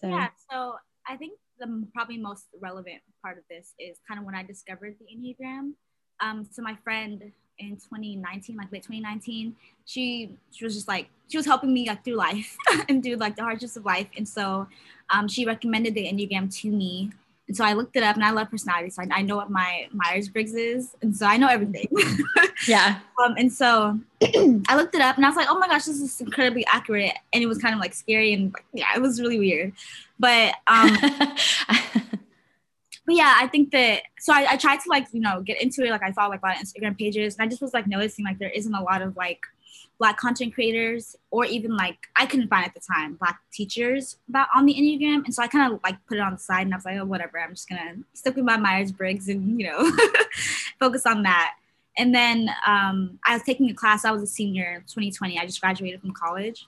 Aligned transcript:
So 0.00 0.08
yeah, 0.08 0.28
so 0.50 0.76
I 1.06 1.16
think 1.16 1.32
the 1.58 1.86
probably 1.94 2.16
most 2.16 2.46
relevant 2.60 3.02
part 3.22 3.36
of 3.36 3.44
this 3.50 3.74
is 3.78 3.98
kind 4.08 4.18
of 4.18 4.24
when 4.24 4.34
I 4.34 4.42
discovered 4.42 4.96
the 4.98 5.06
Enneagram. 5.06 5.72
Um, 6.20 6.46
so 6.50 6.62
my 6.62 6.76
friend 6.82 7.32
in 7.58 7.76
2019, 7.76 8.56
like 8.56 8.72
late 8.72 8.82
2019, 8.82 9.54
she 9.84 10.36
she 10.50 10.64
was 10.64 10.74
just 10.74 10.88
like 10.88 11.08
she 11.28 11.36
was 11.36 11.46
helping 11.46 11.72
me 11.72 11.86
like 11.86 12.04
through 12.04 12.14
life 12.14 12.56
and 12.88 13.02
through 13.02 13.16
like 13.16 13.36
the 13.36 13.42
hardships 13.42 13.76
of 13.76 13.84
life, 13.84 14.08
and 14.16 14.28
so 14.28 14.66
um, 15.10 15.28
she 15.28 15.44
recommended 15.44 15.94
the 15.94 16.04
Enneagram 16.04 16.52
to 16.60 16.70
me. 16.70 17.10
And 17.50 17.56
so 17.56 17.64
I 17.64 17.72
looked 17.72 17.96
it 17.96 18.04
up, 18.04 18.14
and 18.14 18.24
I 18.24 18.30
love 18.30 18.48
personality, 18.48 18.90
so 18.90 19.02
I, 19.02 19.08
I 19.10 19.22
know 19.22 19.34
what 19.34 19.50
my 19.50 19.88
Myers 19.90 20.28
Briggs 20.28 20.54
is, 20.54 20.94
and 21.02 21.16
so 21.16 21.26
I 21.26 21.36
know 21.36 21.48
everything. 21.48 21.88
yeah. 22.68 23.00
Um, 23.20 23.34
and 23.36 23.52
so 23.52 23.98
I 24.68 24.76
looked 24.76 24.94
it 24.94 25.00
up, 25.00 25.16
and 25.16 25.26
I 25.26 25.28
was 25.28 25.34
like, 25.34 25.48
"Oh 25.50 25.58
my 25.58 25.66
gosh, 25.66 25.86
this 25.86 26.00
is 26.00 26.20
incredibly 26.20 26.64
accurate," 26.66 27.12
and 27.32 27.42
it 27.42 27.48
was 27.48 27.58
kind 27.58 27.74
of 27.74 27.80
like 27.80 27.92
scary, 27.92 28.32
and 28.34 28.54
yeah, 28.72 28.94
it 28.94 29.02
was 29.02 29.20
really 29.20 29.40
weird. 29.40 29.72
But 30.20 30.54
um, 30.68 30.96
but 31.66 33.16
yeah, 33.16 33.34
I 33.36 33.48
think 33.48 33.72
that 33.72 34.02
so 34.20 34.32
I, 34.32 34.50
I 34.50 34.56
tried 34.56 34.78
to 34.82 34.88
like 34.88 35.08
you 35.10 35.20
know 35.20 35.42
get 35.42 35.60
into 35.60 35.82
it. 35.82 35.90
Like 35.90 36.04
I 36.04 36.12
saw 36.12 36.28
like 36.28 36.42
a 36.44 36.46
lot 36.46 36.54
of 36.54 36.62
Instagram 36.62 36.96
pages, 36.96 37.34
and 37.34 37.44
I 37.44 37.48
just 37.48 37.60
was 37.60 37.74
like 37.74 37.88
noticing 37.88 38.24
like 38.24 38.38
there 38.38 38.50
isn't 38.50 38.72
a 38.72 38.82
lot 38.84 39.02
of 39.02 39.16
like 39.16 39.40
black 39.98 40.16
content 40.16 40.54
creators 40.54 41.14
or 41.30 41.44
even 41.44 41.76
like 41.76 41.98
I 42.16 42.26
couldn't 42.26 42.48
find 42.48 42.64
at 42.64 42.74
the 42.74 42.80
time 42.80 43.14
black 43.14 43.40
teachers 43.52 44.16
about 44.28 44.48
on 44.54 44.64
the 44.64 44.74
Enneagram. 44.74 45.24
And 45.24 45.34
so 45.34 45.42
I 45.42 45.46
kind 45.46 45.72
of 45.72 45.80
like 45.84 45.96
put 46.06 46.16
it 46.16 46.20
on 46.20 46.32
the 46.32 46.38
side 46.38 46.62
and 46.62 46.72
I 46.72 46.76
was 46.76 46.84
like, 46.84 46.98
oh 46.98 47.04
whatever, 47.04 47.38
I'm 47.38 47.50
just 47.50 47.68
gonna 47.68 47.96
stick 48.14 48.36
with 48.36 48.44
my 48.44 48.56
Myers 48.56 48.92
Briggs 48.92 49.28
and 49.28 49.60
you 49.60 49.66
know 49.66 49.90
focus 50.80 51.04
on 51.06 51.22
that. 51.24 51.54
And 51.98 52.14
then 52.14 52.48
um, 52.66 53.18
I 53.26 53.34
was 53.34 53.42
taking 53.42 53.68
a 53.70 53.74
class, 53.74 54.04
I 54.04 54.10
was 54.10 54.22
a 54.22 54.26
senior 54.26 54.84
2020. 54.88 55.38
I 55.38 55.44
just 55.44 55.60
graduated 55.60 56.00
from 56.00 56.12
college. 56.12 56.66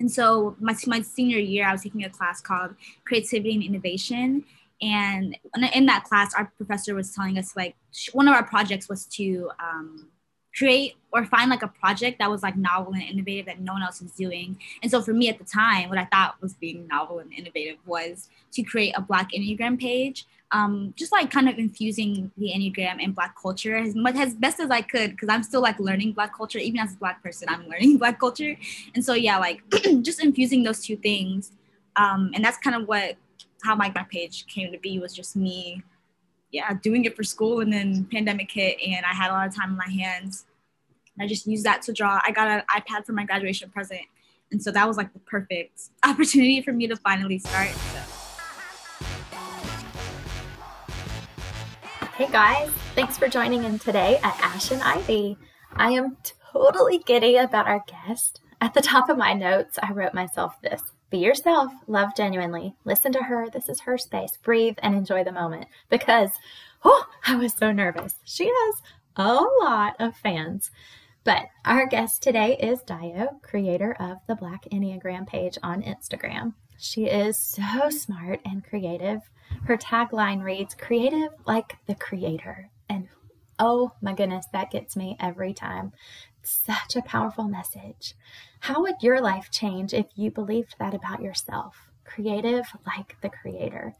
And 0.00 0.10
so 0.10 0.56
my, 0.60 0.76
my 0.86 1.02
senior 1.02 1.38
year, 1.38 1.66
I 1.66 1.72
was 1.72 1.82
taking 1.82 2.04
a 2.04 2.10
class 2.10 2.40
called 2.40 2.74
Creativity 3.04 3.54
and 3.54 3.62
Innovation. 3.62 4.44
And 4.80 5.36
in 5.72 5.86
that 5.86 6.04
class, 6.04 6.34
our 6.34 6.52
professor 6.56 6.94
was 6.94 7.14
telling 7.14 7.38
us 7.38 7.56
like 7.56 7.76
one 8.12 8.28
of 8.28 8.34
our 8.34 8.44
projects 8.44 8.88
was 8.88 9.06
to 9.06 9.50
um, 9.60 10.08
create 10.58 10.96
or 11.12 11.24
find 11.24 11.50
like 11.50 11.62
a 11.62 11.68
project 11.68 12.18
that 12.18 12.30
was 12.30 12.42
like 12.42 12.56
novel 12.56 12.92
and 12.92 13.02
innovative 13.02 13.46
that 13.46 13.60
no 13.60 13.72
one 13.72 13.82
else 13.82 14.02
was 14.02 14.12
doing. 14.12 14.58
And 14.82 14.90
so 14.90 15.00
for 15.00 15.14
me 15.14 15.28
at 15.28 15.38
the 15.38 15.44
time, 15.44 15.88
what 15.88 15.98
I 15.98 16.04
thought 16.06 16.40
was 16.40 16.54
being 16.54 16.86
novel 16.86 17.20
and 17.20 17.32
innovative 17.32 17.78
was 17.86 18.28
to 18.52 18.62
create 18.62 18.92
a 18.96 19.00
Black 19.00 19.30
Enneagram 19.32 19.80
page. 19.80 20.26
Um, 20.50 20.94
just 20.96 21.12
like 21.12 21.30
kind 21.30 21.48
of 21.48 21.58
infusing 21.58 22.30
the 22.38 22.52
Enneagram 22.56 23.02
and 23.02 23.14
Black 23.14 23.34
culture 23.40 23.76
as 23.76 23.94
much 23.94 24.16
as 24.16 24.34
best 24.34 24.60
as 24.60 24.70
I 24.70 24.80
could, 24.80 25.10
because 25.10 25.28
I'm 25.28 25.42
still 25.42 25.60
like 25.60 25.78
learning 25.78 26.12
Black 26.12 26.34
culture, 26.34 26.58
even 26.58 26.80
as 26.80 26.94
a 26.94 26.96
Black 26.96 27.22
person, 27.22 27.48
I'm 27.50 27.68
learning 27.68 27.98
Black 28.02 28.18
culture. 28.18 28.56
And 28.94 29.04
so 29.04 29.12
yeah, 29.12 29.38
like 29.38 29.62
just 30.02 30.22
infusing 30.22 30.62
those 30.62 30.80
two 30.80 30.96
things. 30.96 31.52
Um, 31.96 32.30
and 32.34 32.42
that's 32.42 32.58
kind 32.58 32.76
of 32.76 32.88
what 32.88 33.16
how 33.62 33.74
my 33.74 33.90
page 34.10 34.46
came 34.46 34.72
to 34.72 34.78
be 34.78 34.98
was 34.98 35.14
just 35.14 35.36
me 35.36 35.82
yeah 36.50 36.72
doing 36.82 37.04
it 37.04 37.16
for 37.16 37.22
school 37.22 37.60
and 37.60 37.72
then 37.72 38.06
pandemic 38.10 38.50
hit 38.50 38.78
and 38.86 39.04
i 39.04 39.12
had 39.12 39.30
a 39.30 39.32
lot 39.32 39.46
of 39.46 39.54
time 39.54 39.70
on 39.70 39.76
my 39.76 39.88
hands 39.88 40.46
and 41.18 41.24
i 41.24 41.26
just 41.26 41.46
used 41.46 41.64
that 41.64 41.82
to 41.82 41.92
draw 41.92 42.20
i 42.24 42.30
got 42.30 42.48
an 42.48 42.62
ipad 42.76 43.04
for 43.04 43.12
my 43.12 43.24
graduation 43.24 43.70
present 43.70 44.02
and 44.50 44.62
so 44.62 44.70
that 44.70 44.86
was 44.86 44.96
like 44.96 45.12
the 45.12 45.18
perfect 45.20 45.90
opportunity 46.04 46.62
for 46.62 46.72
me 46.72 46.86
to 46.86 46.96
finally 46.96 47.38
start 47.38 47.70
so. 47.70 48.00
hey 52.16 52.28
guys 52.30 52.70
thanks 52.94 53.18
for 53.18 53.28
joining 53.28 53.64
in 53.64 53.78
today 53.78 54.18
at 54.22 54.38
ash 54.40 54.70
and 54.70 54.82
ivy 54.82 55.36
i 55.74 55.90
am 55.90 56.16
totally 56.52 56.98
giddy 56.98 57.36
about 57.36 57.66
our 57.66 57.84
guest 57.86 58.40
at 58.60 58.74
the 58.74 58.80
top 58.80 59.08
of 59.08 59.16
my 59.16 59.32
notes 59.32 59.78
i 59.82 59.92
wrote 59.92 60.14
myself 60.14 60.60
this 60.62 60.82
be 61.10 61.18
yourself, 61.18 61.72
love 61.86 62.14
genuinely, 62.14 62.74
listen 62.84 63.12
to 63.12 63.22
her. 63.22 63.48
This 63.48 63.70
is 63.70 63.80
her 63.80 63.96
space. 63.96 64.36
Breathe 64.36 64.76
and 64.82 64.94
enjoy 64.94 65.24
the 65.24 65.32
moment 65.32 65.68
because, 65.88 66.32
oh, 66.84 67.06
I 67.26 67.36
was 67.36 67.54
so 67.54 67.72
nervous. 67.72 68.16
She 68.24 68.46
has 68.46 68.82
a 69.16 69.42
lot 69.62 69.96
of 69.98 70.16
fans. 70.16 70.70
But 71.28 71.50
our 71.66 71.86
guest 71.86 72.22
today 72.22 72.56
is 72.56 72.82
Dayo, 72.84 73.42
creator 73.42 73.94
of 74.00 74.16
the 74.26 74.34
Black 74.34 74.64
Enneagram 74.72 75.26
page 75.26 75.58
on 75.62 75.82
Instagram. 75.82 76.54
She 76.78 77.04
is 77.04 77.38
so 77.38 77.90
smart 77.90 78.40
and 78.46 78.64
creative. 78.64 79.20
Her 79.64 79.76
tagline 79.76 80.42
reads, 80.42 80.74
Creative 80.74 81.28
like 81.46 81.76
the 81.84 81.96
creator. 81.96 82.70
And 82.88 83.08
oh 83.58 83.92
my 84.00 84.14
goodness, 84.14 84.46
that 84.54 84.70
gets 84.70 84.96
me 84.96 85.18
every 85.20 85.52
time. 85.52 85.92
Such 86.42 86.96
a 86.96 87.02
powerful 87.02 87.44
message. 87.44 88.14
How 88.60 88.80
would 88.80 89.02
your 89.02 89.20
life 89.20 89.50
change 89.50 89.92
if 89.92 90.06
you 90.14 90.30
believed 90.30 90.76
that 90.78 90.94
about 90.94 91.20
yourself? 91.20 91.76
Creative 92.06 92.64
like 92.86 93.18
the 93.20 93.28
creator. 93.28 93.94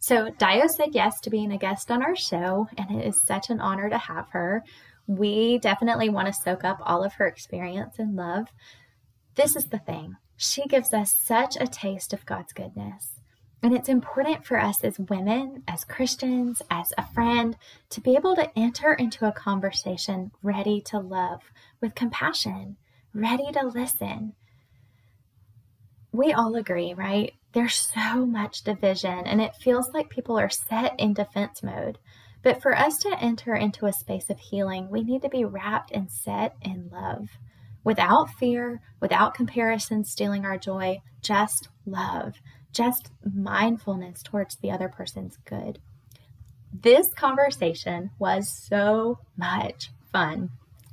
So, 0.00 0.28
Dayo 0.32 0.68
said 0.68 0.90
yes 0.92 1.18
to 1.20 1.30
being 1.30 1.50
a 1.52 1.56
guest 1.56 1.90
on 1.90 2.02
our 2.02 2.14
show, 2.14 2.68
and 2.76 3.00
it 3.00 3.06
is 3.06 3.22
such 3.22 3.48
an 3.48 3.58
honor 3.58 3.88
to 3.88 3.96
have 3.96 4.28
her. 4.32 4.62
We 5.06 5.58
definitely 5.58 6.08
want 6.08 6.28
to 6.28 6.32
soak 6.32 6.64
up 6.64 6.78
all 6.82 7.04
of 7.04 7.14
her 7.14 7.26
experience 7.26 7.98
and 7.98 8.16
love. 8.16 8.48
This 9.34 9.56
is 9.56 9.66
the 9.66 9.78
thing 9.78 10.16
she 10.36 10.66
gives 10.66 10.92
us 10.92 11.12
such 11.12 11.56
a 11.56 11.66
taste 11.66 12.12
of 12.12 12.26
God's 12.26 12.52
goodness. 12.52 13.12
And 13.62 13.74
it's 13.74 13.88
important 13.88 14.44
for 14.44 14.60
us 14.60 14.84
as 14.84 14.98
women, 14.98 15.62
as 15.66 15.84
Christians, 15.84 16.60
as 16.70 16.92
a 16.98 17.06
friend, 17.06 17.56
to 17.90 18.00
be 18.00 18.14
able 18.14 18.34
to 18.34 18.50
enter 18.58 18.92
into 18.92 19.26
a 19.26 19.32
conversation 19.32 20.32
ready 20.42 20.82
to 20.82 20.98
love 20.98 21.40
with 21.80 21.94
compassion, 21.94 22.76
ready 23.14 23.50
to 23.52 23.66
listen. 23.66 24.34
We 26.12 26.32
all 26.32 26.54
agree, 26.56 26.92
right? 26.92 27.32
There's 27.52 27.90
so 27.94 28.26
much 28.26 28.64
division, 28.64 29.26
and 29.26 29.40
it 29.40 29.56
feels 29.56 29.94
like 29.94 30.10
people 30.10 30.38
are 30.38 30.50
set 30.50 30.94
in 30.98 31.14
defense 31.14 31.62
mode. 31.62 31.98
But 32.44 32.62
for 32.62 32.76
us 32.76 32.98
to 32.98 33.20
enter 33.20 33.56
into 33.56 33.86
a 33.86 33.92
space 33.92 34.30
of 34.30 34.38
healing, 34.38 34.88
we 34.90 35.02
need 35.02 35.22
to 35.22 35.28
be 35.28 35.44
wrapped 35.44 35.90
and 35.90 36.08
set 36.08 36.54
in 36.62 36.90
love 36.92 37.30
without 37.82 38.30
fear, 38.38 38.80
without 39.00 39.34
comparison 39.34 40.04
stealing 40.04 40.44
our 40.44 40.58
joy, 40.58 41.00
just 41.20 41.68
love 41.84 42.34
just 42.74 43.10
mindfulness 43.24 44.22
towards 44.22 44.56
the 44.56 44.70
other 44.70 44.88
person's 44.88 45.38
good. 45.44 45.78
This 46.72 47.14
conversation 47.14 48.10
was 48.18 48.48
so 48.48 49.20
much 49.36 49.90
fun. 50.12 50.50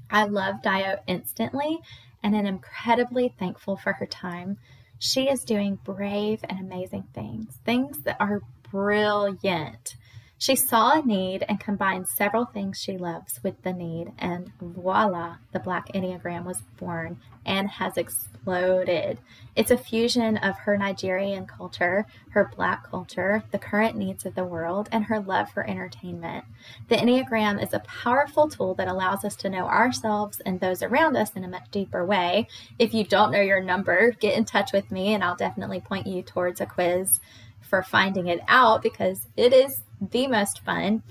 I 0.09 0.25
love 0.25 0.62
Dayo 0.63 1.00
instantly 1.07 1.79
and 2.22 2.35
am 2.35 2.45
incredibly 2.45 3.33
thankful 3.39 3.78
for 3.78 3.94
her 3.94 4.06
time. 4.06 4.57
She 5.00 5.28
is 5.28 5.44
doing 5.44 5.79
brave 5.83 6.45
and 6.47 6.59
amazing 6.59 7.06
things, 7.16 7.57
things 7.66 7.97
that 8.03 8.18
are 8.19 8.41
brilliant. 8.69 9.95
She 10.41 10.56
saw 10.56 10.94
a 10.94 11.06
need 11.06 11.46
and 11.47 11.59
combined 11.59 12.07
several 12.07 12.46
things 12.46 12.81
she 12.81 12.97
loves 12.97 13.40
with 13.44 13.62
the 13.62 13.74
need, 13.74 14.12
and 14.18 14.52
voila, 14.59 15.35
the 15.52 15.59
Black 15.59 15.90
Enneagram 15.94 16.46
was 16.46 16.63
born 16.79 17.19
and 17.46 17.69
has 17.69 17.96
exploded. 17.96 19.19
It's 19.56 19.69
a 19.69 19.78
fusion 19.78 20.38
of 20.38 20.57
her 20.57 20.80
Nigerian 20.80 21.46
culture, 21.46 22.07
her 22.31 22.51
Black 22.56 22.90
culture, 22.90 23.44
the 23.51 23.59
current 23.59 23.96
needs 23.96 24.25
of 24.25 24.34
the 24.34 24.44
world, 24.44 24.90
and 24.91 25.06
her 25.06 25.19
love 25.19 25.51
for 25.51 25.63
entertainment. 25.69 26.46
The 26.90 26.96
Enneagram 26.96 27.62
is 27.62 27.75
a 27.75 27.80
powerful 27.81 28.50
tool 28.50 28.74
that 28.74 28.88
allows 28.88 29.24
us 29.24 29.35
to 29.35 29.50
know 29.51 29.68
ourselves 29.68 30.40
and 30.44 30.59
those 30.59 30.81
around 30.81 31.18
us 31.18 31.35
in 31.35 31.44
a 31.44 31.47
much 31.47 31.69
deeper 31.69 32.03
way. 32.03 32.47
If 32.80 32.96
you 32.96 33.03
don't 33.03 33.31
know 33.31 33.41
your 33.41 33.62
number, 33.62 34.09
get 34.13 34.35
in 34.35 34.46
touch 34.46 34.74
with 34.74 34.90
me, 34.90 35.13
and 35.13 35.24
I'll 35.24 35.35
definitely 35.35 35.81
point 35.81 36.07
you 36.07 36.24
towards 36.24 36.62
a 36.62 36.66
quiz 36.66 37.19
for 37.62 37.84
finding 37.84 38.25
it 38.25 38.41
out 38.47 38.81
because 38.81 39.28
it 39.38 39.53
is 39.53 39.84
the 40.01 40.28
most 40.28 40.63
fun. 40.66 41.03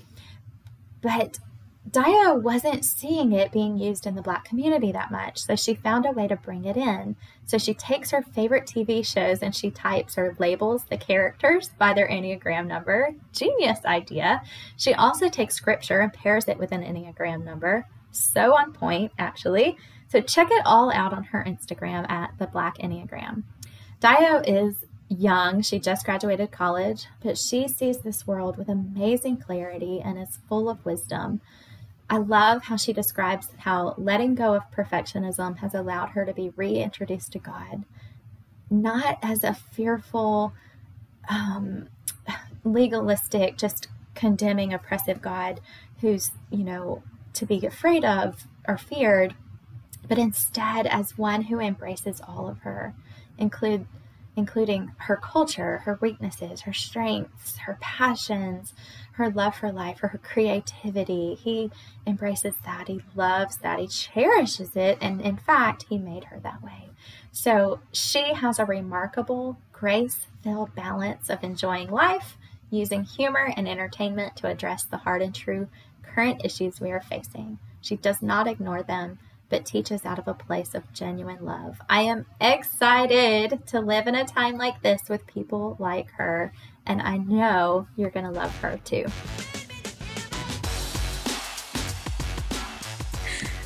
But 1.01 1.39
Dayo 1.89 2.39
wasn't 2.39 2.85
seeing 2.85 3.31
it 3.31 3.51
being 3.51 3.77
used 3.77 4.05
in 4.05 4.13
the 4.13 4.21
black 4.21 4.45
community 4.45 4.91
that 4.91 5.11
much, 5.11 5.39
so 5.39 5.55
she 5.55 5.73
found 5.73 6.05
a 6.05 6.11
way 6.11 6.27
to 6.27 6.35
bring 6.35 6.65
it 6.65 6.77
in. 6.77 7.15
So 7.45 7.57
she 7.57 7.73
takes 7.73 8.11
her 8.11 8.21
favorite 8.21 8.65
TV 8.65 9.05
shows 9.05 9.41
and 9.41 9.55
she 9.55 9.71
types 9.71 10.17
or 10.17 10.35
labels 10.37 10.85
the 10.85 10.97
characters 10.97 11.71
by 11.79 11.93
their 11.93 12.07
Enneagram 12.07 12.67
number. 12.67 13.15
Genius 13.33 13.79
idea. 13.83 14.43
She 14.77 14.93
also 14.93 15.27
takes 15.27 15.55
scripture 15.55 16.01
and 16.01 16.13
pairs 16.13 16.47
it 16.47 16.59
with 16.59 16.71
an 16.71 16.83
Enneagram 16.83 17.43
number. 17.43 17.87
So 18.11 18.55
on 18.55 18.73
point, 18.73 19.11
actually. 19.17 19.75
So 20.09 20.21
check 20.21 20.49
it 20.51 20.61
all 20.65 20.91
out 20.93 21.13
on 21.13 21.23
her 21.25 21.43
Instagram 21.43 22.09
at 22.09 22.37
the 22.37 22.47
Black 22.47 22.77
Enneagram. 22.77 23.43
Dayo 24.01 24.43
is 24.47 24.75
young. 25.11 25.61
She 25.61 25.79
just 25.79 26.05
graduated 26.05 26.51
college, 26.51 27.07
but 27.21 27.37
she 27.37 27.67
sees 27.67 27.99
this 27.99 28.25
world 28.25 28.57
with 28.57 28.69
amazing 28.69 29.37
clarity 29.37 30.01
and 30.03 30.17
is 30.17 30.39
full 30.47 30.69
of 30.69 30.85
wisdom. 30.85 31.41
I 32.09 32.17
love 32.17 32.63
how 32.63 32.75
she 32.77 32.93
describes 32.93 33.49
how 33.59 33.95
letting 33.97 34.35
go 34.35 34.53
of 34.53 34.69
perfectionism 34.71 35.57
has 35.57 35.73
allowed 35.73 36.09
her 36.09 36.25
to 36.25 36.33
be 36.33 36.53
reintroduced 36.55 37.31
to 37.33 37.39
God, 37.39 37.83
not 38.69 39.17
as 39.21 39.43
a 39.43 39.53
fearful, 39.53 40.53
um, 41.29 41.87
legalistic, 42.63 43.57
just 43.57 43.87
condemning, 44.15 44.73
oppressive 44.73 45.21
God 45.21 45.61
who's, 45.99 46.31
you 46.49 46.63
know, 46.63 47.03
to 47.33 47.45
be 47.45 47.65
afraid 47.65 48.03
of 48.03 48.45
or 48.67 48.77
feared, 48.77 49.35
but 50.07 50.17
instead 50.17 50.85
as 50.87 51.17
one 51.17 51.43
who 51.43 51.59
embraces 51.59 52.21
all 52.21 52.49
of 52.49 52.59
her, 52.59 52.93
include 53.37 53.85
including 54.35 54.91
her 54.97 55.17
culture, 55.17 55.79
her 55.79 55.97
weaknesses, 56.01 56.61
her 56.61 56.73
strengths, 56.73 57.57
her 57.57 57.77
passions, 57.81 58.73
her 59.13 59.29
love 59.29 59.55
for 59.55 59.71
life, 59.71 59.99
for 59.99 60.07
her 60.07 60.17
creativity. 60.17 61.35
He 61.35 61.69
embraces 62.07 62.55
that. 62.63 62.87
He 62.87 63.01
loves 63.15 63.57
that. 63.57 63.79
He 63.79 63.87
cherishes 63.87 64.75
it. 64.75 64.97
And 65.01 65.21
in 65.21 65.37
fact, 65.37 65.85
he 65.89 65.97
made 65.97 66.25
her 66.25 66.39
that 66.39 66.63
way. 66.63 66.89
So 67.31 67.81
she 67.91 68.33
has 68.33 68.57
a 68.57 68.65
remarkable, 68.65 69.57
grace 69.71 70.27
filled 70.43 70.73
balance 70.75 71.29
of 71.29 71.43
enjoying 71.43 71.89
life, 71.89 72.37
using 72.69 73.03
humor 73.03 73.53
and 73.55 73.67
entertainment 73.67 74.35
to 74.37 74.47
address 74.47 74.83
the 74.83 74.97
hard 74.97 75.21
and 75.21 75.35
true 75.35 75.67
current 76.03 76.43
issues 76.43 76.79
we 76.79 76.91
are 76.91 77.01
facing. 77.01 77.59
She 77.81 77.95
does 77.95 78.21
not 78.21 78.47
ignore 78.47 78.83
them, 78.83 79.19
but 79.51 79.65
teaches 79.65 80.05
out 80.05 80.17
of 80.17 80.27
a 80.27 80.33
place 80.33 80.73
of 80.73 80.91
genuine 80.93 81.45
love. 81.45 81.79
I 81.89 82.03
am 82.03 82.25
excited 82.39 83.67
to 83.67 83.81
live 83.81 84.07
in 84.07 84.15
a 84.15 84.25
time 84.25 84.57
like 84.57 84.81
this 84.81 85.09
with 85.09 85.27
people 85.27 85.75
like 85.77 86.09
her, 86.11 86.53
and 86.87 87.01
I 87.01 87.17
know 87.17 87.85
you're 87.97 88.09
going 88.09 88.25
to 88.25 88.31
love 88.31 88.55
her 88.59 88.79
too. 88.83 89.05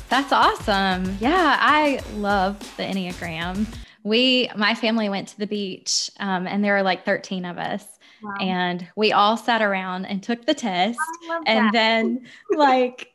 That's 0.08 0.32
awesome. 0.32 1.16
Yeah, 1.20 1.56
I 1.60 2.00
love 2.16 2.58
the 2.76 2.82
Enneagram. 2.82 3.66
We, 4.02 4.50
my 4.56 4.74
family 4.74 5.08
went 5.08 5.28
to 5.28 5.38
the 5.38 5.46
beach 5.46 6.10
um, 6.20 6.46
and 6.46 6.62
there 6.62 6.74
were 6.74 6.82
like 6.82 7.04
13 7.04 7.44
of 7.44 7.58
us. 7.58 7.84
Wow. 8.22 8.34
And 8.40 8.88
we 8.96 9.12
all 9.12 9.36
sat 9.36 9.62
around 9.62 10.06
and 10.06 10.22
took 10.22 10.46
the 10.46 10.54
test. 10.54 10.98
And 11.46 11.72
then, 11.72 12.26
like, 12.50 13.12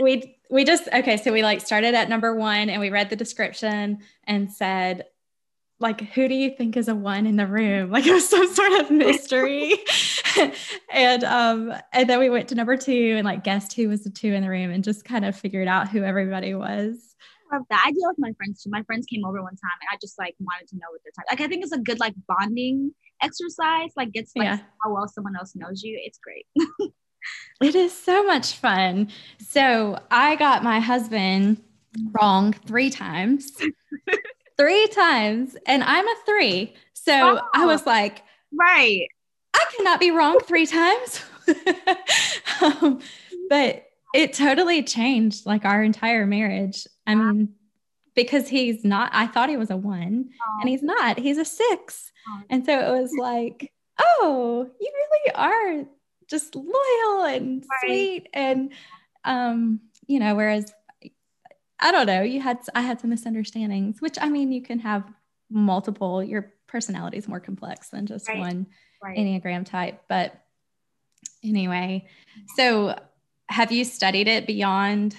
we 0.00 0.39
we 0.50 0.64
just 0.64 0.88
okay 0.92 1.16
so 1.16 1.32
we 1.32 1.42
like 1.42 1.60
started 1.60 1.94
at 1.94 2.08
number 2.08 2.34
one 2.34 2.68
and 2.68 2.80
we 2.80 2.90
read 2.90 3.08
the 3.10 3.16
description 3.16 3.98
and 4.24 4.52
said 4.52 5.06
like 5.78 6.00
who 6.12 6.28
do 6.28 6.34
you 6.34 6.50
think 6.50 6.76
is 6.76 6.88
a 6.88 6.94
one 6.94 7.26
in 7.26 7.36
the 7.36 7.46
room 7.46 7.90
like 7.90 8.06
it 8.06 8.12
was 8.12 8.28
some 8.28 8.52
sort 8.52 8.72
of 8.80 8.90
mystery 8.90 9.74
and 10.92 11.24
um 11.24 11.72
and 11.92 12.08
then 12.08 12.18
we 12.18 12.28
went 12.28 12.48
to 12.48 12.54
number 12.54 12.76
two 12.76 13.14
and 13.16 13.24
like 13.24 13.44
guessed 13.44 13.74
who 13.74 13.88
was 13.88 14.04
the 14.04 14.10
two 14.10 14.32
in 14.32 14.42
the 14.42 14.50
room 14.50 14.70
and 14.70 14.84
just 14.84 15.04
kind 15.04 15.24
of 15.24 15.36
figured 15.36 15.68
out 15.68 15.88
who 15.88 16.02
everybody 16.02 16.54
was 16.54 17.06
I 17.52 17.56
love 17.56 17.66
that. 17.70 17.82
I 17.84 17.90
deal 17.90 18.06
with 18.06 18.18
my 18.18 18.32
friends 18.34 18.62
too. 18.62 18.70
My 18.70 18.84
friends 18.84 19.06
came 19.06 19.24
over 19.24 19.42
one 19.42 19.56
time 19.56 19.78
and 19.80 19.88
I 19.92 19.96
just 20.00 20.16
like 20.20 20.36
wanted 20.38 20.68
to 20.68 20.76
know 20.76 20.86
what 20.90 21.00
their 21.02 21.10
type. 21.10 21.26
Like 21.28 21.40
I 21.40 21.48
think 21.48 21.64
it's 21.64 21.72
a 21.72 21.78
good 21.78 21.98
like 21.98 22.14
bonding 22.28 22.92
exercise. 23.22 23.90
Like 23.96 24.12
gets 24.12 24.32
like 24.36 24.44
yeah. 24.44 24.58
how 24.84 24.94
well 24.94 25.08
someone 25.08 25.34
else 25.34 25.56
knows 25.56 25.82
you. 25.82 26.00
It's 26.00 26.18
great. 26.18 26.46
It 27.60 27.74
is 27.74 27.96
so 27.96 28.24
much 28.24 28.54
fun. 28.54 29.10
So 29.38 29.98
I 30.10 30.36
got 30.36 30.62
my 30.62 30.80
husband 30.80 31.62
wrong 32.12 32.52
three 32.52 32.90
times. 32.90 33.52
three 34.58 34.88
times. 34.88 35.56
And 35.66 35.82
I'm 35.84 36.06
a 36.06 36.14
three. 36.26 36.74
So 36.94 37.34
wow. 37.34 37.48
I 37.54 37.66
was 37.66 37.86
like, 37.86 38.22
right. 38.52 39.06
I 39.54 39.64
cannot 39.76 40.00
be 40.00 40.10
wrong 40.10 40.40
three 40.40 40.66
times. 40.66 41.22
um, 42.62 43.00
but 43.48 43.86
it 44.14 44.32
totally 44.32 44.82
changed 44.82 45.46
like 45.46 45.64
our 45.64 45.82
entire 45.82 46.26
marriage. 46.26 46.86
I 47.06 47.14
mean, 47.14 47.54
because 48.14 48.48
he's 48.48 48.84
not, 48.84 49.10
I 49.12 49.26
thought 49.26 49.48
he 49.48 49.56
was 49.56 49.70
a 49.70 49.76
one 49.76 50.30
oh. 50.30 50.58
and 50.60 50.68
he's 50.68 50.82
not, 50.82 51.18
he's 51.18 51.38
a 51.38 51.44
six. 51.44 52.12
Oh. 52.28 52.42
And 52.50 52.64
so 52.64 52.78
it 52.78 53.00
was 53.00 53.12
like, 53.18 53.72
oh, 53.98 54.68
you 54.80 54.92
really 54.94 55.34
are 55.34 55.84
just 56.30 56.54
loyal 56.54 57.24
and 57.24 57.64
right. 57.70 57.80
sweet 57.84 58.28
and 58.32 58.72
um 59.24 59.80
you 60.06 60.18
know 60.18 60.34
whereas 60.34 60.72
i 61.80 61.90
don't 61.90 62.06
know 62.06 62.22
you 62.22 62.40
had 62.40 62.58
i 62.74 62.80
had 62.80 63.00
some 63.00 63.10
misunderstandings 63.10 64.00
which 64.00 64.16
i 64.20 64.28
mean 64.28 64.52
you 64.52 64.62
can 64.62 64.78
have 64.78 65.04
multiple 65.50 66.22
your 66.22 66.52
personality 66.68 67.18
is 67.18 67.28
more 67.28 67.40
complex 67.40 67.88
than 67.88 68.06
just 68.06 68.28
right. 68.28 68.38
one 68.38 68.66
right. 69.02 69.18
enneagram 69.18 69.66
type 69.66 70.02
but 70.08 70.44
anyway 71.42 72.06
so 72.56 72.96
have 73.48 73.72
you 73.72 73.84
studied 73.84 74.28
it 74.28 74.46
beyond 74.46 75.16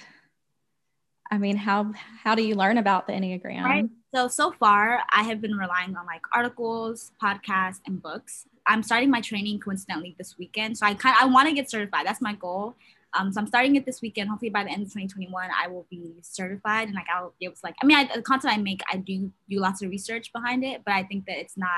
i 1.32 1.38
mean 1.38 1.58
how 1.58 1.92
how 2.24 2.36
do 2.36 2.44
you 2.44 2.56
learn 2.56 2.78
about 2.78 3.08
the 3.08 3.14
enneagram 3.14 3.64
right 3.64 3.90
so 4.14 4.28
so 4.28 4.52
far 4.52 5.02
i 5.10 5.24
have 5.24 5.42
been 5.42 5.56
relying 5.56 5.96
on 5.96 6.06
like 6.06 6.22
articles 6.34 7.12
podcasts 7.22 7.80
and 7.88 8.02
books 8.02 8.46
I'm 8.68 8.84
starting 8.84 9.10
my 9.10 9.22
training 9.22 9.60
coincidentally 9.60 10.16
this 10.18 10.38
weekend. 10.38 10.78
So 10.78 10.86
I 10.86 10.94
kind 10.94 11.16
I 11.20 11.26
want 11.26 11.48
to 11.50 11.54
get 11.54 11.70
certified. 11.70 12.06
That's 12.06 12.22
my 12.22 12.34
goal. 12.36 12.76
Um, 13.14 13.32
so 13.34 13.42
I'm 13.42 13.48
starting 13.48 13.76
it 13.76 13.86
this 13.86 14.02
weekend. 14.02 14.30
Hopefully 14.30 14.50
by 14.50 14.64
the 14.64 14.70
end 14.70 14.84
of 14.84 14.88
2021, 14.88 15.50
I 15.52 15.68
will 15.68 15.86
be 15.90 16.16
certified 16.22 16.88
and 16.88 16.96
like 16.96 17.08
I'll 17.14 17.34
be 17.40 17.46
able 17.46 17.56
to 17.56 17.62
like. 17.64 17.76
I 17.82 17.86
mean, 17.86 17.98
I, 17.98 18.16
the 18.16 18.22
content 18.22 18.54
I 18.54 18.58
make, 18.58 18.82
I 18.92 18.98
do 18.98 19.32
do 19.50 19.60
lots 19.60 19.82
of 19.82 19.90
research 19.90 20.32
behind 20.32 20.64
it, 20.64 20.84
but 20.86 20.94
I 20.94 21.04
think 21.04 21.26
that 21.26 21.38
it's 21.38 21.58
not. 21.58 21.70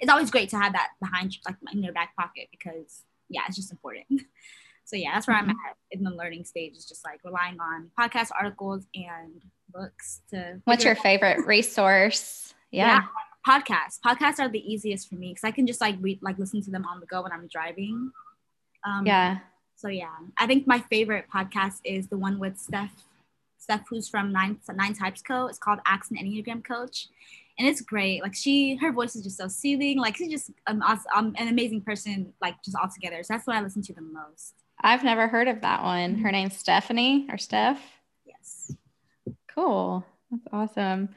It's 0.00 0.10
always 0.10 0.30
great 0.30 0.48
to 0.50 0.58
have 0.58 0.72
that 0.72 0.88
behind 1.00 1.36
like 1.46 1.56
in 1.72 1.82
your 1.82 1.92
back 1.92 2.16
pocket 2.16 2.48
because 2.50 3.04
yeah, 3.28 3.42
it's 3.46 3.56
just 3.56 3.70
important. 3.70 4.06
so 4.90 4.96
yeah, 4.96 5.14
that's 5.14 5.28
where. 5.28 5.36
I'm 5.36 5.50
at 5.50 5.76
in 5.92 6.02
the 6.02 6.10
learning 6.10 6.44
stage. 6.44 6.76
Is 6.76 6.84
just 6.84 7.04
like 7.04 7.20
relying 7.24 7.58
on 7.60 7.90
podcast 7.98 8.30
articles 8.38 8.86
and 8.94 9.42
books 9.72 10.22
to. 10.30 10.60
What's 10.64 10.84
your 10.84 10.96
favorite 10.96 11.46
resource? 11.46 12.54
yeah. 12.70 12.86
yeah 12.86 13.02
podcasts. 13.46 13.98
Podcasts 14.04 14.38
are 14.38 14.48
the 14.48 14.60
easiest 14.60 15.08
for 15.08 15.14
me 15.14 15.30
because 15.30 15.44
I 15.44 15.50
can 15.50 15.66
just 15.66 15.80
like 15.80 15.96
read, 16.00 16.18
like 16.22 16.38
listen 16.38 16.62
to 16.62 16.70
them 16.70 16.84
on 16.84 17.00
the 17.00 17.06
go 17.06 17.22
when 17.22 17.32
I'm 17.32 17.48
driving. 17.48 18.10
Um, 18.84 19.06
yeah. 19.06 19.38
So 19.76 19.88
yeah, 19.88 20.14
I 20.38 20.46
think 20.46 20.66
my 20.66 20.78
favorite 20.78 21.26
podcast 21.34 21.78
is 21.84 22.08
the 22.08 22.18
one 22.18 22.38
with 22.38 22.58
Steph, 22.58 22.92
Steph 23.58 23.86
who's 23.88 24.08
from 24.08 24.30
Nine 24.30 24.58
Nine 24.74 24.94
Types 24.94 25.22
Co. 25.22 25.46
It's 25.46 25.58
called 25.58 25.78
Ask 25.86 26.10
an 26.10 26.18
Enneagram 26.18 26.62
Coach, 26.62 27.08
and 27.58 27.66
it's 27.66 27.80
great. 27.80 28.22
Like 28.22 28.34
she, 28.34 28.76
her 28.76 28.92
voice 28.92 29.16
is 29.16 29.24
just 29.24 29.38
so 29.38 29.48
soothing. 29.48 29.98
Like 29.98 30.18
she's 30.18 30.30
just 30.30 30.50
um, 30.66 30.82
um, 30.82 31.34
an 31.38 31.48
amazing 31.48 31.80
person. 31.80 32.34
Like 32.42 32.62
just 32.62 32.76
all 32.76 32.90
together. 32.92 33.22
So 33.22 33.32
that's 33.32 33.46
what 33.46 33.56
I 33.56 33.62
listen 33.62 33.80
to 33.82 33.94
the 33.94 34.02
most. 34.02 34.54
I've 34.80 35.04
never 35.04 35.28
heard 35.28 35.48
of 35.48 35.60
that 35.60 35.82
one. 35.82 36.16
Her 36.16 36.32
name's 36.32 36.56
Stephanie 36.56 37.26
or 37.30 37.38
Steph. 37.38 37.80
Yes. 38.24 38.74
Cool. 39.54 40.04
That's 40.30 40.46
awesome. 40.52 41.10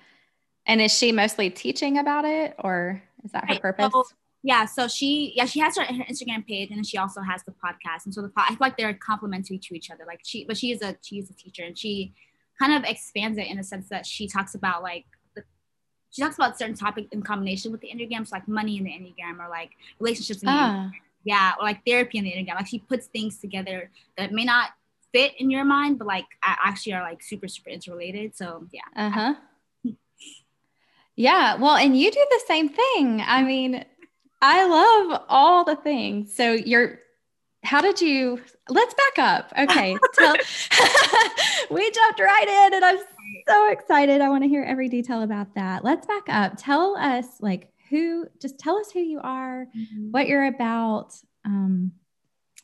And 0.65 0.81
is 0.81 0.97
she 0.97 1.11
mostly 1.11 1.49
teaching 1.49 1.97
about 1.97 2.25
it 2.25 2.55
or 2.59 3.01
is 3.23 3.31
that 3.31 3.45
her 3.45 3.53
right. 3.53 3.61
purpose? 3.61 3.91
So, 3.91 4.03
yeah, 4.43 4.65
so 4.65 4.87
she 4.87 5.33
yeah, 5.35 5.45
she 5.45 5.59
has 5.59 5.77
her, 5.77 5.83
her, 5.83 6.03
Instagram 6.03 6.45
page 6.45 6.69
and 6.69 6.77
then 6.77 6.83
she 6.83 6.97
also 6.97 7.21
has 7.21 7.43
the 7.43 7.51
podcast. 7.51 8.05
And 8.05 8.13
so 8.13 8.21
the 8.21 8.29
pod, 8.29 8.45
I 8.47 8.49
feel 8.49 8.57
like 8.59 8.77
they're 8.77 8.93
complementary 8.93 9.57
to 9.57 9.75
each 9.75 9.89
other. 9.89 10.03
Like 10.05 10.19
she 10.23 10.45
but 10.45 10.57
she 10.57 10.71
is 10.71 10.81
a 10.81 10.97
she 11.01 11.19
is 11.19 11.29
a 11.29 11.33
teacher 11.33 11.63
and 11.63 11.77
she 11.77 12.13
kind 12.59 12.73
of 12.73 12.89
expands 12.89 13.37
it 13.37 13.47
in 13.47 13.57
the 13.57 13.63
sense 13.63 13.89
that 13.89 14.05
she 14.05 14.27
talks 14.27 14.55
about 14.55 14.83
like 14.83 15.05
the, 15.35 15.43
she 16.11 16.21
talks 16.21 16.35
about 16.35 16.57
certain 16.57 16.75
topics 16.75 17.07
in 17.11 17.21
combination 17.21 17.71
with 17.71 17.81
the 17.81 17.87
Enneagram, 17.87 18.27
so 18.27 18.35
like 18.35 18.47
money 18.47 18.77
in 18.77 18.83
the 18.83 18.91
Enneagram 18.91 19.39
or 19.39 19.49
like 19.49 19.71
relationships 19.99 20.41
in 20.41 20.47
the 20.47 20.51
ah. 20.51 20.91
Yeah, 21.23 21.53
or 21.59 21.63
like 21.63 21.85
therapy 21.85 22.17
in 22.17 22.25
the 22.25 22.31
Enneagram. 22.31 22.55
Like 22.55 22.67
she 22.67 22.79
puts 22.79 23.07
things 23.07 23.37
together 23.37 23.89
that 24.17 24.31
may 24.31 24.45
not 24.45 24.71
fit 25.13 25.33
in 25.37 25.49
your 25.49 25.63
mind, 25.63 25.99
but 25.99 26.07
like 26.07 26.25
actually 26.43 26.93
are 26.93 27.01
like 27.01 27.21
super, 27.23 27.47
super 27.47 27.69
interrelated. 27.69 28.35
So 28.35 28.67
yeah. 28.71 28.81
Uh-huh. 28.95 29.35
Yeah. 31.15 31.55
Well, 31.55 31.75
and 31.75 31.97
you 31.97 32.11
do 32.11 32.25
the 32.29 32.41
same 32.47 32.69
thing. 32.69 33.21
I 33.21 33.43
mean, 33.43 33.85
I 34.41 34.65
love 34.67 35.23
all 35.29 35.63
the 35.63 35.75
things. 35.75 36.35
So 36.35 36.53
you're 36.53 36.99
how 37.63 37.79
did 37.79 38.01
you 38.01 38.41
let's 38.69 38.93
back 38.93 39.19
up. 39.19 39.53
Okay. 39.57 39.97
Tell 40.15 40.35
we 41.71 41.91
jumped 41.91 42.19
right 42.19 42.47
in 42.47 42.73
and 42.73 42.83
I'm 42.83 42.97
so 43.47 43.71
excited. 43.71 44.21
I 44.21 44.29
want 44.29 44.43
to 44.43 44.49
hear 44.49 44.63
every 44.63 44.89
detail 44.89 45.21
about 45.21 45.55
that. 45.55 45.83
Let's 45.83 46.05
back 46.05 46.23
up. 46.27 46.53
Tell 46.57 46.97
us 46.97 47.25
like 47.39 47.72
who 47.93 48.25
just 48.41 48.57
tell 48.57 48.77
us 48.77 48.91
who 48.91 48.99
you 48.99 49.19
are, 49.21 49.67
mm-hmm. 49.77 50.09
what 50.11 50.27
you're 50.27 50.47
about. 50.47 51.13
Um, 51.45 51.91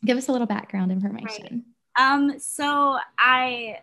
give 0.03 0.17
us 0.17 0.27
a 0.27 0.31
little 0.31 0.47
background 0.47 0.91
information. 0.91 1.65
Right. 1.97 2.13
Um, 2.13 2.39
so 2.39 2.97
I 3.19 3.79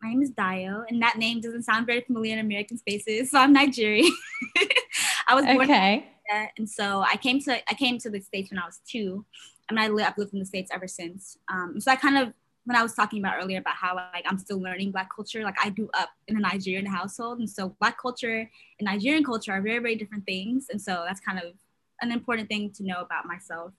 my 0.00 0.10
name 0.10 0.22
is 0.22 0.30
Dayo, 0.30 0.84
and 0.88 1.02
that 1.02 1.18
name 1.18 1.40
doesn't 1.40 1.64
sound 1.64 1.86
very 1.86 2.00
familiar 2.00 2.32
in 2.32 2.38
American 2.38 2.78
spaces. 2.78 3.30
So 3.30 3.38
I'm 3.38 3.52
Nigerian. 3.52 4.10
I 5.28 5.34
was 5.34 5.44
born 5.44 5.62
okay. 5.62 6.06
in 6.30 6.48
and 6.56 6.68
so 6.68 7.04
I 7.06 7.16
came 7.16 7.40
to 7.42 7.70
I 7.70 7.74
came 7.74 7.98
to 7.98 8.10
the 8.10 8.20
states 8.20 8.50
when 8.50 8.58
I 8.58 8.64
was 8.64 8.80
two. 8.86 9.24
Mean, 9.70 9.78
I 9.78 9.88
live, 9.88 10.06
I've 10.06 10.16
lived 10.16 10.32
in 10.32 10.38
the 10.38 10.46
states 10.46 10.70
ever 10.72 10.88
since. 10.88 11.36
Um, 11.52 11.78
so 11.78 11.92
I 11.92 11.96
kind 11.96 12.16
of 12.16 12.32
when 12.64 12.76
I 12.76 12.82
was 12.82 12.94
talking 12.94 13.20
about 13.20 13.36
earlier 13.40 13.58
about 13.58 13.76
how 13.76 13.94
like 13.94 14.24
I'm 14.26 14.38
still 14.38 14.60
learning 14.60 14.92
Black 14.92 15.08
culture, 15.14 15.42
like 15.42 15.56
I 15.62 15.70
grew 15.70 15.88
up 15.98 16.10
in 16.26 16.36
a 16.36 16.40
Nigerian 16.40 16.86
household, 16.86 17.38
and 17.38 17.48
so 17.48 17.74
Black 17.80 18.00
culture 18.00 18.50
and 18.78 18.86
Nigerian 18.86 19.24
culture 19.24 19.52
are 19.52 19.62
very 19.62 19.78
very 19.78 19.96
different 19.96 20.24
things, 20.26 20.66
and 20.70 20.80
so 20.80 21.04
that's 21.06 21.20
kind 21.20 21.38
of 21.38 21.54
an 22.00 22.12
important 22.12 22.48
thing 22.48 22.70
to 22.72 22.84
know 22.84 23.00
about 23.00 23.26
myself. 23.26 23.72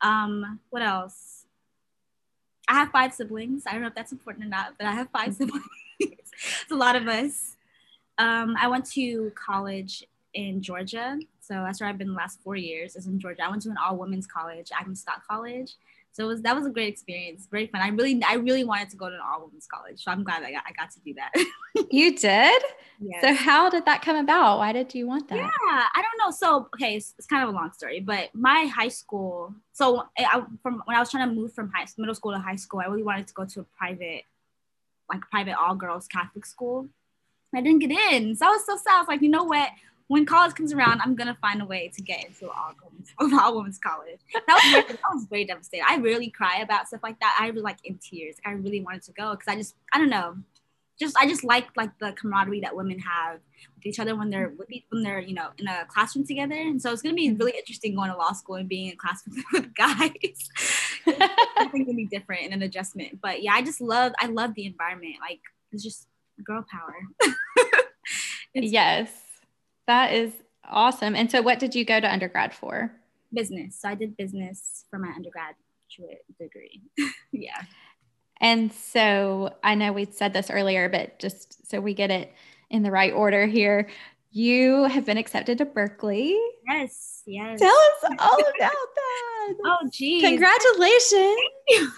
Um, 0.00 0.60
what 0.70 0.82
else? 0.82 1.46
I 2.68 2.74
have 2.74 2.90
five 2.90 3.12
siblings. 3.12 3.64
I 3.66 3.72
don't 3.72 3.82
know 3.82 3.88
if 3.88 3.94
that's 3.94 4.12
important 4.12 4.46
or 4.46 4.48
not, 4.48 4.74
but 4.78 4.86
I 4.86 4.92
have 4.92 5.08
five 5.10 5.34
siblings. 5.38 5.64
it's 5.98 6.70
a 6.70 6.76
lot 6.76 6.96
of 6.96 7.06
us. 7.08 7.56
Um, 8.18 8.56
I 8.58 8.68
went 8.68 8.86
to 8.92 9.32
college 9.34 10.04
in 10.34 10.62
Georgia. 10.62 11.18
So 11.40 11.54
that's 11.54 11.80
where 11.80 11.88
I've 11.88 11.98
been 11.98 12.08
the 12.08 12.14
last 12.14 12.40
four 12.42 12.56
years 12.56 12.96
is 12.96 13.06
in 13.06 13.18
Georgia. 13.18 13.44
I 13.44 13.50
went 13.50 13.62
to 13.62 13.70
an 13.70 13.76
all 13.76 13.96
women's 13.96 14.26
college, 14.26 14.70
Agnes 14.78 15.00
Scott 15.00 15.22
College. 15.28 15.72
So 16.14 16.22
it 16.22 16.26
was 16.28 16.42
that 16.42 16.54
was 16.54 16.64
a 16.64 16.70
great 16.70 16.92
experience, 16.92 17.48
very 17.50 17.66
fun. 17.66 17.80
I 17.80 17.88
really 17.88 18.22
I 18.22 18.34
really 18.34 18.62
wanted 18.62 18.88
to 18.90 18.96
go 18.96 19.08
to 19.08 19.14
an 19.16 19.20
all 19.20 19.46
women's 19.46 19.66
college, 19.66 20.00
so 20.00 20.12
I'm 20.12 20.22
glad 20.22 20.44
I 20.44 20.52
got 20.52 20.62
I 20.64 20.70
got 20.70 20.92
to 20.92 21.00
do 21.00 21.12
that. 21.14 21.32
you 21.90 22.16
did? 22.16 22.62
Yes. 23.00 23.20
So 23.20 23.34
how 23.34 23.68
did 23.68 23.84
that 23.86 24.00
come 24.00 24.14
about? 24.14 24.58
Why 24.58 24.72
did 24.72 24.94
you 24.94 25.08
want 25.08 25.28
that? 25.28 25.38
Yeah, 25.38 25.48
I 25.50 26.02
don't 26.02 26.24
know. 26.24 26.30
So 26.30 26.68
okay, 26.76 26.94
it's, 26.94 27.14
it's 27.18 27.26
kind 27.26 27.42
of 27.42 27.48
a 27.48 27.52
long 27.52 27.72
story, 27.72 27.98
but 27.98 28.32
my 28.32 28.70
high 28.72 28.88
school. 28.88 29.52
So 29.72 30.04
I, 30.16 30.44
from 30.62 30.84
when 30.84 30.96
I 30.96 31.00
was 31.00 31.10
trying 31.10 31.28
to 31.28 31.34
move 31.34 31.52
from 31.52 31.72
high 31.74 31.86
middle 31.98 32.14
school 32.14 32.30
to 32.30 32.38
high 32.38 32.54
school, 32.54 32.78
I 32.78 32.84
really 32.86 33.02
wanted 33.02 33.26
to 33.26 33.34
go 33.34 33.44
to 33.44 33.60
a 33.62 33.64
private, 33.76 34.22
like 35.10 35.20
private 35.32 35.56
all 35.60 35.74
girls 35.74 36.06
Catholic 36.06 36.46
school. 36.46 36.88
I 37.52 37.60
didn't 37.60 37.80
get 37.80 37.90
in, 37.90 38.36
so 38.36 38.46
I 38.46 38.50
was 38.50 38.64
so 38.64 38.76
sad. 38.76 38.94
I 38.94 38.98
was 39.00 39.08
like, 39.08 39.20
you 39.20 39.30
know 39.30 39.44
what? 39.44 39.68
When 40.08 40.26
college 40.26 40.54
comes 40.54 40.72
around, 40.72 41.00
I'm 41.00 41.14
gonna 41.14 41.36
find 41.40 41.62
a 41.62 41.64
way 41.64 41.90
to 41.94 42.02
get 42.02 42.24
into 42.26 42.50
all 42.50 42.72
women's, 42.84 43.10
all 43.40 43.56
women's 43.56 43.78
college. 43.78 44.20
That 44.32 44.42
was 44.46 44.72
very, 44.72 44.86
that 44.86 45.14
was 45.14 45.26
very 45.26 45.44
devastating. 45.44 45.86
I 45.88 45.96
rarely 45.96 46.30
cry 46.30 46.58
about 46.58 46.88
stuff 46.88 47.00
like 47.02 47.18
that. 47.20 47.36
I 47.40 47.50
was 47.50 47.62
like 47.62 47.78
in 47.84 47.98
tears. 47.98 48.36
I 48.44 48.52
really 48.52 48.82
wanted 48.82 49.02
to 49.04 49.12
go 49.12 49.30
because 49.32 49.48
I 49.48 49.56
just 49.56 49.74
I 49.92 49.98
don't 49.98 50.10
know, 50.10 50.36
just 50.98 51.16
I 51.18 51.26
just 51.26 51.42
like 51.42 51.68
like 51.76 51.98
the 51.98 52.12
camaraderie 52.12 52.60
that 52.60 52.76
women 52.76 52.98
have 52.98 53.40
with 53.76 53.86
each 53.86 53.98
other 53.98 54.14
when 54.14 54.28
they're 54.28 54.52
with 54.58 54.68
when 54.90 55.02
they're 55.02 55.20
you 55.20 55.34
know 55.34 55.48
in 55.58 55.66
a 55.66 55.86
classroom 55.88 56.26
together. 56.26 56.54
And 56.54 56.80
so 56.80 56.92
it's 56.92 57.02
gonna 57.02 57.14
be 57.14 57.32
really 57.32 57.52
interesting 57.56 57.94
going 57.94 58.10
to 58.10 58.16
law 58.16 58.32
school 58.32 58.56
and 58.56 58.68
being 58.68 58.90
in 58.90 58.96
class 58.96 59.22
with, 59.28 59.42
with 59.52 59.74
guys. 59.74 60.50
I 61.06 61.68
think 61.70 61.88
it'll 61.88 61.96
be 61.96 62.06
different 62.06 62.44
and 62.44 62.54
an 62.54 62.62
adjustment. 62.62 63.20
But 63.22 63.42
yeah, 63.42 63.54
I 63.54 63.62
just 63.62 63.80
love 63.80 64.12
I 64.20 64.26
love 64.26 64.54
the 64.54 64.66
environment. 64.66 65.14
Like 65.20 65.40
it's 65.72 65.82
just 65.82 66.08
girl 66.44 66.64
power. 66.70 66.94
yes 68.54 69.23
that 69.86 70.12
is 70.12 70.32
awesome. 70.68 71.14
And 71.14 71.30
so, 71.30 71.42
what 71.42 71.58
did 71.58 71.74
you 71.74 71.84
go 71.84 72.00
to 72.00 72.12
undergrad 72.12 72.54
for? 72.54 72.92
Business. 73.32 73.80
So, 73.80 73.88
I 73.88 73.94
did 73.94 74.16
business 74.16 74.84
for 74.90 74.98
my 74.98 75.08
undergraduate 75.08 76.24
degree. 76.38 76.82
yeah. 77.32 77.62
And 78.40 78.72
so, 78.72 79.54
I 79.62 79.74
know 79.74 79.92
we 79.92 80.06
said 80.06 80.32
this 80.32 80.50
earlier, 80.50 80.88
but 80.88 81.18
just 81.18 81.68
so 81.70 81.80
we 81.80 81.94
get 81.94 82.10
it 82.10 82.32
in 82.70 82.82
the 82.82 82.90
right 82.90 83.12
order 83.12 83.46
here, 83.46 83.88
you 84.30 84.84
have 84.84 85.06
been 85.06 85.16
accepted 85.16 85.58
to 85.58 85.64
Berkeley. 85.64 86.36
Yes, 86.68 87.22
yes. 87.24 87.60
Tell 87.60 87.68
us 87.68 88.16
all 88.18 88.40
about 88.56 88.56
that. 88.58 89.54
oh, 89.64 89.88
geez. 89.92 90.22
Congratulations. 90.22 91.12
Thank 91.12 91.38
you. 91.68 91.92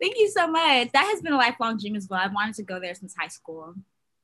Thank 0.00 0.18
you 0.18 0.30
so 0.30 0.46
much. 0.46 0.92
That 0.92 1.06
has 1.06 1.20
been 1.22 1.32
a 1.32 1.36
lifelong 1.36 1.78
dream 1.78 1.96
as 1.96 2.08
well. 2.08 2.20
I've 2.20 2.32
wanted 2.32 2.54
to 2.56 2.62
go 2.62 2.78
there 2.78 2.94
since 2.94 3.14
high 3.18 3.28
school. 3.28 3.74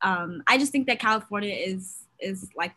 Um, 0.03 0.43
I 0.47 0.59
just 0.59 0.71
think 0.71 0.87
that 0.87 1.01
California 1.01 1.55
is 1.55 2.05
is 2.23 2.49
like 2.57 2.73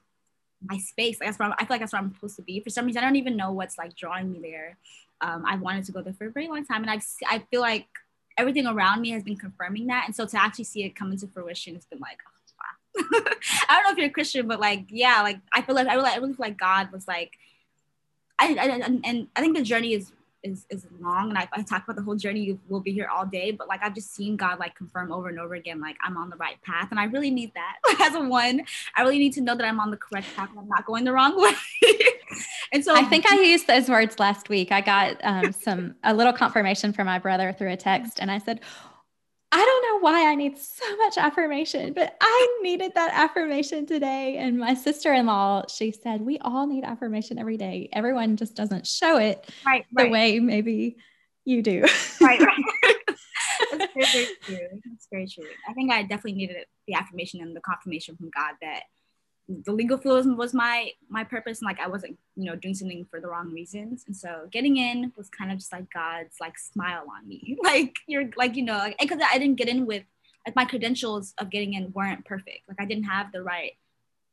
my 0.63 0.77
space. 0.77 1.19
Like 1.19 1.27
that's 1.27 1.39
where 1.39 1.47
I'm, 1.47 1.53
I 1.57 1.65
feel 1.65 1.67
like 1.75 1.81
that's 1.81 1.93
where 1.93 2.01
I'm 2.01 2.13
supposed 2.13 2.35
to 2.37 2.41
be. 2.41 2.59
For 2.59 2.69
some 2.69 2.85
reason, 2.85 3.03
I 3.03 3.05
don't 3.05 3.15
even 3.15 3.37
know 3.37 3.51
what's 3.51 3.77
like 3.77 3.95
drawing 3.95 4.31
me 4.31 4.39
there. 4.41 4.77
Um, 5.21 5.43
I've 5.47 5.61
wanted 5.61 5.85
to 5.85 5.91
go 5.91 6.01
there 6.01 6.13
for 6.13 6.27
a 6.27 6.31
very 6.31 6.47
long 6.47 6.65
time, 6.65 6.81
and 6.81 6.91
I've 6.91 7.05
I 7.29 7.39
feel 7.49 7.61
like 7.61 7.87
everything 8.37 8.67
around 8.67 9.01
me 9.01 9.11
has 9.11 9.23
been 9.23 9.37
confirming 9.37 9.87
that. 9.87 10.03
And 10.05 10.15
so 10.15 10.25
to 10.25 10.41
actually 10.41 10.65
see 10.65 10.83
it 10.83 10.95
come 10.95 11.11
into 11.11 11.27
fruition, 11.27 11.75
it's 11.75 11.85
been 11.85 11.99
like, 11.99 12.19
oh, 12.27 12.31
wow. 13.13 13.21
I 13.69 13.75
don't 13.75 13.83
know 13.83 13.91
if 13.91 13.97
you're 13.97 14.07
a 14.07 14.11
Christian, 14.11 14.47
but 14.47 14.59
like, 14.59 14.85
yeah, 14.89 15.21
like 15.21 15.39
I 15.53 15.61
feel 15.61 15.75
like 15.75 15.87
I 15.87 15.95
really, 15.95 16.09
I 16.09 16.15
really 16.15 16.33
feel 16.33 16.45
like 16.45 16.57
God 16.57 16.91
was 16.91 17.07
like, 17.07 17.33
I, 18.37 18.55
I 18.55 18.65
and 19.05 19.27
I 19.35 19.41
think 19.41 19.55
the 19.55 19.63
journey 19.63 19.93
is 19.93 20.11
is 20.45 20.65
is 20.69 20.85
long 21.01 21.29
and 21.29 21.37
I, 21.37 21.49
I 21.53 21.63
talk 21.63 21.83
about 21.83 21.95
the 21.95 22.03
whole 22.03 22.15
journey 22.15 22.57
we'll 22.69 22.79
be 22.79 22.93
here 22.93 23.07
all 23.07 23.25
day 23.25 23.51
but 23.51 23.67
like 23.67 23.81
i've 23.83 23.95
just 23.95 24.13
seen 24.13 24.37
god 24.37 24.59
like 24.59 24.75
confirm 24.75 25.11
over 25.11 25.27
and 25.27 25.39
over 25.39 25.55
again 25.55 25.81
like 25.81 25.97
i'm 26.05 26.15
on 26.17 26.29
the 26.29 26.35
right 26.37 26.61
path 26.61 26.89
and 26.91 26.99
i 26.99 27.05
really 27.05 27.31
need 27.31 27.51
that. 27.55 27.77
As 28.01 28.15
a 28.15 28.21
one 28.21 28.61
i 28.95 29.01
really 29.01 29.19
need 29.19 29.33
to 29.33 29.41
know 29.41 29.55
that 29.55 29.65
i'm 29.65 29.79
on 29.79 29.91
the 29.91 29.97
correct 29.97 30.27
path 30.35 30.49
and 30.51 30.59
i'm 30.59 30.67
not 30.67 30.85
going 30.85 31.03
the 31.03 31.11
wrong 31.11 31.35
way. 31.41 31.53
And 32.71 32.83
so 32.83 32.95
i 32.95 33.03
think 33.03 33.29
i 33.31 33.41
used 33.41 33.67
those 33.67 33.89
words 33.89 34.19
last 34.19 34.49
week. 34.49 34.71
I 34.71 34.81
got 34.81 35.17
um, 35.23 35.51
some 35.51 35.95
a 36.03 36.13
little 36.13 36.33
confirmation 36.33 36.93
from 36.93 37.07
my 37.07 37.19
brother 37.19 37.51
through 37.51 37.71
a 37.71 37.77
text 37.77 38.19
and 38.19 38.29
i 38.29 38.37
said 38.37 38.61
I 39.51 39.63
don't 39.63 39.83
know 39.83 39.99
why 39.99 40.29
I 40.29 40.35
need 40.35 40.57
so 40.57 40.97
much 40.97 41.17
affirmation, 41.17 41.93
but 41.93 42.17
I 42.19 42.59
needed 42.61 42.93
that 42.95 43.11
affirmation 43.13 43.85
today. 43.85 44.37
And 44.37 44.57
my 44.57 44.73
sister 44.73 45.13
in 45.13 45.27
law, 45.27 45.63
she 45.69 45.91
said, 45.91 46.21
We 46.21 46.39
all 46.39 46.67
need 46.67 46.83
affirmation 46.83 47.37
every 47.37 47.57
day. 47.57 47.89
Everyone 47.93 48.35
just 48.35 48.55
doesn't 48.55 48.85
show 48.85 49.17
it 49.17 49.49
right, 49.65 49.85
the 49.91 50.03
right. 50.03 50.11
way 50.11 50.39
maybe 50.39 50.97
you 51.45 51.61
do. 51.61 51.85
right, 52.19 52.41
right. 52.41 52.63
That's 53.71 53.93
very, 53.93 54.05
very 54.11 54.27
true. 54.41 54.81
That's 54.85 55.07
very 55.11 55.27
true. 55.27 55.45
I 55.67 55.73
think 55.73 55.91
I 55.91 56.01
definitely 56.01 56.33
needed 56.33 56.57
the 56.87 56.95
affirmation 56.95 57.41
and 57.41 57.55
the 57.55 57.61
confirmation 57.61 58.17
from 58.17 58.31
God 58.35 58.55
that 58.61 58.83
the 59.47 59.71
legal 59.71 59.97
field 59.97 60.25
was 60.37 60.53
my 60.53 60.91
my 61.09 61.23
purpose 61.23 61.59
and 61.59 61.67
like 61.67 61.79
I 61.79 61.87
wasn't 61.87 62.17
you 62.35 62.45
know 62.45 62.55
doing 62.55 62.73
something 62.73 63.05
for 63.09 63.19
the 63.19 63.27
wrong 63.27 63.51
reasons. 63.51 64.03
And 64.07 64.15
so 64.15 64.47
getting 64.51 64.77
in 64.77 65.11
was 65.15 65.29
kind 65.29 65.51
of 65.51 65.59
just 65.59 65.71
like 65.71 65.91
God's 65.93 66.37
like 66.39 66.57
smile 66.57 67.05
on 67.15 67.27
me. 67.27 67.57
Like 67.63 67.95
you're 68.07 68.29
like 68.35 68.55
you 68.55 68.63
know 68.63 68.77
like 68.77 68.97
because 68.99 69.19
I 69.21 69.37
didn't 69.37 69.57
get 69.57 69.69
in 69.69 69.85
with 69.85 70.03
like 70.45 70.55
my 70.55 70.65
credentials 70.65 71.33
of 71.37 71.49
getting 71.49 71.73
in 71.73 71.91
weren't 71.93 72.25
perfect. 72.25 72.67
Like 72.67 72.79
I 72.79 72.85
didn't 72.85 73.05
have 73.05 73.31
the 73.31 73.43
right 73.43 73.73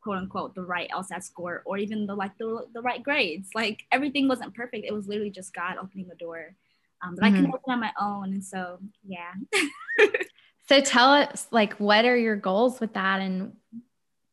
quote 0.03 0.19
unquote 0.19 0.55
the 0.55 0.63
right 0.63 0.91
LSAT 0.91 1.23
score 1.23 1.63
or 1.65 1.79
even 1.79 2.07
the 2.07 2.15
like 2.15 2.37
the, 2.39 2.67
the 2.75 2.83
right 2.83 3.03
grades. 3.03 3.51
Like 3.55 3.83
everything 3.93 4.29
wasn't 4.29 4.55
perfect. 4.55 4.87
It 4.87 4.95
was 4.95 5.09
literally 5.09 5.31
just 5.31 5.55
God 5.55 5.77
opening 5.81 6.09
the 6.09 6.15
door 6.17 6.55
um, 7.03 7.17
that 7.17 7.25
mm-hmm. 7.25 7.35
I 7.35 7.41
can 7.41 7.47
open 7.55 7.73
on 7.73 7.81
my 7.81 7.93
own. 8.01 8.33
And 8.33 8.45
so 8.45 8.79
yeah. 9.05 9.33
So 10.69 10.81
tell 10.81 11.13
us 11.13 11.49
like 11.51 11.75
what 11.75 12.05
are 12.05 12.17
your 12.17 12.37
goals 12.37 12.81
with 12.81 12.95
that 12.95 13.21
and 13.21 13.53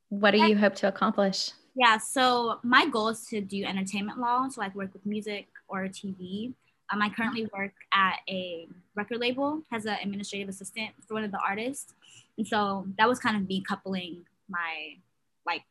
what 0.10 0.32
do 0.32 0.40
you 0.40 0.58
hope 0.58 0.76
to 0.76 0.88
accomplish? 0.88 1.52
Yeah, 1.76 1.98
so 1.98 2.60
my 2.64 2.88
goal 2.88 3.10
is 3.10 3.26
to 3.28 3.42
do 3.42 3.64
entertainment 3.64 4.20
law, 4.20 4.50
so 4.50 4.60
like 4.60 4.76
work 4.76 4.92
with 4.92 5.06
music 5.06 5.48
or 5.68 5.88
TV. 5.88 6.54
Um, 6.92 7.02
I 7.02 7.10
currently 7.10 7.48
work 7.56 7.74
at 7.94 8.18
a 8.28 8.68
record 8.96 9.20
label 9.20 9.62
as 9.72 9.86
an 9.86 9.98
administrative 10.02 10.50
assistant 10.50 10.90
for 11.08 11.14
one 11.14 11.24
of 11.24 11.32
the 11.32 11.40
artists, 11.40 11.94
and 12.38 12.48
so 12.48 12.88
that 12.98 13.08
was 13.08 13.20
kind 13.20 13.38
of 13.38 13.48
me 13.48 13.62
coupling 13.62 14.26
my 14.50 14.96
like. 15.46 15.64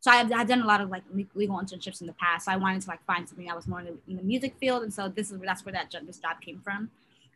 So 0.00 0.12
I've, 0.12 0.30
I've 0.32 0.46
done 0.46 0.60
a 0.60 0.66
lot 0.66 0.80
of 0.80 0.90
like 0.90 1.02
legal 1.34 1.56
internships 1.56 2.00
in 2.00 2.06
the 2.06 2.12
past. 2.12 2.44
So 2.44 2.52
I 2.52 2.56
wanted 2.56 2.82
to 2.82 2.88
like 2.88 3.04
find 3.04 3.28
something 3.28 3.46
that 3.46 3.56
was 3.56 3.66
more 3.66 3.80
in 3.80 3.86
the, 3.86 3.98
in 4.08 4.16
the 4.16 4.22
music 4.22 4.54
field, 4.60 4.82
and 4.82 4.92
so 4.92 5.08
this 5.08 5.30
is 5.30 5.40
that's 5.40 5.64
where 5.64 5.72
that 5.72 5.92
this 6.06 6.18
job 6.18 6.40
came 6.42 6.60
from. 6.60 6.90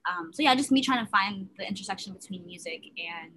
Um, 0.09 0.33
so 0.33 0.43
yeah, 0.43 0.55
just 0.55 0.71
me 0.71 0.83
trying 0.83 1.05
to 1.05 1.11
find 1.11 1.49
the 1.59 1.67
intersection 1.67 2.13
between 2.13 2.45
music 2.45 2.83
and 2.99 3.33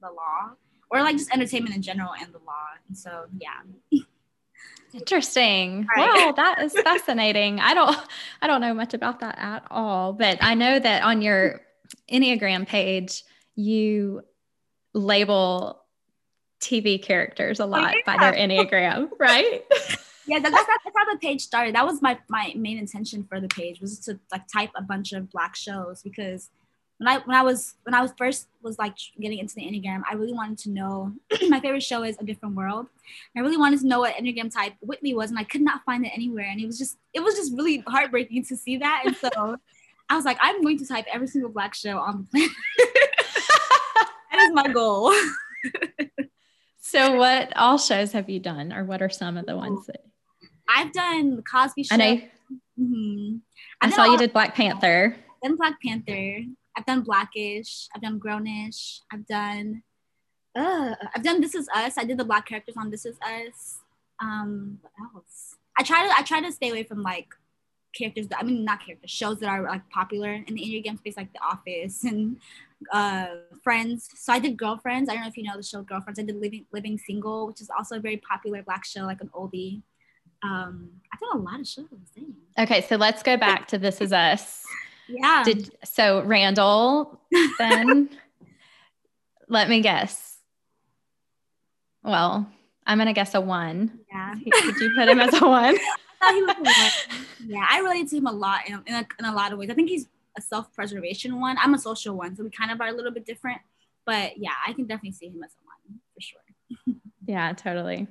the 0.00 0.08
law 0.08 0.56
or 0.94 1.02
like 1.02 1.16
just 1.16 1.32
entertainment 1.32 1.74
in 1.74 1.82
general 1.82 2.12
and 2.18 2.32
the 2.32 2.38
law. 2.38 2.68
And 2.88 2.96
so 2.96 3.26
yeah. 3.38 4.00
Interesting. 4.94 5.88
Right. 5.96 6.26
Wow, 6.26 6.32
that 6.36 6.62
is 6.62 6.72
fascinating. 6.72 7.58
I 7.58 7.74
don't 7.74 7.98
I 8.40 8.46
don't 8.46 8.60
know 8.60 8.72
much 8.72 8.94
about 8.94 9.20
that 9.20 9.36
at 9.38 9.64
all, 9.70 10.12
but 10.12 10.38
I 10.40 10.54
know 10.54 10.78
that 10.78 11.02
on 11.02 11.20
your 11.20 11.60
Enneagram 12.10 12.66
page 12.66 13.24
you 13.56 14.22
label 14.94 15.82
TV 16.60 17.02
characters 17.02 17.60
a 17.60 17.66
lot 17.66 17.94
by 18.06 18.16
their 18.18 18.32
Enneagram, 18.32 19.10
right? 19.18 19.64
yeah, 20.26 20.38
that's, 20.38 20.54
that's, 20.54 20.66
that's 20.66 20.96
how 20.96 21.12
the 21.12 21.18
page 21.20 21.42
started. 21.42 21.74
That 21.74 21.84
was 21.84 22.00
my 22.00 22.16
my 22.28 22.52
main 22.56 22.78
intention 22.78 23.24
for 23.24 23.40
the 23.40 23.48
page 23.48 23.80
was 23.80 23.98
to 24.00 24.20
like 24.30 24.46
type 24.46 24.70
a 24.76 24.82
bunch 24.82 25.12
of 25.12 25.28
black 25.30 25.56
shows 25.56 26.02
because 26.02 26.50
when 26.98 27.08
I 27.08 27.18
when 27.18 27.36
I 27.36 27.42
was 27.42 27.74
when 27.82 27.94
I 27.94 28.00
was 28.00 28.12
first 28.16 28.48
was 28.62 28.78
like 28.78 28.96
getting 29.20 29.38
into 29.38 29.54
the 29.54 29.62
Enneagram, 29.62 30.02
I 30.08 30.14
really 30.14 30.32
wanted 30.32 30.58
to 30.58 30.70
know 30.70 31.12
my 31.48 31.60
favorite 31.60 31.82
show 31.82 32.02
is 32.02 32.16
A 32.20 32.24
Different 32.24 32.54
World. 32.54 32.86
I 33.36 33.40
really 33.40 33.56
wanted 33.56 33.80
to 33.80 33.86
know 33.86 34.00
what 34.00 34.14
Enneagram 34.14 34.52
type 34.52 34.74
Whitley 34.80 35.14
was, 35.14 35.30
and 35.30 35.38
I 35.38 35.44
could 35.44 35.60
not 35.60 35.84
find 35.84 36.06
it 36.06 36.12
anywhere. 36.14 36.44
And 36.44 36.60
it 36.60 36.66
was 36.66 36.78
just 36.78 36.98
it 37.12 37.20
was 37.20 37.34
just 37.34 37.52
really 37.52 37.82
heartbreaking 37.86 38.44
to 38.46 38.56
see 38.56 38.76
that. 38.78 39.02
And 39.06 39.16
so 39.16 39.56
I 40.08 40.16
was 40.16 40.24
like, 40.24 40.38
I'm 40.40 40.62
going 40.62 40.78
to 40.78 40.86
type 40.86 41.06
every 41.12 41.26
single 41.26 41.50
black 41.50 41.74
show 41.74 41.98
on 41.98 42.28
the 42.32 42.38
planet. 42.38 42.50
that 44.30 44.38
is 44.40 44.52
my 44.52 44.68
goal. 44.68 45.12
so 46.80 47.16
what 47.16 47.56
all 47.56 47.78
shows 47.78 48.12
have 48.12 48.30
you 48.30 48.38
done, 48.38 48.72
or 48.72 48.84
what 48.84 49.02
are 49.02 49.10
some 49.10 49.36
of 49.36 49.46
the 49.46 49.56
ones 49.56 49.86
that 49.86 50.04
I've 50.68 50.92
done 50.92 51.36
the 51.36 51.42
Cosby 51.42 51.84
Show. 51.84 51.94
And 51.94 52.02
I. 52.02 52.30
Mm-hmm. 52.78 53.36
I 53.80 53.90
saw 53.90 54.02
all- 54.02 54.12
you 54.12 54.18
did 54.18 54.32
Black 54.32 54.54
Panther. 54.54 55.16
Then 55.42 55.56
Black 55.56 55.74
Panther. 55.82 56.44
I've 56.76 56.86
done 56.86 57.02
Blackish. 57.02 57.88
I've 57.94 58.02
done 58.02 58.20
Grownish. 58.20 59.00
I've 59.12 59.26
done. 59.26 59.82
Uh, 60.54 60.94
I've 61.14 61.22
done 61.22 61.40
This 61.40 61.54
Is 61.54 61.68
Us. 61.74 61.98
I 61.98 62.04
did 62.04 62.18
the 62.18 62.24
black 62.24 62.46
characters 62.46 62.76
on 62.76 62.90
This 62.90 63.06
Is 63.06 63.16
Us. 63.20 63.80
Um, 64.20 64.78
what 64.82 64.92
else? 65.14 65.56
I 65.78 65.82
try 65.82 66.06
to 66.06 66.12
I 66.16 66.22
try 66.22 66.40
to 66.40 66.52
stay 66.52 66.70
away 66.70 66.84
from 66.84 67.02
like 67.02 67.28
characters 67.94 68.26
that 68.28 68.38
I 68.40 68.42
mean 68.42 68.64
not 68.64 68.84
characters 68.84 69.10
shows 69.10 69.40
that 69.40 69.48
are 69.48 69.62
like 69.62 69.88
popular 69.90 70.32
in 70.32 70.54
the 70.54 70.62
Enneagram 70.62 70.98
space 70.98 71.16
like 71.16 71.32
The 71.32 71.40
Office 71.40 72.04
and 72.04 72.36
uh, 72.92 73.26
Friends. 73.62 74.08
So 74.14 74.32
I 74.32 74.38
did 74.38 74.56
Girlfriends. 74.56 75.08
I 75.08 75.14
don't 75.14 75.22
know 75.22 75.28
if 75.28 75.36
you 75.36 75.44
know 75.44 75.56
the 75.56 75.62
show 75.62 75.82
Girlfriends. 75.82 76.18
I 76.18 76.22
did 76.22 76.40
Living 76.40 76.66
Living 76.72 76.98
Single, 76.98 77.46
which 77.46 77.60
is 77.60 77.70
also 77.76 77.96
a 77.96 78.00
very 78.00 78.18
popular 78.18 78.62
black 78.62 78.84
show, 78.84 79.02
like 79.02 79.20
an 79.20 79.30
oldie. 79.34 79.82
Um, 80.42 80.90
I've 81.12 81.20
done 81.20 81.38
a 81.38 81.42
lot 81.42 81.60
of 81.60 81.66
shows. 81.66 81.86
Dang. 82.14 82.34
Okay, 82.58 82.82
so 82.82 82.96
let's 82.96 83.22
go 83.22 83.36
back 83.36 83.66
to 83.68 83.78
This 83.78 84.00
Is 84.00 84.12
Us. 84.12 84.64
Yeah. 85.08 85.42
Did 85.44 85.70
so 85.84 86.22
Randall 86.22 87.20
then 87.58 88.10
let 89.48 89.68
me 89.68 89.80
guess. 89.80 90.38
Well, 92.02 92.46
I'm 92.86 92.98
gonna 92.98 93.12
guess 93.12 93.34
a 93.34 93.40
one. 93.40 94.00
Yeah. 94.10 94.34
Did 94.34 94.76
you 94.76 94.92
put 94.96 95.08
him 95.08 95.20
as 95.20 95.34
a 95.40 95.46
one? 95.46 95.76
I 96.22 96.40
thought 96.46 96.56
he 96.56 96.62
was 96.80 96.92
yeah, 97.46 97.66
I 97.68 97.80
relate 97.80 98.08
to 98.08 98.16
him 98.16 98.26
a 98.26 98.32
lot 98.32 98.60
in, 98.66 98.82
in, 98.86 98.94
a, 98.94 99.06
in 99.18 99.24
a 99.26 99.34
lot 99.34 99.52
of 99.52 99.58
ways. 99.58 99.70
I 99.70 99.74
think 99.74 99.90
he's 99.90 100.08
a 100.38 100.40
self-preservation 100.40 101.38
one. 101.38 101.56
I'm 101.60 101.74
a 101.74 101.78
social 101.78 102.16
one, 102.16 102.34
so 102.34 102.44
we 102.44 102.50
kind 102.50 102.70
of 102.70 102.80
are 102.80 102.88
a 102.88 102.92
little 102.92 103.12
bit 103.12 103.26
different. 103.26 103.60
But 104.06 104.38
yeah, 104.38 104.52
I 104.66 104.72
can 104.72 104.86
definitely 104.86 105.12
see 105.12 105.26
him 105.26 105.42
as 105.44 105.52
a 105.52 105.64
one 105.64 106.00
for 106.14 106.20
sure. 106.20 106.96
yeah, 107.26 107.52
totally. 107.52 108.06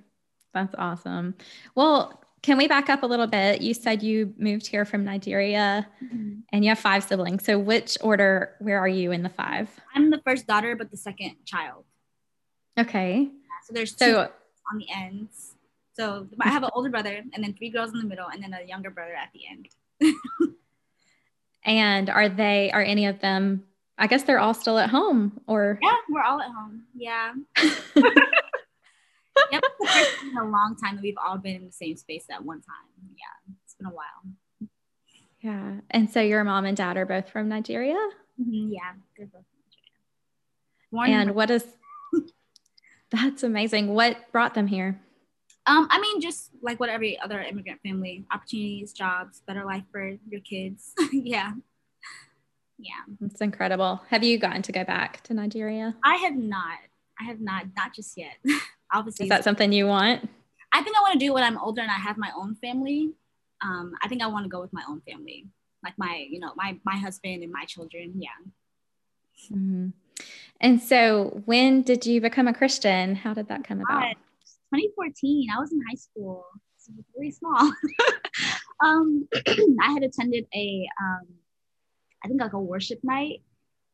That's 0.53 0.75
awesome. 0.77 1.35
Well, 1.75 2.22
can 2.43 2.57
we 2.57 2.67
back 2.67 2.89
up 2.89 3.03
a 3.03 3.05
little 3.05 3.25
bit? 3.25 3.61
You 3.61 3.73
said 3.73 4.03
you 4.03 4.33
moved 4.37 4.67
here 4.67 4.83
from 4.83 5.05
Nigeria 5.05 5.87
mm-hmm. 6.03 6.39
and 6.51 6.63
you 6.63 6.69
have 6.69 6.77
five 6.77 7.03
siblings. 7.05 7.45
So, 7.45 7.57
which 7.57 7.97
order, 8.01 8.53
where 8.59 8.77
are 8.77 8.87
you 8.87 9.11
in 9.11 9.23
the 9.23 9.29
five? 9.29 9.69
I'm 9.95 10.11
the 10.11 10.21
first 10.25 10.45
daughter, 10.45 10.75
but 10.75 10.91
the 10.91 10.97
second 10.97 11.37
child. 11.45 11.85
Okay. 12.77 13.29
So, 13.65 13.73
there's 13.73 13.93
two 13.93 14.05
so, 14.05 14.29
on 14.71 14.77
the 14.77 14.87
ends. 14.93 15.55
So, 15.93 16.27
I 16.41 16.49
have 16.49 16.63
an 16.63 16.69
older 16.73 16.89
brother 16.89 17.23
and 17.33 17.43
then 17.43 17.53
three 17.53 17.69
girls 17.69 17.93
in 17.93 17.99
the 17.99 18.05
middle 18.05 18.27
and 18.27 18.43
then 18.43 18.53
a 18.53 18.61
younger 18.67 18.89
brother 18.89 19.15
at 19.15 19.29
the 19.33 19.41
end. 19.49 19.69
and 21.63 22.09
are 22.09 22.27
they, 22.27 22.71
are 22.73 22.83
any 22.83 23.05
of 23.05 23.21
them, 23.21 23.63
I 23.97 24.07
guess 24.07 24.23
they're 24.23 24.39
all 24.39 24.53
still 24.53 24.77
at 24.77 24.89
home 24.89 25.39
or? 25.47 25.79
Yeah, 25.81 25.95
we're 26.09 26.23
all 26.23 26.41
at 26.41 26.51
home. 26.51 26.83
Yeah. 26.93 27.35
yep, 29.51 29.63
it's 29.79 30.21
been 30.23 30.37
a 30.37 30.43
long 30.49 30.75
time 30.81 30.95
that 30.95 31.03
we've 31.03 31.17
all 31.23 31.37
been 31.37 31.55
in 31.55 31.65
the 31.65 31.71
same 31.71 31.95
space 31.97 32.25
at 32.31 32.43
one 32.43 32.61
time. 32.61 33.09
Yeah, 33.15 33.53
it's 33.63 33.75
been 33.75 33.87
a 33.87 33.91
while. 33.91 34.69
Yeah, 35.41 35.81
and 35.91 36.09
so 36.09 36.21
your 36.21 36.43
mom 36.43 36.65
and 36.65 36.77
dad 36.77 36.97
are 36.97 37.05
both 37.05 37.29
from 37.29 37.49
Nigeria. 37.49 37.97
Mm-hmm. 38.39 38.73
Yeah, 38.73 38.93
they're 39.17 39.27
both 39.27 39.43
from 40.91 40.99
Nigeria. 40.99 41.19
and 41.19 41.35
what 41.35 41.49
is? 41.51 41.65
that's 43.11 43.43
amazing. 43.43 43.93
What 43.93 44.31
brought 44.31 44.53
them 44.53 44.67
here? 44.67 44.99
Um, 45.65 45.87
I 45.89 45.99
mean, 45.99 46.19
just 46.19 46.51
like 46.61 46.79
what 46.79 46.89
every 46.89 47.19
other 47.19 47.41
immigrant 47.41 47.81
family, 47.81 48.25
opportunities, 48.31 48.91
jobs, 48.91 49.41
better 49.47 49.63
life 49.63 49.83
for 49.91 50.17
your 50.29 50.41
kids. 50.41 50.93
yeah. 51.11 51.53
Yeah. 52.77 53.15
It's 53.25 53.39
incredible. 53.39 54.01
Have 54.09 54.23
you 54.23 54.37
gotten 54.37 54.61
to 54.63 54.71
go 54.73 54.83
back 54.83 55.23
to 55.23 55.33
Nigeria? 55.33 55.95
I 56.03 56.15
have 56.15 56.35
not. 56.35 56.79
I 57.19 57.25
have 57.25 57.39
not, 57.39 57.65
not 57.77 57.93
just 57.93 58.17
yet. 58.17 58.35
Obviously 58.93 59.25
is 59.25 59.29
that 59.29 59.43
something 59.43 59.71
you 59.71 59.87
want? 59.87 60.29
I 60.73 60.81
think 60.81 60.97
i 60.97 61.01
want 61.01 61.13
to 61.13 61.19
do 61.19 61.33
when 61.33 61.43
i'm 61.43 61.57
older 61.57 61.81
and 61.81 61.91
i 61.91 61.95
have 61.95 62.17
my 62.17 62.31
own 62.35 62.55
family. 62.55 63.11
Um, 63.61 63.93
i 64.01 64.07
think 64.07 64.21
i 64.21 64.27
want 64.27 64.45
to 64.45 64.49
go 64.49 64.61
with 64.61 64.73
my 64.73 64.83
own 64.87 65.01
family. 65.01 65.47
Like 65.83 65.93
my 65.97 66.25
you 66.29 66.39
know 66.39 66.51
my 66.55 66.79
my 66.85 66.97
husband 66.97 67.43
and 67.43 67.51
my 67.51 67.65
children 67.65 68.13
yeah. 68.15 68.29
Mm-hmm. 69.51 69.89
and 70.61 70.81
so 70.81 71.41
when 71.45 71.81
did 71.81 72.05
you 72.05 72.21
become 72.21 72.47
a 72.47 72.53
christian? 72.53 73.15
How 73.15 73.33
did 73.33 73.47
that 73.49 73.63
come 73.67 73.81
about? 73.81 74.15
2014 74.73 75.47
i 75.55 75.59
was 75.59 75.71
in 75.71 75.81
high 75.89 75.95
school. 75.95 76.45
So 76.77 76.91
it 76.91 76.97
was 76.97 77.05
really 77.15 77.31
small. 77.31 77.71
Um, 78.83 79.29
i 79.81 79.91
had 79.93 80.03
attended 80.03 80.45
a 80.53 80.87
um, 81.01 81.27
I 82.23 82.27
think 82.27 82.41
like 82.41 82.53
a 82.53 82.59
worship 82.59 82.99
night 83.03 83.41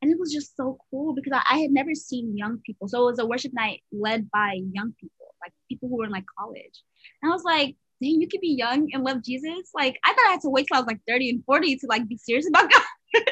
and 0.02 0.12
it 0.12 0.20
was 0.20 0.34
just 0.34 0.56
so 0.56 0.78
cool 0.90 1.14
because 1.14 1.34
I, 1.34 1.56
I, 1.56 1.60
had 1.60 1.72
never 1.72 1.94
seen 1.94 2.38
young 2.38 2.60
people. 2.66 2.88
So 2.88 3.02
it 3.02 3.12
was 3.12 3.20
a 3.20 3.26
worship 3.26 3.54
night 3.54 3.84
led 3.92 4.30
by 4.32 4.62
young 4.72 4.94
people, 5.00 5.36
like 5.42 5.54
people 5.68 5.90
who 5.90 5.98
were 5.98 6.06
in 6.06 6.12
like 6.12 6.26
college. 6.38 6.84
And 7.22 7.32
I 7.32 7.36
was 7.36 7.44
like, 7.44 7.76
dang, 8.02 8.22
you 8.22 8.28
could 8.28 8.42
be 8.42 8.56
young 8.58 8.90
and 8.94 9.04
love 9.04 9.24
Jesus. 9.24 9.72
Like 9.74 10.00
I 10.06 10.14
thought 10.14 10.28
I 10.28 10.32
had 10.32 10.42
to 10.42 10.50
wait 10.50 10.68
till 10.68 10.78
I 10.78 10.80
was 10.80 10.88
like 10.88 11.02
30 11.08 11.30
and 11.30 11.46
40 11.46 11.76
to 11.78 11.88
like 11.88 12.08
be 12.08 12.18
serious 12.18 12.48
about 12.48 12.72
God. 12.72 12.84
and 13.14 13.24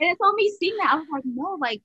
it's 0.00 0.18
told 0.18 0.34
me 0.34 0.54
seeing 0.58 0.76
that, 0.78 0.92
I 0.92 0.96
was 0.96 1.06
like, 1.12 1.24
no, 1.24 1.56
like 1.60 1.82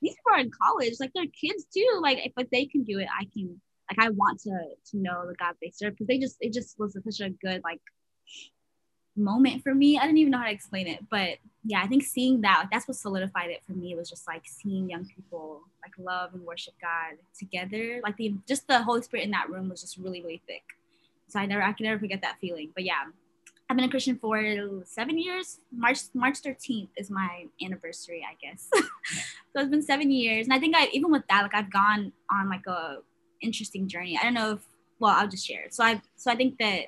these 0.00 0.12
people 0.14 0.32
are 0.34 0.40
in 0.40 0.50
college, 0.62 0.94
like 1.00 1.10
they're 1.14 1.24
kids 1.24 1.66
too. 1.74 2.00
Like 2.00 2.18
if, 2.18 2.32
if 2.36 2.50
they 2.50 2.66
can 2.66 2.84
do 2.84 2.98
it, 2.98 3.08
I 3.18 3.24
can 3.32 3.60
like 3.90 4.06
I 4.06 4.10
want 4.10 4.40
to 4.42 4.50
to 4.50 4.96
know 4.96 5.26
the 5.26 5.34
God 5.34 5.54
they 5.60 5.72
serve 5.74 5.94
because 5.94 6.06
they 6.06 6.18
just 6.18 6.36
it 6.40 6.52
just 6.52 6.78
was 6.78 6.96
such 7.04 7.26
a 7.26 7.30
good 7.30 7.62
like 7.64 7.80
moment 9.16 9.62
for 9.62 9.74
me. 9.74 9.98
I 9.98 10.02
didn't 10.02 10.18
even 10.18 10.32
know 10.32 10.38
how 10.38 10.44
to 10.44 10.50
explain 10.50 10.86
it, 10.86 11.04
but 11.10 11.38
yeah, 11.64 11.80
I 11.82 11.86
think 11.86 12.02
seeing 12.02 12.40
that, 12.42 12.68
that's 12.70 12.86
what 12.86 12.96
solidified 12.96 13.50
it 13.50 13.62
for 13.66 13.72
me. 13.72 13.92
It 13.92 13.96
was 13.96 14.10
just 14.10 14.26
like 14.26 14.42
seeing 14.46 14.90
young 14.90 15.06
people 15.06 15.62
like 15.82 15.92
love 15.98 16.34
and 16.34 16.44
worship 16.44 16.74
God 16.80 17.18
together. 17.38 18.00
Like 18.02 18.16
the 18.16 18.34
just 18.46 18.66
the 18.68 18.82
Holy 18.82 19.02
Spirit 19.02 19.24
in 19.24 19.30
that 19.30 19.48
room 19.48 19.68
was 19.68 19.80
just 19.80 19.96
really, 19.96 20.20
really 20.20 20.42
thick. 20.46 20.62
So 21.28 21.40
I 21.40 21.46
never, 21.46 21.62
I 21.62 21.72
can 21.72 21.86
never 21.86 21.98
forget 21.98 22.20
that 22.22 22.36
feeling. 22.40 22.70
But 22.74 22.84
yeah, 22.84 23.04
I've 23.68 23.76
been 23.76 23.86
a 23.86 23.90
Christian 23.90 24.18
for 24.18 24.42
seven 24.84 25.18
years. 25.18 25.60
March 25.74 26.00
March 26.12 26.42
13th 26.42 26.88
is 26.96 27.10
my 27.10 27.46
anniversary, 27.62 28.26
I 28.28 28.36
guess. 28.42 28.68
so 28.74 29.60
it's 29.60 29.70
been 29.70 29.82
seven 29.82 30.10
years, 30.10 30.46
and 30.46 30.52
I 30.52 30.58
think 30.58 30.76
I 30.76 30.88
even 30.92 31.10
with 31.10 31.26
that, 31.30 31.42
like 31.42 31.54
I've 31.54 31.72
gone 31.72 32.12
on 32.30 32.50
like 32.50 32.66
a 32.66 32.98
interesting 33.40 33.88
journey. 33.88 34.18
I 34.18 34.24
don't 34.24 34.34
know 34.34 34.52
if 34.52 34.66
well, 34.98 35.14
I'll 35.16 35.28
just 35.28 35.46
share. 35.46 35.66
So 35.70 35.82
I 35.82 36.02
so 36.16 36.30
I 36.30 36.36
think 36.36 36.58
that 36.58 36.86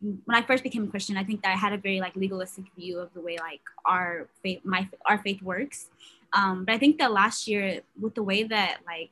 when 0.00 0.36
I 0.36 0.42
first 0.42 0.62
became 0.62 0.84
a 0.84 0.88
Christian, 0.88 1.16
I 1.16 1.24
think 1.24 1.42
that 1.42 1.52
I 1.52 1.56
had 1.56 1.72
a 1.72 1.78
very 1.78 2.00
like 2.00 2.16
legalistic 2.16 2.64
view 2.76 2.98
of 2.98 3.12
the 3.14 3.20
way 3.20 3.38
like 3.38 3.62
our 3.84 4.28
faith, 4.42 4.60
my 4.64 4.88
our 5.06 5.18
faith 5.18 5.42
works. 5.42 5.88
Um, 6.32 6.64
but 6.64 6.74
I 6.74 6.78
think 6.78 6.98
that 6.98 7.12
last 7.12 7.48
year, 7.48 7.80
with 8.00 8.14
the 8.14 8.22
way 8.22 8.42
that 8.42 8.78
like, 8.86 9.10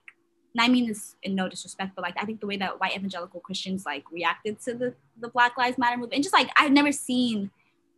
I 0.58 0.68
mean 0.68 0.86
this 0.86 1.16
in 1.22 1.34
no 1.34 1.48
disrespect, 1.48 1.92
but 1.96 2.02
like 2.02 2.14
I 2.20 2.24
think 2.24 2.40
the 2.40 2.46
way 2.46 2.56
that 2.58 2.80
white 2.80 2.96
evangelical 2.96 3.40
Christians 3.40 3.86
like 3.86 4.04
reacted 4.12 4.60
to 4.62 4.74
the 4.74 4.94
the 5.20 5.28
Black 5.28 5.56
Lives 5.56 5.78
Matter 5.78 5.96
movement, 5.96 6.14
and 6.14 6.22
just 6.22 6.34
like 6.34 6.50
I've 6.56 6.72
never 6.72 6.92
seen 6.92 7.50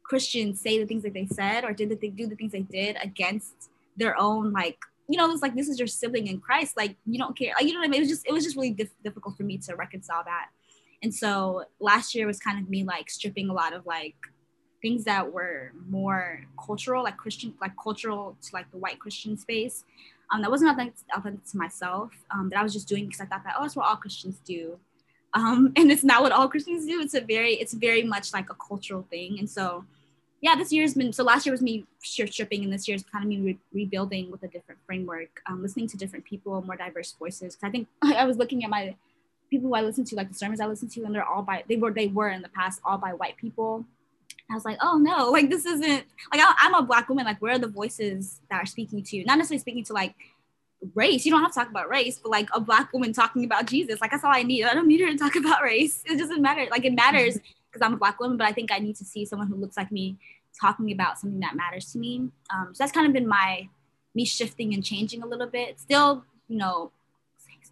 Christians 0.04 0.60
say 0.60 0.78
the 0.78 0.86
things 0.86 1.02
that 1.02 1.12
they 1.12 1.26
said 1.26 1.64
or 1.64 1.72
did 1.72 1.88
that 1.88 2.00
they 2.00 2.08
do 2.08 2.26
the 2.26 2.36
things 2.36 2.52
they 2.52 2.60
did 2.62 2.96
against 3.02 3.70
their 3.96 4.18
own 4.20 4.52
like 4.52 4.78
you 5.08 5.16
know 5.16 5.30
it's 5.30 5.42
like 5.42 5.54
this 5.54 5.68
is 5.68 5.78
your 5.78 5.88
sibling 5.88 6.28
in 6.28 6.40
Christ, 6.40 6.76
like 6.76 6.96
you 7.04 7.18
don't 7.18 7.36
care, 7.36 7.52
like 7.56 7.66
you 7.66 7.72
know 7.72 7.80
what 7.80 7.86
I 7.86 7.88
mean. 7.88 7.98
It 8.00 8.04
was 8.04 8.10
just 8.10 8.26
it 8.26 8.32
was 8.32 8.44
just 8.44 8.56
really 8.56 8.70
dif- 8.70 9.02
difficult 9.02 9.36
for 9.36 9.42
me 9.42 9.58
to 9.58 9.74
reconcile 9.74 10.22
that. 10.24 10.48
And 11.02 11.14
so 11.14 11.64
last 11.80 12.14
year 12.14 12.26
was 12.26 12.38
kind 12.38 12.58
of 12.58 12.68
me 12.68 12.84
like 12.84 13.10
stripping 13.10 13.48
a 13.48 13.52
lot 13.52 13.72
of 13.72 13.86
like 13.86 14.16
things 14.82 15.04
that 15.04 15.32
were 15.32 15.72
more 15.88 16.44
cultural, 16.64 17.02
like 17.02 17.16
Christian, 17.16 17.54
like 17.60 17.72
cultural 17.82 18.36
to 18.42 18.48
like 18.52 18.70
the 18.70 18.78
white 18.78 18.98
Christian 18.98 19.36
space. 19.36 19.84
Um, 20.32 20.42
that 20.42 20.50
wasn't 20.50 20.70
authentic, 20.72 20.94
authentic 21.16 21.44
to 21.46 21.56
myself. 21.56 22.10
Um, 22.30 22.48
that 22.50 22.58
I 22.58 22.62
was 22.62 22.72
just 22.72 22.88
doing 22.88 23.06
because 23.06 23.20
I 23.20 23.26
thought 23.26 23.44
that 23.44 23.54
oh, 23.58 23.62
that's 23.62 23.76
what 23.76 23.86
all 23.86 23.96
Christians 23.96 24.40
do, 24.44 24.78
um, 25.34 25.72
and 25.76 25.92
it's 25.92 26.04
not 26.04 26.22
what 26.22 26.32
all 26.32 26.48
Christians 26.48 26.86
do. 26.86 27.00
It's 27.00 27.14
a 27.14 27.20
very, 27.20 27.54
it's 27.54 27.74
very 27.74 28.02
much 28.02 28.32
like 28.32 28.50
a 28.50 28.54
cultural 28.54 29.06
thing. 29.10 29.38
And 29.38 29.48
so, 29.48 29.84
yeah, 30.40 30.56
this 30.56 30.72
year's 30.72 30.94
been 30.94 31.12
so. 31.12 31.22
Last 31.24 31.46
year 31.46 31.52
was 31.52 31.62
me 31.62 31.86
stripping, 32.02 32.64
and 32.64 32.72
this 32.72 32.88
year's 32.88 33.04
kind 33.04 33.24
of 33.24 33.28
me 33.28 33.40
re- 33.40 33.58
rebuilding 33.72 34.30
with 34.30 34.42
a 34.42 34.48
different 34.48 34.80
framework, 34.86 35.40
um, 35.46 35.62
listening 35.62 35.88
to 35.88 35.96
different 35.96 36.24
people, 36.24 36.60
more 36.62 36.76
diverse 36.76 37.12
voices. 37.18 37.54
Because 37.54 37.68
I 37.68 37.70
think 37.70 37.88
I 38.02 38.24
was 38.24 38.36
looking 38.36 38.64
at 38.64 38.70
my 38.70 38.94
people 39.50 39.68
who 39.68 39.74
I 39.74 39.82
listen 39.82 40.04
to, 40.04 40.16
like 40.16 40.28
the 40.28 40.34
sermons 40.34 40.60
I 40.60 40.66
listen 40.66 40.88
to, 40.90 41.04
and 41.04 41.14
they're 41.14 41.24
all 41.24 41.42
by 41.42 41.64
they 41.68 41.76
were 41.76 41.92
they 41.92 42.08
were 42.08 42.30
in 42.30 42.42
the 42.42 42.48
past 42.48 42.80
all 42.84 42.98
by 42.98 43.12
white 43.12 43.36
people. 43.36 43.84
I 44.50 44.54
was 44.54 44.64
like, 44.64 44.78
oh 44.80 44.98
no, 44.98 45.30
like 45.30 45.50
this 45.50 45.66
isn't 45.66 46.04
like 46.32 46.40
I, 46.40 46.54
I'm 46.60 46.74
a 46.74 46.82
black 46.82 47.08
woman. 47.08 47.24
Like 47.24 47.40
where 47.42 47.54
are 47.54 47.58
the 47.58 47.68
voices 47.68 48.40
that 48.50 48.62
are 48.62 48.66
speaking 48.66 49.02
to? 49.02 49.16
You? 49.16 49.24
Not 49.24 49.38
necessarily 49.38 49.60
speaking 49.60 49.84
to 49.84 49.92
like 49.92 50.14
race. 50.94 51.24
You 51.24 51.32
don't 51.32 51.42
have 51.42 51.52
to 51.52 51.58
talk 51.58 51.70
about 51.70 51.88
race, 51.88 52.18
but 52.18 52.30
like 52.30 52.48
a 52.52 52.60
black 52.60 52.92
woman 52.92 53.12
talking 53.12 53.44
about 53.44 53.66
Jesus. 53.66 54.00
Like 54.00 54.10
that's 54.10 54.24
all 54.24 54.32
I 54.32 54.42
need. 54.42 54.64
I 54.64 54.74
don't 54.74 54.88
need 54.88 55.00
her 55.00 55.10
to 55.10 55.18
talk 55.18 55.36
about 55.36 55.62
race. 55.62 56.02
It 56.06 56.18
doesn't 56.18 56.42
matter. 56.42 56.66
Like 56.70 56.84
it 56.84 56.94
matters 56.94 57.38
because 57.72 57.84
I'm 57.84 57.94
a 57.94 57.98
black 57.98 58.20
woman, 58.20 58.36
but 58.36 58.46
I 58.46 58.52
think 58.52 58.72
I 58.72 58.78
need 58.78 58.96
to 58.96 59.04
see 59.04 59.24
someone 59.24 59.48
who 59.48 59.56
looks 59.56 59.76
like 59.76 59.90
me 59.90 60.16
talking 60.60 60.92
about 60.92 61.18
something 61.18 61.40
that 61.40 61.54
matters 61.56 61.92
to 61.92 61.98
me. 61.98 62.28
Um, 62.50 62.70
so 62.72 62.78
that's 62.78 62.92
kind 62.92 63.06
of 63.06 63.12
been 63.12 63.28
my 63.28 63.68
me 64.14 64.24
shifting 64.24 64.72
and 64.74 64.84
changing 64.84 65.22
a 65.22 65.26
little 65.26 65.46
bit. 65.46 65.78
Still, 65.78 66.24
you 66.48 66.56
know, 66.56 66.90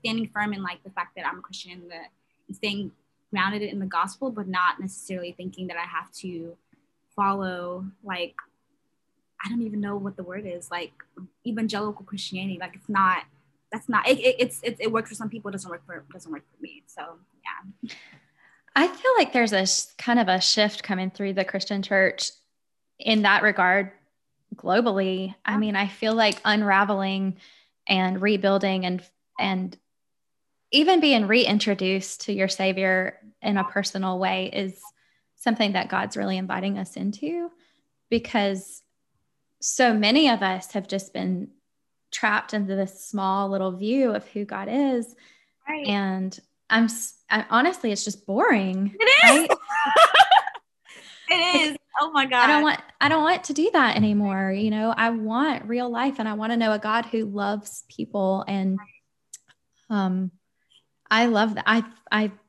standing 0.05 0.29
firm 0.29 0.53
in 0.53 0.63
like 0.63 0.83
the 0.85 0.91
fact 0.91 1.17
that 1.17 1.27
I'm 1.27 1.39
a 1.39 1.43
Christian 1.43 1.73
and, 1.73 1.91
the, 1.91 2.01
and 2.49 2.57
staying 2.57 2.93
grounded 3.31 3.63
in 3.63 3.79
the 3.79 3.87
gospel, 3.87 4.31
but 4.31 4.47
not 4.47 4.79
necessarily 4.81 5.33
thinking 5.33 5.67
that 5.69 5.77
I 5.77 5.87
have 5.87 6.13
to 6.21 6.57
follow 7.17 7.85
like 8.03 8.35
I 9.45 9.49
don't 9.49 9.63
even 9.63 9.81
know 9.81 9.97
what 9.97 10.17
the 10.17 10.23
word 10.23 10.47
is 10.47 10.71
like 10.71 10.93
evangelical 11.47 12.05
Christianity. 12.05 12.59
Like 12.61 12.75
it's 12.75 12.89
not 12.89 13.25
that's 13.73 13.89
not 13.89 14.09
it, 14.09 14.19
it 14.19 14.37
it's 14.39 14.61
it, 14.63 14.77
it 14.79 14.93
works 14.93 15.09
for 15.09 15.15
some 15.15 15.29
people, 15.29 15.49
it 15.49 15.53
doesn't 15.53 15.71
work 15.71 15.85
for 15.87 16.05
doesn't 16.13 16.31
work 16.31 16.45
for 16.55 16.63
me. 16.63 16.83
So 16.87 17.03
yeah. 17.43 17.91
I 18.77 18.89
feel 18.89 19.13
like 19.17 19.33
there's 19.33 19.53
a 19.53 19.67
kind 20.03 20.19
of 20.19 20.29
a 20.29 20.41
shift 20.41 20.83
coming 20.83 21.11
through 21.11 21.35
the 21.35 21.45
Christian 21.45 21.83
church 21.83 22.31
in 22.99 23.23
that 23.23 23.43
regard 23.43 23.93
globally. 24.55 25.35
I 25.45 25.57
mean, 25.57 25.77
I 25.77 25.89
feel 25.89 26.15
like 26.15 26.41
unraveling 26.45 27.39
and 27.89 28.21
rebuilding 28.21 28.87
and 28.87 29.03
and 29.39 29.77
even 30.75 30.99
being 30.99 31.29
reintroduced 31.29 32.23
to 32.23 32.33
your 32.33 32.49
Savior 32.49 33.21
in 33.41 33.57
a 33.57 33.65
personal 33.65 34.19
way 34.19 34.51
is 34.53 34.81
something 35.37 35.73
that 35.73 35.89
God's 35.89 36.17
really 36.17 36.37
inviting 36.37 36.79
us 36.79 36.97
into 36.97 37.49
because 38.11 38.83
so 39.61 39.95
many 39.95 40.29
of 40.29 40.43
us 40.43 40.73
have 40.73 40.89
just 40.89 41.15
been 41.15 41.49
trapped 42.11 42.55
into 42.55 42.75
this 42.75 43.05
small 43.05 43.51
little 43.51 43.71
view 43.71 44.13
of 44.13 44.27
who 44.29 44.45
God 44.45 44.69
is. 44.69 45.15
Right. 45.69 45.87
And 45.87 46.39
I'm 46.69 46.89
I, 47.31 47.47
honestly, 47.51 47.93
it's 47.93 48.05
just 48.05 48.27
boring. 48.27 48.97
It 48.99 49.05
is. 49.05 49.31
Right? 49.31 49.51
it 51.31 51.71
is. 51.71 51.77
Oh 52.01 52.11
my 52.11 52.27
God. 52.27 52.45
I 52.45 52.47
don't 52.49 52.63
want 52.65 52.81
I 53.01 53.09
don't 53.09 53.23
want 53.23 53.45
to 53.45 53.53
do 53.53 53.71
that 53.75 53.97
anymore. 53.97 54.51
You 54.51 54.71
know, 54.71 54.93
I 54.97 55.11
want 55.11 55.67
real 55.67 55.89
life 55.89 56.17
and 56.19 56.29
I 56.29 56.33
want 56.33 56.51
to 56.51 56.57
know 56.57 56.73
a 56.73 56.81
God 56.81 57.07
who 57.07 57.27
loves 57.27 57.85
people 57.89 58.45
and 58.49 58.77
um 59.89 60.33
I 61.15 61.27
love 61.27 61.55
that. 61.55 61.65
I 61.67 61.85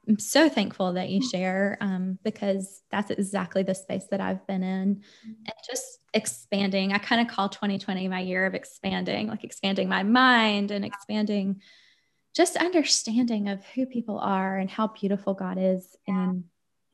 I'm 0.07 0.19
so 0.19 0.49
thankful 0.49 0.93
that 0.93 1.09
you 1.09 1.21
share 1.21 1.77
um, 1.81 2.17
because 2.23 2.81
that's 2.91 3.11
exactly 3.11 3.63
the 3.63 3.75
space 3.75 4.05
that 4.11 4.21
I've 4.21 4.45
been 4.47 4.63
in, 4.63 4.95
mm-hmm. 4.95 5.31
and 5.45 5.55
just 5.67 5.99
expanding. 6.13 6.91
I 6.91 6.97
kind 6.97 7.21
of 7.21 7.33
call 7.33 7.49
2020 7.49 8.07
my 8.07 8.21
year 8.21 8.45
of 8.45 8.55
expanding, 8.55 9.27
like 9.27 9.43
expanding 9.43 9.87
my 9.87 10.01
mind 10.01 10.71
and 10.71 10.83
expanding 10.83 11.61
just 12.35 12.57
understanding 12.57 13.49
of 13.49 13.63
who 13.67 13.85
people 13.85 14.17
are 14.19 14.57
and 14.57 14.69
how 14.69 14.87
beautiful 14.87 15.33
God 15.33 15.57
is 15.59 15.95
yeah. 16.07 16.31
in 16.31 16.43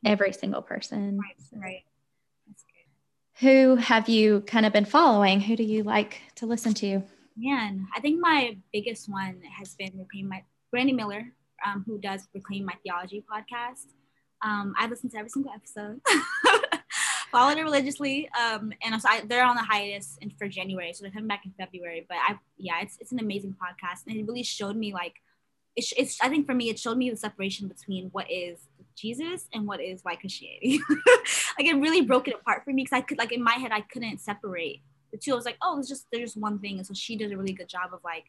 every 0.05 0.33
single 0.33 0.61
person. 0.61 1.17
Right. 1.17 1.61
Right. 1.63 1.83
Who 3.39 3.75
have 3.77 4.07
you 4.07 4.41
kind 4.41 4.65
of 4.65 4.73
been 4.73 4.85
following? 4.85 5.39
Who 5.39 5.55
do 5.55 5.63
you 5.63 5.83
like 5.83 6.21
to 6.35 6.45
listen 6.45 6.73
to? 6.75 7.01
Man, 7.35 7.87
I 7.95 8.01
think 8.01 8.19
my 8.19 8.57
biggest 8.71 9.09
one 9.09 9.41
has 9.57 9.73
been 9.73 10.05
Brandi 10.71 10.93
Miller, 10.95 11.33
um, 11.65 11.83
who 11.85 11.97
does 11.97 12.27
Reclaim 12.33 12.65
My 12.65 12.73
Theology 12.83 13.23
podcast. 13.31 13.87
Um, 14.43 14.73
I 14.77 14.87
listened 14.87 15.11
to 15.11 15.19
every 15.19 15.29
single 15.29 15.51
episode, 15.53 16.01
followed 17.31 17.57
it 17.57 17.63
religiously, 17.63 18.29
um, 18.29 18.73
and 18.83 18.99
so 18.99 19.07
I, 19.07 19.21
they're 19.27 19.45
on 19.45 19.55
the 19.55 19.61
hiatus 19.61 20.17
in, 20.19 20.31
for 20.31 20.47
January, 20.47 20.93
so 20.93 21.03
they're 21.03 21.11
coming 21.11 21.27
back 21.27 21.45
in 21.45 21.51
February. 21.51 22.05
But 22.07 22.17
I, 22.17 22.39
yeah, 22.57 22.81
it's 22.81 22.97
it's 22.99 23.11
an 23.11 23.19
amazing 23.19 23.55
podcast, 23.61 24.07
and 24.07 24.17
it 24.17 24.25
really 24.25 24.43
showed 24.43 24.75
me 24.75 24.93
like, 24.93 25.13
it's, 25.75 25.93
it's 25.95 26.19
I 26.21 26.29
think 26.29 26.47
for 26.47 26.55
me 26.55 26.69
it 26.69 26.79
showed 26.79 26.97
me 26.97 27.11
the 27.11 27.17
separation 27.17 27.67
between 27.67 28.09
what 28.13 28.31
is 28.31 28.67
Jesus 28.95 29.47
and 29.53 29.67
what 29.67 29.79
is 29.79 30.01
white 30.01 30.19
Christianity. 30.19 30.79
like 30.89 31.67
it 31.67 31.75
really 31.75 32.01
broke 32.01 32.27
it 32.27 32.35
apart 32.35 32.63
for 32.63 32.71
me 32.71 32.83
because 32.83 32.97
I 32.97 33.01
could 33.01 33.19
like 33.19 33.31
in 33.31 33.43
my 33.43 33.53
head 33.53 33.71
I 33.71 33.81
couldn't 33.81 34.19
separate 34.19 34.81
the 35.11 35.17
two. 35.17 35.33
I 35.33 35.35
was 35.35 35.45
like, 35.45 35.57
oh, 35.61 35.77
it's 35.77 35.87
just 35.87 36.07
there's 36.11 36.31
just 36.31 36.41
one 36.41 36.57
thing, 36.57 36.77
and 36.77 36.87
so 36.87 36.95
she 36.95 37.15
did 37.15 37.31
a 37.31 37.37
really 37.37 37.53
good 37.53 37.69
job 37.69 37.93
of 37.93 37.99
like 38.03 38.25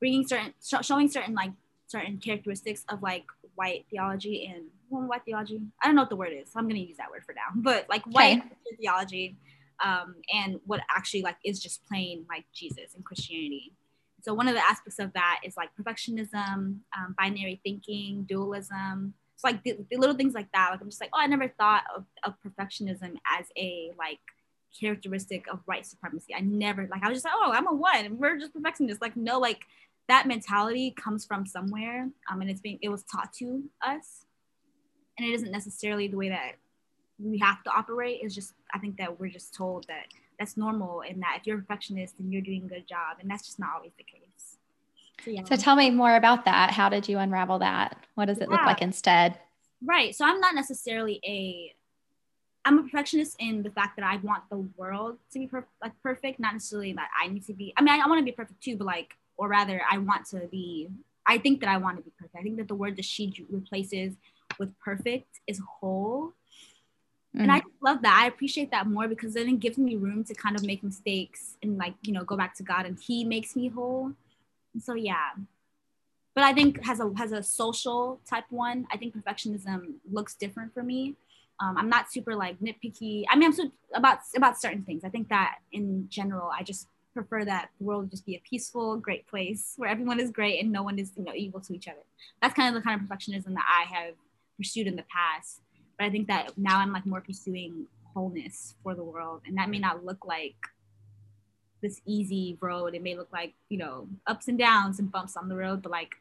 bringing 0.00 0.26
certain 0.26 0.54
sh- 0.60 0.84
showing 0.84 1.08
certain 1.08 1.34
like 1.34 1.52
certain 1.90 2.18
characteristics 2.18 2.84
of 2.88 3.02
like 3.02 3.24
white 3.56 3.84
theology 3.90 4.46
and 4.46 4.64
well, 4.88 5.02
white 5.08 5.24
theology. 5.24 5.60
I 5.82 5.86
don't 5.86 5.96
know 5.96 6.02
what 6.02 6.10
the 6.10 6.16
word 6.16 6.32
is, 6.32 6.52
so 6.52 6.58
I'm 6.58 6.68
gonna 6.68 6.80
use 6.80 6.96
that 6.98 7.10
word 7.10 7.24
for 7.24 7.34
now. 7.34 7.50
But 7.54 7.88
like 7.88 8.04
white 8.04 8.38
okay. 8.38 8.76
theology, 8.80 9.36
um, 9.84 10.16
and 10.32 10.60
what 10.66 10.80
actually 10.94 11.22
like 11.22 11.36
is 11.44 11.60
just 11.60 11.84
plain 11.86 12.24
like 12.28 12.44
Jesus 12.54 12.94
and 12.94 13.04
Christianity. 13.04 13.72
So 14.22 14.34
one 14.34 14.48
of 14.48 14.54
the 14.54 14.60
aspects 14.60 14.98
of 14.98 15.12
that 15.14 15.40
is 15.44 15.56
like 15.56 15.70
perfectionism, 15.80 16.78
um, 16.96 17.14
binary 17.18 17.60
thinking, 17.64 18.24
dualism. 18.28 19.14
It's 19.34 19.44
like 19.44 19.62
the, 19.62 19.78
the, 19.90 19.96
little 19.96 20.14
things 20.14 20.34
like 20.34 20.52
that. 20.52 20.68
Like 20.70 20.82
I'm 20.82 20.90
just 20.90 21.00
like, 21.00 21.08
oh, 21.14 21.20
I 21.20 21.26
never 21.26 21.48
thought 21.48 21.84
of, 21.96 22.04
of 22.24 22.34
perfectionism 22.46 23.16
as 23.38 23.46
a 23.56 23.90
like 23.98 24.18
characteristic 24.78 25.46
of 25.50 25.60
white 25.64 25.86
supremacy. 25.86 26.34
I 26.34 26.40
never 26.40 26.86
like 26.90 27.02
I 27.02 27.08
was 27.08 27.16
just 27.16 27.24
like, 27.24 27.34
oh, 27.36 27.50
I'm 27.50 27.66
a 27.66 27.74
one, 27.74 28.18
we're 28.18 28.38
just 28.38 28.52
perfectionists. 28.52 29.00
Like 29.00 29.16
no, 29.16 29.38
like 29.38 29.60
that 30.10 30.26
mentality 30.26 30.92
comes 30.96 31.24
from 31.24 31.46
somewhere, 31.46 32.08
um, 32.30 32.40
and 32.40 32.50
it's 32.50 32.60
being 32.60 32.78
it 32.82 32.88
was 32.88 33.04
taught 33.04 33.32
to 33.34 33.62
us, 33.80 34.26
and 35.16 35.26
it 35.26 35.32
isn't 35.32 35.50
necessarily 35.50 36.08
the 36.08 36.16
way 36.16 36.28
that 36.28 36.52
we 37.18 37.38
have 37.38 37.62
to 37.64 37.70
operate. 37.70 38.20
It's 38.22 38.34
just 38.34 38.54
I 38.74 38.78
think 38.78 38.96
that 38.98 39.18
we're 39.18 39.30
just 39.30 39.54
told 39.54 39.86
that 39.88 40.06
that's 40.38 40.56
normal, 40.56 41.02
and 41.08 41.22
that 41.22 41.38
if 41.40 41.46
you're 41.46 41.58
a 41.58 41.60
perfectionist, 41.60 42.18
then 42.18 42.30
you're 42.30 42.42
doing 42.42 42.64
a 42.64 42.68
good 42.68 42.88
job, 42.88 43.18
and 43.20 43.30
that's 43.30 43.46
just 43.46 43.58
not 43.58 43.70
always 43.76 43.92
the 43.96 44.04
case. 44.04 44.56
So, 45.24 45.30
yeah. 45.30 45.44
so 45.44 45.56
tell 45.56 45.76
me 45.76 45.90
more 45.90 46.16
about 46.16 46.44
that. 46.46 46.70
How 46.70 46.88
did 46.88 47.08
you 47.08 47.18
unravel 47.18 47.58
that? 47.60 47.96
What 48.14 48.26
does 48.26 48.38
it 48.38 48.48
yeah. 48.50 48.56
look 48.56 48.66
like 48.66 48.82
instead? 48.82 49.38
Right. 49.84 50.14
So 50.14 50.24
I'm 50.24 50.40
not 50.40 50.54
necessarily 50.54 51.20
a 51.24 51.74
I'm 52.64 52.78
a 52.78 52.82
perfectionist 52.82 53.36
in 53.38 53.62
the 53.62 53.70
fact 53.70 53.96
that 53.96 54.04
I 54.04 54.16
want 54.16 54.42
the 54.50 54.58
world 54.76 55.18
to 55.32 55.38
be 55.38 55.46
per- 55.46 55.66
like 55.82 55.92
perfect, 56.02 56.40
not 56.40 56.52
necessarily 56.52 56.92
that 56.92 57.08
I 57.18 57.28
need 57.28 57.46
to 57.46 57.54
be. 57.54 57.72
I 57.76 57.82
mean, 57.82 57.94
I, 57.94 58.04
I 58.04 58.08
want 58.08 58.18
to 58.18 58.24
be 58.24 58.32
perfect 58.32 58.62
too, 58.62 58.76
but 58.76 58.86
like, 58.86 59.14
or 59.40 59.48
rather, 59.48 59.80
I 59.90 59.98
want 59.98 60.26
to 60.26 60.46
be. 60.50 60.88
I 61.26 61.38
think 61.38 61.60
that 61.60 61.68
I 61.68 61.76
want 61.78 61.96
to 61.96 62.02
be 62.02 62.12
perfect. 62.18 62.36
I 62.36 62.42
think 62.42 62.56
that 62.58 62.68
the 62.68 62.74
word 62.74 62.96
that 62.96 63.04
she 63.04 63.46
replaces 63.50 64.14
with 64.58 64.78
perfect 64.80 65.40
is 65.46 65.60
whole, 65.80 66.32
mm. 67.36 67.40
and 67.40 67.50
I 67.50 67.62
love 67.82 68.02
that. 68.02 68.20
I 68.22 68.26
appreciate 68.26 68.70
that 68.70 68.86
more 68.86 69.08
because 69.08 69.34
then 69.34 69.48
it 69.48 69.60
gives 69.60 69.78
me 69.78 69.96
room 69.96 70.24
to 70.24 70.34
kind 70.34 70.56
of 70.56 70.62
make 70.62 70.82
mistakes 70.82 71.56
and 71.62 71.78
like 71.78 71.94
you 72.02 72.12
know 72.12 72.22
go 72.22 72.36
back 72.36 72.54
to 72.56 72.62
God, 72.62 72.86
and 72.86 72.98
He 72.98 73.24
makes 73.24 73.56
me 73.56 73.68
whole. 73.68 74.12
And 74.74 74.82
so 74.82 74.94
yeah, 74.94 75.30
but 76.34 76.44
I 76.44 76.52
think 76.52 76.84
has 76.84 77.00
a 77.00 77.10
has 77.16 77.32
a 77.32 77.42
social 77.42 78.20
type 78.28 78.44
one. 78.50 78.86
I 78.92 78.98
think 78.98 79.16
perfectionism 79.16 79.94
looks 80.10 80.34
different 80.34 80.74
for 80.74 80.82
me 80.82 81.16
um, 81.60 81.76
I'm 81.76 81.88
not 81.88 82.10
super 82.10 82.34
like 82.34 82.58
nitpicky. 82.60 83.24
I 83.28 83.36
mean, 83.36 83.48
I'm 83.48 83.52
so 83.52 83.70
about 83.94 84.20
about 84.34 84.60
certain 84.60 84.82
things. 84.82 85.04
I 85.04 85.10
think 85.10 85.28
that 85.28 85.56
in 85.72 86.06
general, 86.08 86.50
I 86.56 86.62
just 86.62 86.88
prefer 87.14 87.44
that 87.44 87.70
the 87.78 87.84
world 87.84 88.10
just 88.10 88.26
be 88.26 88.36
a 88.36 88.42
peaceful, 88.48 88.96
great 88.96 89.26
place 89.26 89.74
where 89.76 89.90
everyone 89.90 90.20
is 90.20 90.30
great 90.30 90.62
and 90.62 90.70
no 90.70 90.82
one 90.82 90.98
is 90.98 91.12
you 91.16 91.24
know 91.24 91.34
evil 91.34 91.60
to 91.60 91.74
each 91.74 91.88
other. 91.88 92.04
That's 92.40 92.54
kind 92.54 92.74
of 92.74 92.80
the 92.80 92.86
kind 92.86 93.00
of 93.00 93.06
perfectionism 93.06 93.54
that 93.54 93.66
I 93.66 93.84
have 93.92 94.14
pursued 94.56 94.86
in 94.86 94.96
the 94.96 95.04
past. 95.14 95.60
But 95.98 96.06
I 96.06 96.10
think 96.10 96.28
that 96.28 96.56
now 96.56 96.78
I'm 96.78 96.92
like 96.92 97.06
more 97.06 97.20
pursuing 97.20 97.86
wholeness 98.14 98.74
for 98.82 98.94
the 98.94 99.04
world, 99.04 99.42
and 99.46 99.56
that 99.58 99.68
may 99.68 99.78
not 99.78 100.04
look 100.04 100.24
like 100.26 100.56
this 101.82 102.00
easy 102.06 102.58
road. 102.60 102.94
It 102.94 103.02
may 103.02 103.16
look 103.16 103.32
like 103.32 103.54
you 103.68 103.78
know 103.78 104.08
ups 104.26 104.48
and 104.48 104.58
downs 104.58 104.98
and 104.98 105.10
bumps 105.10 105.36
on 105.36 105.48
the 105.48 105.56
road, 105.56 105.82
but 105.82 105.92
like 105.92 106.12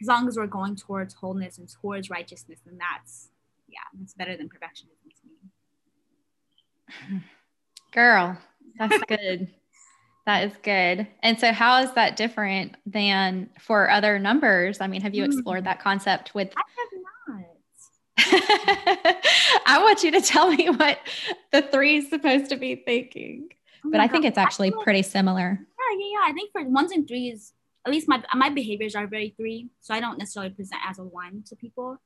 as 0.00 0.08
long 0.08 0.28
as 0.28 0.36
we're 0.36 0.46
going 0.46 0.76
towards 0.76 1.14
wholeness 1.14 1.58
and 1.58 1.68
towards 1.68 2.10
righteousness, 2.10 2.60
then 2.64 2.78
that's 2.78 3.28
yeah, 3.68 4.02
it's 4.02 4.14
better 4.14 4.36
than 4.36 4.48
perfectionism 4.48 5.10
to 5.20 5.26
me. 7.10 7.20
Girl, 7.92 8.38
that's 8.78 9.02
good. 9.08 9.48
That 10.26 10.44
is 10.44 10.52
good. 10.62 11.06
And 11.22 11.38
so, 11.38 11.52
how 11.52 11.82
is 11.82 11.92
that 11.92 12.16
different 12.16 12.76
than 12.86 13.50
for 13.60 13.90
other 13.90 14.18
numbers? 14.18 14.80
I 14.80 14.86
mean, 14.86 15.02
have 15.02 15.14
you 15.14 15.24
explored 15.24 15.62
mm. 15.62 15.64
that 15.66 15.80
concept 15.80 16.34
with? 16.34 16.52
I 16.56 16.60
have 16.60 16.88
not. 16.92 17.04
I 19.66 19.82
want 19.82 20.02
you 20.02 20.12
to 20.12 20.20
tell 20.20 20.50
me 20.50 20.70
what 20.70 20.98
the 21.52 21.62
three 21.62 21.96
is 21.96 22.08
supposed 22.08 22.48
to 22.50 22.56
be 22.56 22.76
thinking. 22.76 23.48
Oh 23.84 23.90
but 23.90 24.00
I 24.00 24.08
think 24.08 24.24
it's 24.24 24.38
actually 24.38 24.70
pretty 24.70 25.02
similar. 25.02 25.58
Yeah, 25.60 25.98
yeah, 25.98 26.06
yeah. 26.12 26.30
I 26.30 26.32
think 26.32 26.52
for 26.52 26.64
ones 26.64 26.92
and 26.92 27.06
threes, 27.06 27.52
at 27.84 27.92
least 27.92 28.08
my 28.08 28.22
my 28.34 28.50
behaviors 28.50 28.94
are 28.94 29.06
very 29.06 29.34
three, 29.36 29.68
so 29.80 29.92
I 29.92 30.00
don't 30.00 30.18
necessarily 30.18 30.52
present 30.52 30.80
as 30.88 30.98
a 30.98 31.04
one 31.04 31.42
to 31.48 31.56
people 31.56 31.98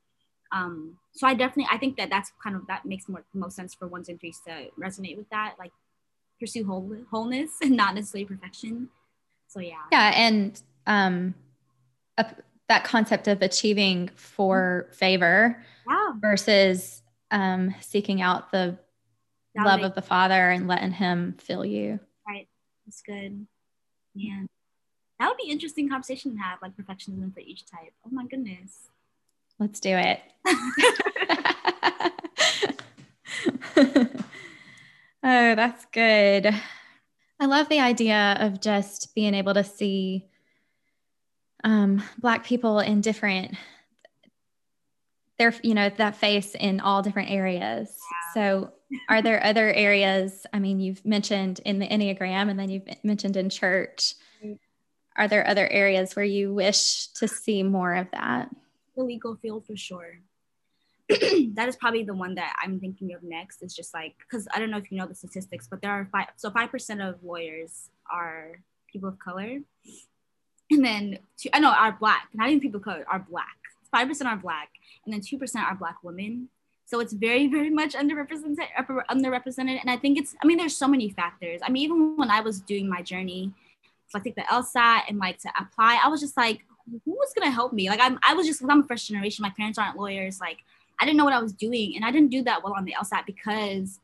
um 0.53 0.97
so 1.13 1.27
i 1.27 1.35
definitely 1.35 1.67
i 1.71 1.77
think 1.77 1.97
that 1.97 2.09
that's 2.11 2.33
kind 2.43 2.57
of 2.57 2.67
that 2.69 2.85
makes 2.85 3.09
more 3.09 3.25
most 3.35 3.57
sense 3.57 3.75
for 3.75 3.87
ones 3.87 4.09
and 4.09 4.19
threes 4.19 4.41
to 4.47 4.69
resonate 4.79 5.17
with 5.17 5.29
that 5.31 5.55
like 5.59 5.73
pursue 6.39 6.65
whole, 6.65 6.97
wholeness 7.11 7.51
and 7.63 7.77
not 7.77 7.95
necessarily 7.95 8.27
perfection. 8.27 8.89
So 9.49 9.61
yeah. 9.61 9.83
Yeah 9.93 10.13
and 10.15 10.61
um 10.87 11.35
a, 12.17 12.27
that 12.69 12.85
concept 12.85 13.29
of 13.29 13.43
achieving 13.43 14.11
for 14.15 14.89
favor 14.93 15.63
wow. 15.87 16.15
versus 16.21 17.03
um 17.31 17.75
seeking 17.81 18.23
out 18.23 18.53
the 18.53 18.79
love 19.57 19.83
of 19.83 19.95
the 19.95 20.03
father 20.03 20.51
and 20.51 20.69
letting 20.69 20.93
him 20.93 21.37
fill 21.39 21.65
you. 21.65 21.99
Right. 22.27 22.49
That's 22.87 23.03
good. 23.03 23.47
Yeah 24.15 24.45
that 25.19 25.29
would 25.29 25.37
be 25.37 25.51
interesting 25.51 25.89
conversation 25.89 26.37
to 26.37 26.39
have 26.39 26.61
like 26.63 26.77
perfectionism 26.77 27.35
for 27.35 27.41
each 27.41 27.67
type. 27.67 27.93
Oh 28.07 28.11
my 28.11 28.25
goodness. 28.27 28.89
Let's 29.59 29.81
do 29.81 29.97
it. 29.97 30.21
oh, 35.23 35.55
that's 35.55 35.87
good. 35.87 36.55
I 37.41 37.47
love 37.47 37.69
the 37.69 37.81
idea 37.81 38.37
of 38.41 38.61
just 38.61 39.15
being 39.15 39.35
able 39.35 39.55
to 39.55 39.65
see 39.65 40.27
um, 41.65 42.03
Black 42.19 42.45
people 42.45 42.81
in 42.81 43.01
different, 43.01 43.55
their, 45.39 45.55
you 45.63 45.75
know, 45.75 45.89
that 45.89 46.17
face 46.17 46.55
in 46.55 46.81
all 46.81 47.03
different 47.03 47.31
areas. 47.31 47.97
Yeah. 48.01 48.35
So, 48.35 48.73
are 49.09 49.23
there 49.23 49.45
other 49.45 49.71
areas? 49.73 50.47
I 50.53 50.59
mean, 50.59 50.81
you've 50.81 51.05
mentioned 51.05 51.61
in 51.65 51.79
the 51.79 51.87
Enneagram 51.87 52.51
and 52.51 52.59
then 52.59 52.71
you've 52.71 52.89
mentioned 53.05 53.37
in 53.37 53.51
church. 53.51 54.15
Are 55.17 55.29
there 55.29 55.47
other 55.47 55.69
areas 55.69 56.17
where 56.17 56.25
you 56.25 56.55
wish 56.55 57.09
to 57.15 57.29
see 57.29 57.63
more 57.63 57.95
of 57.95 58.11
that? 58.13 58.49
the 58.99 59.05
legal 59.05 59.37
field 59.37 59.65
for 59.65 59.77
sure. 59.77 60.21
that 61.55 61.69
is 61.69 61.77
probably 61.77 62.03
the 62.03 62.15
one 62.15 62.35
that 62.35 62.55
I'm 62.63 62.79
thinking 62.81 63.15
of 63.15 63.23
next. 63.23 63.63
Is 63.63 63.75
just 63.75 63.95
like 63.95 64.15
because 64.19 64.47
I 64.55 64.59
don't 64.59 64.71
know 64.71 64.79
if 64.79 64.91
you 64.91 64.99
know 64.99 65.07
the 65.07 65.15
statistics, 65.15 65.67
but 65.67 65.81
there 65.81 65.91
are 65.91 66.09
five. 66.13 66.29
So 66.37 66.51
five 66.51 66.71
percent 66.71 67.01
of 67.01 67.23
lawyers 67.23 67.89
are 68.13 68.61
people 68.93 69.09
of 69.09 69.19
color, 69.19 69.61
and 70.71 70.85
then 70.85 71.19
two, 71.39 71.49
I 71.53 71.61
know 71.61 71.71
are 71.71 71.93
black. 71.93 72.29
Not 72.35 72.49
even 72.49 72.61
people 72.61 72.79
of 72.79 72.85
color 72.85 73.05
are 73.09 73.19
black. 73.19 73.57
Five 73.91 74.09
percent 74.09 74.29
are 74.29 74.37
black, 74.37 74.69
and 75.05 75.15
then 75.15 75.21
two 75.21 75.39
percent 75.39 75.65
are 75.65 75.75
black 75.75 75.97
women. 76.03 76.49
So 76.85 77.01
it's 77.01 77.13
very, 77.13 77.49
very 77.49 77.69
much 77.69 77.93
underrepresented, 77.93 78.67
underrepresented. 79.11 79.79
And 79.79 79.91
I 79.91 79.99
think 79.99 80.17
it's, 80.17 80.35
I 80.43 80.47
mean, 80.47 80.57
there's 80.57 80.75
so 80.75 80.89
many 80.89 81.11
factors. 81.11 81.61
I 81.63 81.69
mean, 81.69 81.83
even 81.83 82.17
when 82.17 82.31
I 82.31 82.41
was 82.41 82.61
doing 82.61 82.89
my 82.89 83.03
journey, 83.03 83.53
so 84.09 84.19
I 84.19 84.23
take 84.23 84.37
the 84.37 84.43
LSAT 84.43 85.03
and 85.07 85.19
like 85.19 85.39
to 85.41 85.51
apply, 85.61 86.01
I 86.03 86.09
was 86.09 86.23
just 86.23 86.35
like, 86.35 86.65
who 87.05 87.13
was 87.13 87.33
gonna 87.35 87.51
help 87.51 87.73
me? 87.73 87.89
Like 87.89 88.01
I'm 88.01 88.19
I 88.27 88.35
was 88.35 88.47
just 88.47 88.63
I'm 88.63 88.81
a 88.81 88.85
first 88.85 89.07
generation. 89.09 89.43
My 89.43 89.53
parents 89.57 89.79
aren't 89.79 89.99
lawyers. 89.99 90.41
Like 90.41 90.59
I 91.01 91.05
didn't 91.05 91.17
know 91.17 91.25
what 91.25 91.35
I 91.35 91.41
was 91.41 91.53
doing, 91.53 91.95
and 91.97 92.05
I 92.05 92.11
didn't 92.11 92.31
do 92.31 92.43
that 92.43 92.63
well 92.63 92.75
on 92.77 92.85
the 92.85 92.95
LSAT 93.01 93.27
because 93.27 94.01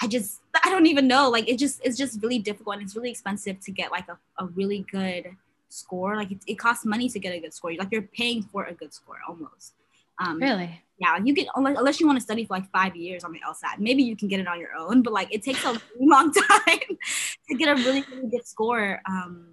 I 0.00 0.06
just 0.06 0.40
I 0.64 0.70
don't 0.70 0.86
even 0.86 1.08
know. 1.08 1.28
Like 1.28 1.48
it 1.48 1.58
just 1.58 1.80
it's 1.84 1.96
just 1.96 2.22
really 2.22 2.38
difficult 2.38 2.76
and 2.76 2.84
it's 2.84 2.94
really 2.94 3.10
expensive 3.10 3.60
to 3.60 3.70
get 3.72 3.90
like 3.90 4.08
a, 4.08 4.18
a 4.38 4.46
really 4.46 4.86
good 4.90 5.36
score. 5.68 6.16
Like 6.16 6.30
it, 6.30 6.38
it 6.46 6.54
costs 6.58 6.84
money 6.84 7.08
to 7.08 7.18
get 7.18 7.34
a 7.34 7.40
good 7.40 7.52
score. 7.52 7.74
Like 7.74 7.88
you're 7.90 8.02
paying 8.02 8.42
for 8.42 8.64
a 8.64 8.72
good 8.72 8.94
score 8.94 9.18
almost. 9.28 9.74
Um, 10.20 10.40
really? 10.40 10.82
Yeah, 10.98 11.16
you 11.22 11.34
can 11.34 11.46
unless, 11.54 11.78
unless 11.78 12.00
you 12.00 12.06
want 12.06 12.18
to 12.18 12.22
study 12.22 12.44
for 12.44 12.54
like 12.54 12.70
five 12.70 12.96
years 12.96 13.24
on 13.24 13.32
the 13.32 13.40
LSAT. 13.40 13.78
Maybe 13.78 14.02
you 14.02 14.16
can 14.16 14.28
get 14.28 14.40
it 14.40 14.48
on 14.48 14.58
your 14.58 14.74
own, 14.76 15.02
but 15.02 15.12
like 15.12 15.32
it 15.32 15.42
takes 15.42 15.64
a 15.64 15.80
long 16.00 16.32
time 16.32 16.78
to 17.48 17.56
get 17.56 17.68
a 17.68 17.74
really 17.82 18.04
really 18.10 18.28
good 18.28 18.46
score. 18.46 19.00
Um, 19.08 19.48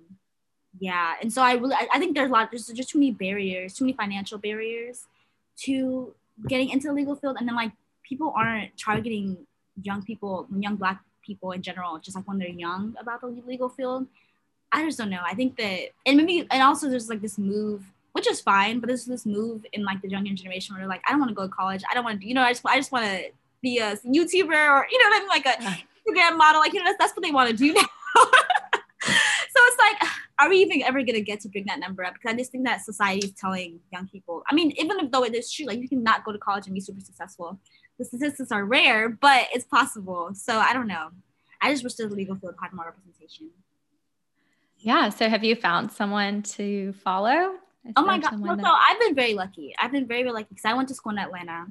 yeah, 0.79 1.13
and 1.21 1.31
so 1.31 1.41
I 1.41 1.53
really 1.53 1.75
I, 1.75 1.87
I 1.93 1.99
think 1.99 2.15
there's 2.15 2.29
a 2.29 2.33
lot 2.33 2.49
there's 2.51 2.67
just 2.67 2.89
too 2.89 2.99
many 2.99 3.11
barriers, 3.11 3.73
too 3.75 3.85
many 3.85 3.95
financial 3.95 4.37
barriers 4.37 5.05
to 5.61 6.13
getting 6.47 6.69
into 6.69 6.87
the 6.87 6.93
legal 6.93 7.15
field, 7.15 7.37
and 7.39 7.47
then 7.47 7.55
like 7.55 7.71
people 8.03 8.33
aren't 8.35 8.77
targeting 8.77 9.37
young 9.81 10.03
people, 10.03 10.47
young 10.57 10.75
Black 10.75 11.01
people 11.25 11.51
in 11.51 11.61
general, 11.61 11.99
just 11.99 12.15
like 12.15 12.27
when 12.27 12.37
they're 12.37 12.47
young 12.49 12.95
about 12.99 13.21
the 13.21 13.27
legal 13.27 13.69
field. 13.69 14.07
I 14.71 14.83
just 14.83 14.97
don't 14.97 15.09
know. 15.09 15.21
I 15.23 15.33
think 15.33 15.57
that, 15.57 15.89
and 16.05 16.17
maybe, 16.17 16.45
and 16.51 16.61
also 16.61 16.89
there's 16.89 17.09
like 17.09 17.21
this 17.21 17.37
move, 17.37 17.83
which 18.11 18.27
is 18.27 18.41
fine, 18.41 18.79
but 18.79 18.87
there's 18.87 19.05
this 19.05 19.25
move 19.25 19.65
in 19.73 19.83
like 19.83 20.01
the 20.01 20.09
younger 20.09 20.33
generation 20.33 20.75
where 20.75 20.81
they're 20.81 20.89
like, 20.89 21.01
I 21.07 21.11
don't 21.11 21.19
want 21.19 21.29
to 21.29 21.35
go 21.35 21.43
to 21.43 21.49
college. 21.49 21.81
I 21.89 21.93
don't 21.93 22.03
want 22.03 22.21
to, 22.21 22.27
you 22.27 22.33
know, 22.33 22.41
I 22.41 22.51
just, 22.51 22.65
I 22.65 22.77
just 22.77 22.91
want 22.91 23.05
to 23.05 23.29
be 23.61 23.79
a 23.79 23.95
YouTuber 23.97 24.69
or, 24.69 24.87
you 24.91 24.99
know 24.99 25.09
what 25.09 25.15
I 25.15 25.19
mean? 25.19 25.27
Like 25.27 25.45
a 25.45 25.51
Instagram 25.59 26.37
model. 26.37 26.59
Like, 26.61 26.73
you 26.73 26.79
know, 26.79 26.85
that's, 26.85 26.97
that's 26.97 27.13
what 27.13 27.23
they 27.23 27.31
want 27.31 27.49
to 27.49 27.55
do 27.55 27.73
now. 28.15 28.25
So 30.37 30.43
it's 30.43 30.47
like, 30.47 30.47
are 30.47 30.49
we 30.49 30.57
even 30.57 30.81
ever 30.83 30.99
going 30.99 31.15
to 31.15 31.21
get 31.21 31.39
to 31.41 31.49
bring 31.49 31.65
that 31.65 31.79
number 31.79 32.03
up? 32.03 32.13
Because 32.13 32.33
I 32.33 32.37
just 32.37 32.51
think 32.51 32.65
that 32.65 32.81
society 32.81 33.27
is 33.27 33.33
telling 33.33 33.79
young 33.91 34.07
people, 34.07 34.43
I 34.49 34.55
mean, 34.55 34.71
even 34.77 35.09
though 35.11 35.23
it 35.23 35.35
is 35.35 35.51
true, 35.51 35.65
like 35.65 35.79
you 35.79 35.89
cannot 35.89 36.23
go 36.23 36.31
to 36.31 36.37
college 36.37 36.65
and 36.65 36.73
be 36.73 36.81
super 36.81 37.01
successful. 37.01 37.59
The 37.97 38.05
statistics 38.05 38.51
are 38.51 38.65
rare, 38.65 39.09
but 39.09 39.47
it's 39.53 39.65
possible. 39.65 40.31
So 40.33 40.57
I 40.57 40.73
don't 40.73 40.87
know. 40.87 41.09
I 41.61 41.71
just 41.71 41.83
wish 41.83 41.93
the 41.95 42.07
legal 42.07 42.35
field 42.35 42.55
had 42.61 42.73
more 42.73 42.85
representation. 42.85 43.49
Yeah. 44.77 45.09
So 45.09 45.29
have 45.29 45.43
you 45.43 45.55
found 45.55 45.91
someone 45.91 46.43
to 46.43 46.93
follow? 46.93 47.53
Is 47.85 47.93
oh 47.95 48.05
my 48.05 48.19
God. 48.19 48.39
Well, 48.39 48.55
that- 48.55 48.65
so 48.65 48.71
I've 48.71 48.99
been 48.99 49.15
very 49.15 49.33
lucky. 49.33 49.73
I've 49.79 49.91
been 49.91 50.07
very, 50.07 50.23
very 50.23 50.33
lucky 50.33 50.47
because 50.49 50.65
I 50.65 50.73
went 50.73 50.89
to 50.89 50.95
school 50.95 51.13
in 51.13 51.19
Atlanta. 51.19 51.67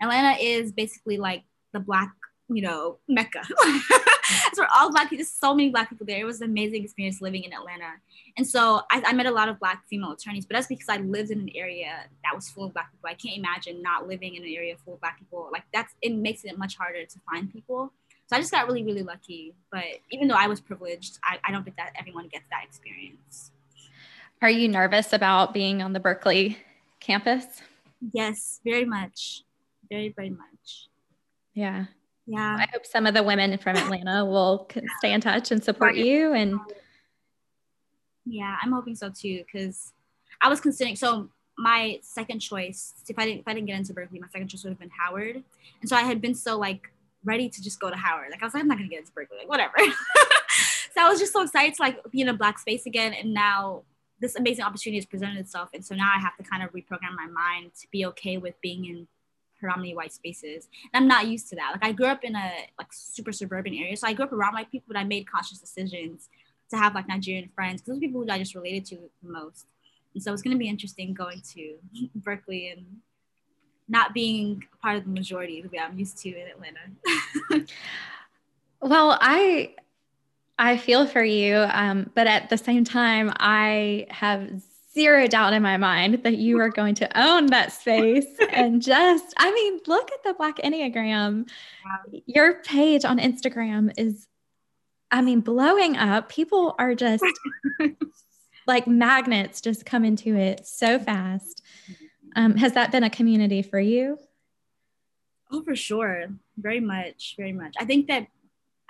Atlanta 0.00 0.42
is 0.42 0.72
basically 0.72 1.18
like 1.18 1.44
the 1.72 1.80
black, 1.80 2.12
you 2.48 2.62
know, 2.62 2.98
mecca. 3.08 3.42
Where 4.56 4.68
all 4.74 4.90
black 4.90 5.04
people, 5.04 5.18
there's 5.18 5.32
so 5.32 5.54
many 5.54 5.70
black 5.70 5.90
people 5.90 6.06
there. 6.06 6.20
It 6.20 6.24
was 6.24 6.40
an 6.40 6.50
amazing 6.50 6.82
experience 6.84 7.20
living 7.20 7.44
in 7.44 7.52
Atlanta. 7.52 7.94
And 8.36 8.46
so 8.46 8.82
I, 8.90 9.02
I, 9.06 9.12
met 9.12 9.26
a 9.26 9.30
lot 9.30 9.48
of 9.48 9.58
black 9.58 9.86
female 9.88 10.12
attorneys, 10.12 10.44
but 10.46 10.54
that's 10.54 10.66
because 10.66 10.88
I 10.88 10.98
lived 10.98 11.30
in 11.30 11.40
an 11.40 11.50
area 11.54 12.04
that 12.24 12.34
was 12.34 12.48
full 12.48 12.64
of 12.64 12.72
black 12.72 12.92
people. 12.92 13.08
I 13.08 13.14
can't 13.14 13.36
imagine 13.36 13.82
not 13.82 14.08
living 14.08 14.34
in 14.34 14.42
an 14.42 14.48
area 14.48 14.76
full 14.84 14.94
of 14.94 15.00
black 15.00 15.18
people. 15.18 15.48
Like 15.52 15.64
that's, 15.72 15.94
it 16.02 16.14
makes 16.14 16.44
it 16.44 16.58
much 16.58 16.76
harder 16.76 17.04
to 17.04 17.18
find 17.30 17.52
people. 17.52 17.92
So 18.26 18.36
I 18.36 18.40
just 18.40 18.50
got 18.50 18.66
really, 18.66 18.84
really 18.84 19.02
lucky. 19.02 19.54
But 19.70 19.84
even 20.10 20.28
though 20.28 20.34
I 20.34 20.48
was 20.48 20.60
privileged, 20.60 21.18
I, 21.24 21.38
I 21.44 21.52
don't 21.52 21.64
think 21.64 21.76
that 21.76 21.92
everyone 21.98 22.28
gets 22.28 22.44
that 22.50 22.64
experience. 22.64 23.52
Are 24.42 24.50
you 24.50 24.68
nervous 24.68 25.12
about 25.12 25.54
being 25.54 25.80
on 25.80 25.92
the 25.92 26.00
Berkeley 26.00 26.58
campus? 27.00 27.46
Yes, 28.12 28.60
very 28.64 28.84
much. 28.84 29.42
Very, 29.88 30.12
very 30.14 30.30
much. 30.30 30.88
Yeah. 31.54 31.86
Yeah. 32.26 32.56
I 32.58 32.66
hope 32.72 32.84
some 32.84 33.06
of 33.06 33.14
the 33.14 33.22
women 33.22 33.56
from 33.58 33.76
Atlanta 33.76 34.24
will 34.24 34.68
stay 34.98 35.12
in 35.12 35.20
touch 35.20 35.50
and 35.50 35.62
support 35.62 35.96
you. 35.96 36.32
And 36.32 36.58
yeah, 38.24 38.56
I'm 38.62 38.72
hoping 38.72 38.94
so 38.96 39.10
too. 39.10 39.44
Cause 39.50 39.92
I 40.40 40.48
was 40.48 40.60
considering, 40.60 40.96
so 40.96 41.28
my 41.56 41.98
second 42.02 42.40
choice, 42.40 42.94
if 43.08 43.18
I 43.18 43.24
didn't, 43.24 43.40
if 43.40 43.48
I 43.48 43.54
didn't 43.54 43.66
get 43.66 43.78
into 43.78 43.94
Berkeley, 43.94 44.18
my 44.18 44.28
second 44.28 44.48
choice 44.48 44.64
would 44.64 44.70
have 44.70 44.78
been 44.78 44.90
Howard. 44.90 45.42
And 45.80 45.88
so 45.88 45.96
I 45.96 46.02
had 46.02 46.20
been 46.20 46.34
so 46.34 46.58
like 46.58 46.90
ready 47.24 47.48
to 47.48 47.62
just 47.62 47.80
go 47.80 47.90
to 47.90 47.96
Howard. 47.96 48.30
Like 48.30 48.42
I 48.42 48.46
was 48.46 48.54
like, 48.54 48.62
I'm 48.62 48.68
not 48.68 48.78
gonna 48.78 48.88
get 48.88 49.00
into 49.00 49.12
Berkeley, 49.12 49.38
like 49.38 49.48
whatever. 49.48 49.74
so 49.78 51.00
I 51.00 51.08
was 51.08 51.18
just 51.18 51.32
so 51.32 51.42
excited 51.42 51.74
to 51.76 51.82
like 51.82 52.10
be 52.10 52.20
in 52.20 52.28
a 52.28 52.34
black 52.34 52.58
space 52.58 52.86
again. 52.86 53.14
And 53.14 53.32
now 53.32 53.82
this 54.20 54.36
amazing 54.36 54.64
opportunity 54.64 54.98
has 54.98 55.06
presented 55.06 55.38
itself. 55.38 55.70
And 55.74 55.84
so 55.84 55.94
now 55.94 56.10
I 56.14 56.20
have 56.20 56.36
to 56.36 56.42
kind 56.42 56.62
of 56.62 56.72
reprogram 56.72 57.14
my 57.16 57.26
mind 57.26 57.72
to 57.80 57.86
be 57.90 58.06
okay 58.06 58.38
with 58.38 58.54
being 58.60 58.86
in 58.86 59.06
predominantly 59.58 59.94
white 59.94 60.12
spaces. 60.12 60.68
And 60.92 61.02
I'm 61.02 61.08
not 61.08 61.26
used 61.26 61.48
to 61.50 61.56
that. 61.56 61.72
Like 61.72 61.84
I 61.84 61.92
grew 61.92 62.06
up 62.06 62.24
in 62.24 62.34
a 62.34 62.52
like 62.78 62.88
super 62.92 63.32
suburban 63.32 63.74
area. 63.74 63.96
So 63.96 64.06
I 64.06 64.12
grew 64.12 64.24
up 64.24 64.32
around 64.32 64.54
white 64.54 64.70
people, 64.70 64.86
but 64.88 64.96
I 64.96 65.04
made 65.04 65.30
conscious 65.30 65.58
decisions 65.58 66.28
to 66.70 66.76
have 66.76 66.94
like 66.94 67.08
Nigerian 67.08 67.48
friends 67.54 67.80
because 67.80 67.94
those 67.94 68.00
people 68.00 68.22
who 68.22 68.30
I 68.30 68.38
just 68.38 68.54
related 68.54 68.84
to 68.86 68.96
the 69.22 69.30
most. 69.30 69.66
And 70.14 70.22
so 70.22 70.32
it's 70.32 70.42
gonna 70.42 70.56
be 70.56 70.68
interesting 70.68 71.14
going 71.14 71.42
to 71.54 71.76
Berkeley 72.14 72.70
and 72.70 72.84
not 73.88 74.14
being 74.14 74.64
part 74.82 74.96
of 74.96 75.04
the 75.04 75.10
majority 75.10 75.62
the 75.62 75.68
way 75.68 75.78
I'm 75.78 75.98
used 75.98 76.18
to 76.18 76.28
in 76.30 76.48
Atlanta. 76.48 77.66
well, 78.80 79.16
I 79.20 79.74
I 80.58 80.78
feel 80.78 81.06
for 81.06 81.22
you, 81.22 81.56
um, 81.70 82.10
but 82.14 82.26
at 82.26 82.48
the 82.48 82.56
same 82.56 82.84
time, 82.84 83.32
I 83.36 84.06
have 84.08 84.62
zero 84.96 85.26
doubt 85.28 85.52
in 85.52 85.62
my 85.62 85.76
mind 85.76 86.22
that 86.24 86.38
you 86.38 86.58
are 86.58 86.70
going 86.70 86.94
to 86.94 87.20
own 87.20 87.46
that 87.46 87.70
space 87.70 88.26
and 88.50 88.82
just 88.82 89.34
I 89.36 89.52
mean, 89.52 89.80
look 89.86 90.10
at 90.10 90.24
the 90.24 90.32
Black 90.32 90.56
Enneagram. 90.56 91.48
Wow. 91.84 92.20
Your 92.24 92.62
page 92.62 93.04
on 93.04 93.18
Instagram 93.18 93.92
is 93.98 94.26
I 95.10 95.20
mean, 95.20 95.40
blowing 95.40 95.96
up. 95.96 96.30
People 96.30 96.74
are 96.78 96.94
just 96.94 97.24
like 98.66 98.88
magnets 98.88 99.60
just 99.60 99.86
come 99.86 100.04
into 100.04 100.34
it 100.34 100.66
so 100.66 100.98
fast. 100.98 101.62
Um, 102.34 102.56
has 102.56 102.72
that 102.72 102.90
been 102.90 103.04
a 103.04 103.10
community 103.10 103.62
for 103.62 103.78
you? 103.78 104.18
Oh, 105.52 105.62
for 105.62 105.76
sure. 105.76 106.26
Very 106.56 106.80
much, 106.80 107.34
very 107.36 107.52
much. 107.52 107.74
I 107.78 107.84
think 107.84 108.08
that 108.08 108.26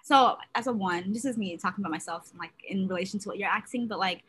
so 0.05 0.37
as 0.55 0.69
a 0.69 0.73
one, 0.73 1.12
this 1.12 1.25
is 1.25 1.37
me 1.37 1.57
talking 1.57 1.83
about 1.83 1.90
myself 1.90 2.31
like 2.38 2.53
in 2.69 2.87
relation 2.87 3.19
to 3.19 3.29
what 3.29 3.38
you're 3.38 3.49
asking, 3.49 3.88
but 3.88 3.99
like 3.99 4.23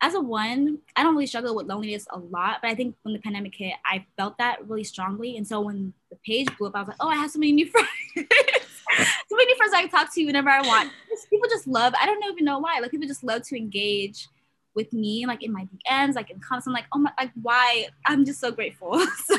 as 0.00 0.14
a 0.14 0.20
one, 0.20 0.78
I 0.94 1.02
don't 1.02 1.14
really 1.14 1.26
struggle 1.26 1.56
with 1.56 1.66
loneliness 1.66 2.06
a 2.10 2.18
lot, 2.18 2.58
but 2.62 2.70
I 2.70 2.74
think 2.74 2.94
when 3.02 3.14
the 3.14 3.20
pandemic 3.20 3.54
hit, 3.56 3.74
I 3.84 4.04
felt 4.16 4.38
that 4.38 4.68
really 4.68 4.84
strongly. 4.84 5.36
And 5.36 5.46
so 5.46 5.60
when 5.60 5.92
the 6.10 6.16
page 6.24 6.48
blew 6.56 6.68
up, 6.68 6.76
I 6.76 6.80
was 6.80 6.88
like, 6.88 6.96
oh, 7.00 7.08
I 7.08 7.16
have 7.16 7.30
so 7.30 7.38
many 7.38 7.52
new 7.52 7.66
friends. 7.70 7.88
so 8.16 9.36
many 9.36 9.56
friends 9.56 9.72
I 9.74 9.82
can 9.82 9.90
talk 9.90 10.14
to 10.14 10.24
whenever 10.24 10.50
I 10.50 10.60
want. 10.60 10.92
People 11.30 11.48
just 11.48 11.66
love, 11.66 11.94
I 12.00 12.06
don't 12.06 12.24
even 12.24 12.44
know 12.44 12.60
why. 12.60 12.78
Like 12.80 12.92
people 12.92 13.08
just 13.08 13.24
love 13.24 13.42
to 13.48 13.56
engage 13.56 14.28
with 14.74 14.92
me, 14.92 15.26
like 15.26 15.42
in 15.42 15.52
my 15.52 15.66
DMs, 15.90 16.14
like 16.14 16.30
in 16.30 16.38
comments. 16.38 16.68
I'm 16.68 16.72
like, 16.72 16.86
oh 16.92 16.98
my, 16.98 17.12
like 17.18 17.32
why? 17.42 17.88
I'm 18.06 18.24
just 18.24 18.38
so 18.38 18.52
grateful. 18.52 19.04
so 19.24 19.36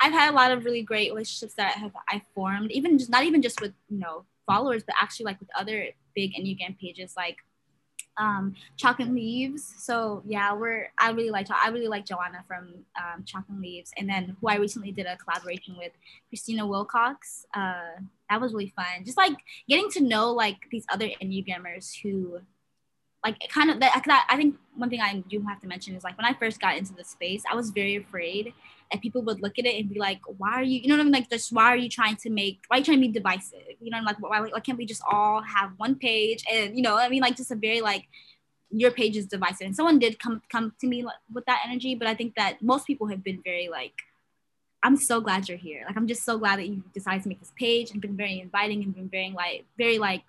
I've 0.00 0.12
had 0.12 0.32
a 0.32 0.36
lot 0.36 0.50
of 0.50 0.64
really 0.64 0.82
great 0.82 1.12
relationships 1.12 1.54
that 1.54 1.72
have 1.72 1.92
I 2.08 2.22
formed, 2.34 2.70
even 2.72 2.98
just 2.98 3.10
not 3.10 3.24
even 3.24 3.42
just 3.42 3.60
with 3.60 3.74
you 3.90 3.98
know 3.98 4.24
followers, 4.46 4.82
but 4.82 4.94
actually 5.00 5.26
like 5.26 5.40
with 5.40 5.50
other 5.54 5.88
big 6.14 6.32
Enneagram 6.32 6.78
pages 6.78 7.12
like 7.16 7.36
um, 8.18 8.54
Chalk 8.76 9.00
and 9.00 9.14
Leaves. 9.14 9.74
So 9.78 10.22
yeah, 10.26 10.52
we're 10.52 10.88
I 10.98 11.10
really 11.10 11.30
like 11.30 11.48
I 11.50 11.68
really 11.68 11.88
like 11.88 12.04
Joanna 12.04 12.44
from 12.46 12.74
um, 12.98 13.24
Chalk 13.24 13.44
and 13.48 13.60
Leaves, 13.60 13.92
and 13.96 14.08
then 14.08 14.36
who 14.40 14.48
I 14.48 14.56
recently 14.56 14.92
did 14.92 15.06
a 15.06 15.16
collaboration 15.16 15.76
with, 15.78 15.92
Christina 16.28 16.66
Wilcox. 16.66 17.46
Uh, 17.54 18.00
that 18.28 18.40
was 18.40 18.52
really 18.52 18.72
fun. 18.76 19.04
Just 19.04 19.16
like 19.16 19.36
getting 19.68 19.90
to 19.92 20.00
know 20.00 20.32
like 20.32 20.56
these 20.70 20.84
other 20.90 21.08
Enneagrammers 21.22 21.94
who 22.02 22.40
like 23.24 23.36
kind 23.48 23.70
of 23.70 23.80
that, 23.80 24.26
I 24.28 24.36
think 24.36 24.56
one 24.76 24.90
thing 24.90 25.00
I 25.00 25.22
do 25.28 25.42
have 25.42 25.60
to 25.60 25.66
mention 25.66 25.94
is 25.94 26.04
like 26.04 26.16
when 26.16 26.24
I 26.24 26.34
first 26.34 26.60
got 26.60 26.76
into 26.76 26.94
the 26.94 27.04
space, 27.04 27.42
I 27.50 27.54
was 27.54 27.70
very 27.70 27.96
afraid 27.96 28.52
that 28.90 29.02
people 29.02 29.22
would 29.22 29.42
look 29.42 29.58
at 29.58 29.66
it 29.66 29.78
and 29.78 29.88
be 29.88 29.98
like, 29.98 30.20
why 30.38 30.52
are 30.54 30.62
you, 30.62 30.80
you 30.80 30.88
know 30.88 30.94
what 30.94 31.00
I 31.00 31.04
mean? 31.04 31.12
Like, 31.12 31.30
just 31.30 31.52
why 31.52 31.64
are 31.64 31.76
you 31.76 31.88
trying 31.88 32.16
to 32.16 32.30
make, 32.30 32.60
why 32.68 32.76
are 32.76 32.78
you 32.78 32.84
trying 32.84 32.98
to 32.98 33.06
be 33.06 33.12
divisive? 33.12 33.76
You 33.80 33.90
know, 33.90 34.00
like, 34.04 34.20
why, 34.20 34.40
why 34.40 34.60
can't 34.60 34.78
we 34.78 34.86
just 34.86 35.02
all 35.10 35.42
have 35.42 35.72
one 35.76 35.96
page? 35.96 36.44
And, 36.50 36.76
you 36.76 36.82
know, 36.82 36.96
I 36.96 37.08
mean, 37.08 37.22
like, 37.22 37.36
just 37.36 37.50
a 37.50 37.56
very 37.56 37.80
like, 37.80 38.08
your 38.70 38.90
page 38.90 39.16
is 39.16 39.26
divisive. 39.26 39.66
And 39.66 39.76
someone 39.76 39.98
did 39.98 40.18
come 40.18 40.42
come 40.50 40.74
to 40.80 40.86
me 40.86 41.06
with 41.32 41.46
that 41.46 41.62
energy, 41.66 41.94
but 41.94 42.06
I 42.06 42.14
think 42.14 42.34
that 42.34 42.60
most 42.60 42.86
people 42.86 43.06
have 43.06 43.24
been 43.24 43.40
very 43.42 43.68
like, 43.68 43.94
I'm 44.82 44.96
so 44.96 45.20
glad 45.20 45.48
you're 45.48 45.56
here. 45.56 45.84
Like, 45.86 45.96
I'm 45.96 46.06
just 46.06 46.22
so 46.22 46.38
glad 46.38 46.58
that 46.58 46.68
you 46.68 46.84
decided 46.92 47.22
to 47.22 47.28
make 47.30 47.40
this 47.40 47.52
page 47.56 47.90
and 47.90 48.00
been 48.00 48.16
very 48.16 48.40
inviting 48.40 48.82
and 48.82 48.94
been 48.94 49.08
very 49.08 49.30
like, 49.30 49.64
very 49.78 49.98
like 49.98 50.22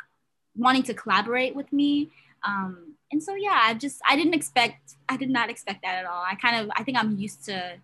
wanting 0.56 0.84
to 0.84 0.94
collaborate 0.94 1.54
with 1.54 1.72
me 1.74 2.10
um, 2.44 2.96
and 3.12 3.22
so 3.22 3.36
yeah, 3.36 3.60
I 3.64 3.74
just 3.74 4.02
I 4.08 4.16
didn't 4.16 4.36
expect 4.36 4.96
I 5.08 5.18
did 5.18 5.30
not 5.30 5.50
expect 5.50 5.82
that 5.84 5.96
at 5.96 6.06
all. 6.06 6.24
I 6.26 6.36
kind 6.36 6.64
of 6.64 6.72
I 6.76 6.84
think 6.84 6.98
I'm 6.98 7.18
used 7.18 7.44
to 7.46 7.78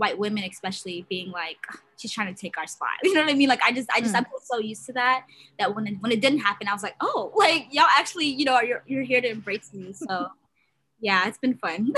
white 0.00 0.18
women 0.18 0.42
especially 0.44 1.06
being 1.08 1.30
like 1.30 1.58
she's 1.98 2.10
trying 2.10 2.34
to 2.34 2.40
take 2.40 2.56
our 2.58 2.66
spot. 2.66 2.88
You 3.04 3.14
know 3.14 3.20
what 3.20 3.30
i 3.30 3.34
mean? 3.34 3.48
Like 3.48 3.62
i 3.62 3.70
just 3.70 3.88
i 3.94 4.00
just 4.00 4.14
mm. 4.14 4.18
i'm 4.18 4.26
so 4.42 4.58
used 4.58 4.86
to 4.86 4.92
that 4.94 5.26
that 5.58 5.74
when 5.74 5.86
it, 5.86 5.94
when 6.00 6.10
it 6.10 6.20
didn't 6.20 6.40
happen 6.40 6.66
i 6.66 6.72
was 6.72 6.82
like 6.82 6.96
oh 7.00 7.32
like 7.36 7.68
y'all 7.70 7.86
actually 7.96 8.26
you 8.26 8.44
know 8.44 8.60
you're, 8.60 8.82
you're 8.86 9.02
here 9.02 9.20
to 9.20 9.28
embrace 9.28 9.72
me. 9.72 9.92
So 9.92 10.28
yeah 11.00 11.28
it's 11.28 11.38
been 11.38 11.54
fun. 11.54 11.92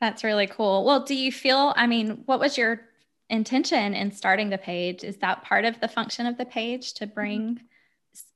That's 0.00 0.24
really 0.24 0.46
cool. 0.46 0.84
Well 0.84 1.04
do 1.04 1.14
you 1.14 1.32
feel 1.32 1.72
i 1.76 1.86
mean 1.86 2.22
what 2.26 2.38
was 2.38 2.58
your 2.58 2.82
intention 3.30 3.94
in 3.94 4.12
starting 4.12 4.50
the 4.50 4.58
page? 4.58 5.02
Is 5.02 5.16
that 5.18 5.42
part 5.42 5.64
of 5.64 5.80
the 5.80 5.88
function 5.88 6.26
of 6.26 6.36
the 6.36 6.44
page 6.44 6.92
to 6.94 7.06
bring 7.06 7.60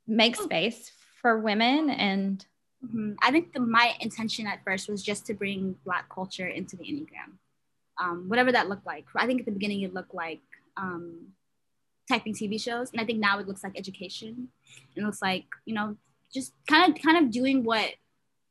make 0.07 0.37
space 0.37 0.91
for 1.21 1.39
women 1.39 1.91
and 1.91 2.45
mm-hmm. 2.85 3.13
i 3.23 3.31
think 3.31 3.53
the, 3.53 3.61
my 3.61 3.95
intention 4.01 4.47
at 4.47 4.63
first 4.65 4.89
was 4.89 5.03
just 5.03 5.27
to 5.27 5.35
bring 5.35 5.77
black 5.85 6.09
culture 6.09 6.47
into 6.47 6.77
the 6.77 6.85
enneagram 6.85 7.33
um, 7.99 8.29
whatever 8.29 8.53
that 8.53 8.69
looked 8.69 8.87
like 8.87 9.07
i 9.17 9.27
think 9.27 9.41
at 9.41 9.47
the 9.47 9.53
beginning 9.53 9.83
it 9.83 9.95
looked 9.95 10.15
like 10.15 10.43
um, 10.77 11.29
typing 12.09 12.35
tv 12.35 12.61
shows 12.61 12.91
and 12.93 13.01
i 13.01 13.05
think 13.05 13.19
now 13.19 13.39
it 13.39 13.49
looks 13.49 13.65
like 13.65 13.77
education 13.77 14.49
it 14.95 15.03
looks 15.03 15.23
like 15.23 15.45
you 15.65 15.75
know 15.75 15.97
just 16.33 16.53
kind 16.69 16.95
of 16.95 17.03
kind 17.03 17.17
of 17.25 17.31
doing 17.31 17.65
what 17.65 17.95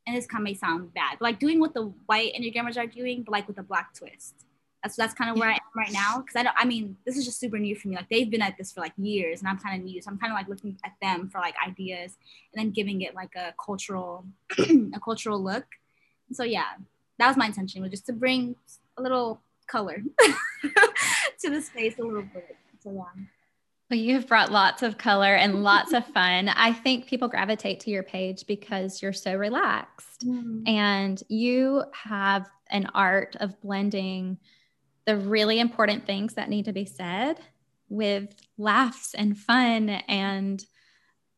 and 0.06 0.16
this 0.16 0.26
kind 0.26 0.42
of 0.42 0.44
may 0.44 0.54
sound 0.54 0.94
bad, 0.94 1.16
but 1.18 1.22
like 1.22 1.40
doing 1.40 1.58
what 1.58 1.74
the 1.74 1.92
white 2.06 2.32
Enneagrammers 2.34 2.78
are 2.78 2.86
doing, 2.86 3.22
but 3.22 3.32
like 3.32 3.48
with 3.48 3.58
a 3.58 3.62
black 3.62 3.92
twist. 3.92 4.45
That's 4.86 4.96
that's 4.96 5.14
kind 5.14 5.30
of 5.30 5.36
where 5.36 5.48
I 5.48 5.54
am 5.54 5.58
right 5.74 5.92
now. 5.92 6.20
Cause 6.20 6.36
I 6.36 6.44
don't, 6.44 6.54
I 6.56 6.64
mean, 6.64 6.96
this 7.04 7.16
is 7.16 7.24
just 7.24 7.40
super 7.40 7.58
new 7.58 7.74
for 7.74 7.88
me. 7.88 7.96
Like 7.96 8.08
they've 8.08 8.30
been 8.30 8.40
at 8.40 8.56
this 8.56 8.70
for 8.70 8.80
like 8.80 8.92
years 8.96 9.40
and 9.40 9.48
I'm 9.48 9.58
kind 9.58 9.80
of 9.80 9.84
new. 9.84 10.00
So 10.00 10.08
I'm 10.08 10.18
kind 10.18 10.32
of 10.32 10.36
like 10.36 10.48
looking 10.48 10.78
at 10.84 10.92
them 11.02 11.28
for 11.28 11.38
like 11.38 11.54
ideas 11.66 12.16
and 12.54 12.64
then 12.64 12.70
giving 12.70 13.00
it 13.02 13.12
like 13.12 13.34
a 13.34 13.52
cultural, 13.62 14.24
a 14.58 15.00
cultural 15.04 15.42
look. 15.42 15.64
So 16.30 16.44
yeah, 16.44 16.74
that 17.18 17.26
was 17.26 17.36
my 17.36 17.46
intention 17.46 17.82
was 17.82 17.90
just 17.90 18.06
to 18.06 18.12
bring 18.12 18.54
a 18.96 19.02
little 19.02 19.40
color 19.66 20.04
to 21.40 21.50
the 21.50 21.60
space 21.60 21.98
a 21.98 22.02
little 22.02 22.22
bit. 22.22 22.56
So 22.78 22.92
yeah. 22.92 23.24
Well, 23.90 23.98
you've 23.98 24.28
brought 24.28 24.52
lots 24.52 24.84
of 24.84 24.98
color 24.98 25.34
and 25.34 25.64
lots 25.64 25.92
of 25.92 26.06
fun. 26.06 26.48
I 26.48 26.72
think 26.72 27.06
people 27.06 27.26
gravitate 27.26 27.80
to 27.80 27.90
your 27.90 28.04
page 28.04 28.46
because 28.46 29.02
you're 29.02 29.12
so 29.12 29.34
relaxed 29.34 30.26
mm-hmm. 30.26 30.66
and 30.68 31.20
you 31.28 31.84
have 31.92 32.48
an 32.70 32.88
art 32.94 33.36
of 33.40 33.60
blending 33.60 34.38
the 35.06 35.16
really 35.16 35.60
important 35.60 36.04
things 36.04 36.34
that 36.34 36.48
need 36.48 36.64
to 36.66 36.72
be 36.72 36.84
said 36.84 37.38
with 37.88 38.34
laughs 38.58 39.14
and 39.14 39.38
fun 39.38 39.88
and 39.88 40.64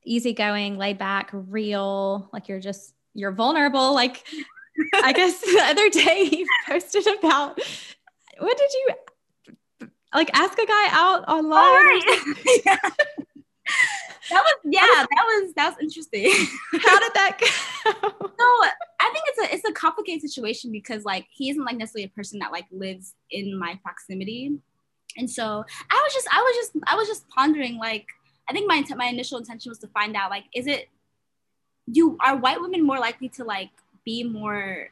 easygoing, 0.04 0.78
laid 0.78 0.98
back, 0.98 1.31
real, 1.33 2.31
like 2.33 2.48
you're 2.48 2.61
just 2.61 2.94
you're 3.14 3.33
vulnerable. 3.33 3.94
Like 3.94 4.26
I 4.94 5.12
guess 5.12 5.40
the 5.40 5.61
other 5.64 5.90
day 5.90 6.28
you 6.33 6.46
posted 6.66 7.07
about 7.18 7.61
what 8.38 8.57
did 8.57 8.70
you 8.72 9.88
like 10.14 10.31
ask 10.33 10.59
a 10.59 10.66
guy 10.66 10.87
out 10.90 11.28
online. 11.28 11.52
Right. 11.52 12.62
yeah. 12.64 12.78
That 14.31 14.42
was 14.42 14.54
yeah, 14.64 14.81
that 14.83 15.24
was 15.24 15.54
that 15.54 15.68
was 15.70 15.76
interesting. 15.81 16.31
How 16.72 16.98
did 16.98 17.14
that 17.14 17.38
go? 17.40 17.46
So 17.87 18.44
I 19.00 19.11
think 19.12 19.24
it's 19.28 19.38
a 19.38 19.54
it's 19.54 19.68
a 19.68 19.72
complicated 19.72 20.20
situation 20.20 20.70
because 20.70 21.04
like 21.04 21.26
he 21.31 21.50
isn't 21.50 21.64
like 21.64 21.76
necessarily 21.76 22.04
a 22.04 22.14
person 22.14 22.38
that 22.40 22.52
like 22.52 22.66
lives 22.70 23.14
in 23.31 23.59
my 23.59 23.78
proximity. 23.83 24.59
And 25.16 25.31
so 25.31 25.64
I 25.90 26.02
was 26.04 26.12
just 26.12 26.28
I 26.31 26.40
was 26.40 26.57
just 26.57 26.85
I 26.87 26.94
was 26.94 27.09
just 27.09 27.28
pondering 27.31 27.78
like 27.78 28.07
I 28.48 28.52
think 28.52 28.68
my 28.68 28.85
my 28.96 29.07
initial 29.07 29.38
intention 29.38 29.70
was 29.70 29.78
to 29.78 29.88
find 29.88 30.14
out 30.14 30.31
like 30.31 30.44
is 30.54 30.66
it 30.66 30.88
do 31.90 32.18
are 32.20 32.37
white 32.37 32.61
women 32.61 32.85
more 32.85 32.98
likely 32.98 33.31
to 33.31 33.44
like 33.44 33.70
be 34.04 34.24
more 34.24 34.88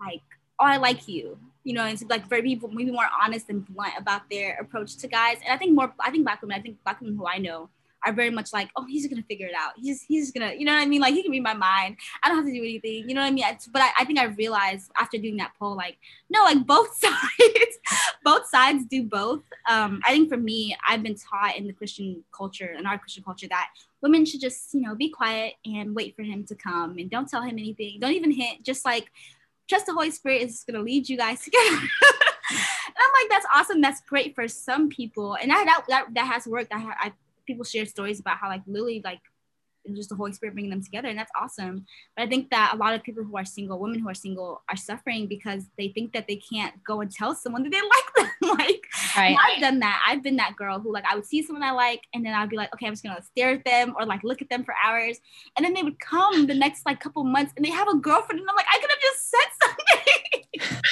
like 0.00 0.22
oh 0.58 0.64
I 0.64 0.78
like 0.78 1.06
you 1.06 1.38
you 1.68 1.74
know, 1.74 1.84
and 1.84 2.02
like 2.08 2.26
very 2.26 2.40
people 2.40 2.70
maybe 2.72 2.90
more 2.90 3.08
honest 3.22 3.50
and 3.50 3.66
blunt 3.66 3.92
about 3.98 4.22
their 4.30 4.56
approach 4.58 4.96
to 4.96 5.06
guys. 5.06 5.36
And 5.44 5.52
I 5.52 5.58
think 5.58 5.74
more, 5.74 5.92
I 6.00 6.10
think 6.10 6.24
black 6.24 6.40
women, 6.40 6.58
I 6.58 6.62
think 6.62 6.82
black 6.82 6.98
women 6.98 7.14
who 7.14 7.26
I 7.26 7.36
know 7.36 7.68
are 8.04 8.12
very 8.12 8.30
much 8.30 8.52
like, 8.52 8.70
oh, 8.76 8.84
he's 8.86 9.06
gonna 9.06 9.22
figure 9.22 9.46
it 9.46 9.54
out. 9.56 9.72
He's 9.76 10.02
he's 10.02 10.30
gonna, 10.30 10.52
you 10.54 10.64
know 10.64 10.72
what 10.74 10.82
I 10.82 10.86
mean? 10.86 11.00
Like 11.00 11.14
he 11.14 11.22
can 11.22 11.32
read 11.32 11.42
my 11.42 11.54
mind. 11.54 11.96
I 12.22 12.28
don't 12.28 12.38
have 12.38 12.46
to 12.46 12.52
do 12.52 12.60
anything. 12.60 13.08
You 13.08 13.14
know 13.14 13.22
what 13.22 13.28
I 13.28 13.30
mean? 13.30 13.44
But 13.72 13.82
I, 13.82 13.90
I 14.00 14.04
think 14.04 14.18
I 14.18 14.24
realized 14.24 14.90
after 14.98 15.18
doing 15.18 15.36
that 15.38 15.52
poll, 15.58 15.76
like, 15.76 15.96
no, 16.30 16.42
like 16.42 16.66
both 16.66 16.96
sides, 16.98 17.78
both 18.24 18.46
sides 18.48 18.84
do 18.86 19.04
both. 19.04 19.42
Um, 19.68 20.00
I 20.04 20.12
think 20.12 20.28
for 20.28 20.36
me, 20.36 20.76
I've 20.88 21.02
been 21.02 21.16
taught 21.16 21.56
in 21.56 21.66
the 21.66 21.72
Christian 21.72 22.24
culture, 22.32 22.72
in 22.78 22.86
our 22.86 22.98
Christian 22.98 23.24
culture, 23.24 23.48
that 23.48 23.70
women 24.00 24.24
should 24.24 24.40
just, 24.40 24.74
you 24.74 24.80
know, 24.80 24.94
be 24.94 25.10
quiet 25.10 25.54
and 25.64 25.94
wait 25.94 26.14
for 26.16 26.22
him 26.22 26.44
to 26.44 26.54
come 26.54 26.98
and 26.98 27.10
don't 27.10 27.28
tell 27.28 27.42
him 27.42 27.58
anything. 27.58 27.98
Don't 28.00 28.12
even 28.12 28.30
hint. 28.30 28.64
Just 28.64 28.84
like 28.84 29.10
trust 29.68 29.86
the 29.86 29.92
Holy 29.92 30.10
Spirit 30.10 30.42
is 30.42 30.64
to 30.64 30.78
lead 30.80 31.08
you 31.08 31.16
guys 31.16 31.40
together. 31.44 31.68
and 31.70 31.80
I'm 32.98 33.12
like, 33.22 33.30
that's 33.30 33.46
awesome. 33.54 33.80
That's 33.80 34.00
great 34.02 34.34
for 34.34 34.48
some 34.48 34.88
people. 34.88 35.36
And 35.40 35.50
that, 35.50 35.64
that, 35.66 35.84
that, 35.88 36.14
that 36.14 36.26
has 36.26 36.46
worked. 36.46 36.72
I, 36.72 36.94
I, 36.98 37.12
people 37.48 37.64
share 37.64 37.86
stories 37.86 38.20
about 38.20 38.36
how 38.38 38.48
like 38.48 38.62
Lily, 38.66 39.02
like 39.04 39.20
just 39.94 40.10
the 40.10 40.14
Holy 40.14 40.32
Spirit 40.32 40.54
bringing 40.54 40.70
them 40.70 40.82
together, 40.82 41.08
and 41.08 41.18
that's 41.18 41.30
awesome. 41.40 41.86
But 42.16 42.24
I 42.24 42.28
think 42.28 42.50
that 42.50 42.72
a 42.74 42.76
lot 42.76 42.94
of 42.94 43.02
people 43.02 43.24
who 43.24 43.36
are 43.36 43.44
single, 43.44 43.78
women 43.78 43.98
who 43.98 44.08
are 44.08 44.14
single, 44.14 44.62
are 44.68 44.76
suffering 44.76 45.26
because 45.26 45.64
they 45.76 45.88
think 45.88 46.12
that 46.12 46.26
they 46.28 46.36
can't 46.36 46.74
go 46.84 47.00
and 47.00 47.10
tell 47.10 47.34
someone 47.34 47.62
that 47.62 47.70
they 47.70 47.80
like 47.80 48.14
them. 48.14 48.28
like 48.58 48.86
right. 49.16 49.36
I've 49.36 49.60
done 49.60 49.80
that. 49.80 50.02
I've 50.06 50.22
been 50.22 50.36
that 50.36 50.56
girl 50.56 50.78
who 50.78 50.92
like 50.92 51.04
I 51.10 51.14
would 51.14 51.26
see 51.26 51.42
someone 51.42 51.62
I 51.62 51.72
like, 51.72 52.02
and 52.14 52.24
then 52.24 52.34
I'd 52.34 52.50
be 52.50 52.56
like, 52.56 52.72
okay, 52.74 52.86
I'm 52.86 52.92
just 52.92 53.02
gonna 53.02 53.22
stare 53.22 53.50
at 53.50 53.64
them 53.64 53.94
or 53.98 54.06
like 54.06 54.22
look 54.22 54.42
at 54.42 54.48
them 54.48 54.64
for 54.64 54.74
hours, 54.84 55.18
and 55.56 55.64
then 55.64 55.74
they 55.74 55.82
would 55.82 55.98
come 55.98 56.46
the 56.46 56.54
next 56.54 56.86
like 56.86 57.00
couple 57.00 57.24
months 57.24 57.52
and 57.56 57.64
they 57.64 57.70
have 57.70 57.88
a 57.88 57.96
girlfriend, 57.96 58.40
and 58.40 58.48
I'm 58.48 58.56
like, 58.56 58.66
I 58.72 58.78
could 58.78 58.90
have 58.90 59.00
just 59.00 59.30
said 59.30 59.48
something. 59.62 60.82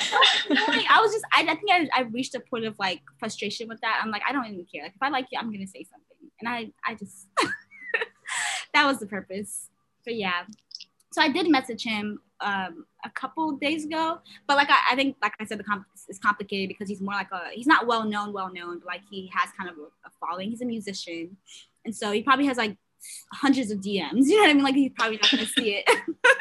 I 0.00 0.98
was 1.00 1.12
just, 1.12 1.24
I, 1.32 1.42
I 1.42 1.54
think 1.54 1.70
I, 1.70 1.88
I 1.94 2.02
reached 2.02 2.34
a 2.34 2.40
point 2.40 2.64
of 2.64 2.78
like 2.78 3.02
frustration 3.18 3.68
with 3.68 3.80
that. 3.80 4.00
I'm 4.02 4.10
like, 4.10 4.22
I 4.28 4.32
don't 4.32 4.46
even 4.46 4.66
care. 4.72 4.84
Like, 4.84 4.94
if 4.94 5.02
I 5.02 5.08
like 5.08 5.26
you, 5.30 5.38
I'm 5.38 5.52
gonna 5.52 5.66
say 5.66 5.84
something. 5.84 6.30
And 6.40 6.48
I, 6.48 6.70
I 6.86 6.94
just, 6.94 7.28
that 8.74 8.86
was 8.86 8.98
the 8.98 9.06
purpose. 9.06 9.68
But 10.04 10.16
yeah. 10.16 10.42
So 11.12 11.20
I 11.20 11.28
did 11.28 11.50
message 11.50 11.84
him 11.84 12.20
um, 12.40 12.86
a 13.04 13.10
couple 13.10 13.52
days 13.52 13.84
ago, 13.84 14.20
but 14.46 14.56
like 14.56 14.70
I, 14.70 14.92
I 14.92 14.96
think, 14.96 15.16
like 15.20 15.34
I 15.40 15.44
said, 15.44 15.58
the 15.58 15.64
comp- 15.64 15.86
is 16.08 16.18
complicated 16.18 16.68
because 16.68 16.88
he's 16.88 17.00
more 17.00 17.14
like 17.14 17.30
a 17.32 17.50
he's 17.52 17.66
not 17.66 17.86
well 17.86 18.04
known, 18.04 18.32
well 18.32 18.52
known, 18.52 18.78
but 18.78 18.86
like 18.86 19.02
he 19.10 19.30
has 19.34 19.50
kind 19.58 19.68
of 19.68 19.76
a, 19.76 19.82
a 19.82 20.10
following. 20.20 20.50
He's 20.50 20.62
a 20.62 20.66
musician, 20.66 21.36
and 21.84 21.94
so 21.94 22.12
he 22.12 22.22
probably 22.22 22.46
has 22.46 22.56
like 22.56 22.76
hundreds 23.32 23.70
of 23.70 23.80
DMs. 23.80 24.10
You 24.26 24.36
know 24.36 24.42
what 24.42 24.50
I 24.50 24.54
mean? 24.54 24.64
Like 24.64 24.74
he's 24.74 24.92
probably 24.96 25.16
not 25.16 25.30
gonna 25.30 25.46
see 25.46 25.82
it. 25.84 25.84
but 26.22 26.34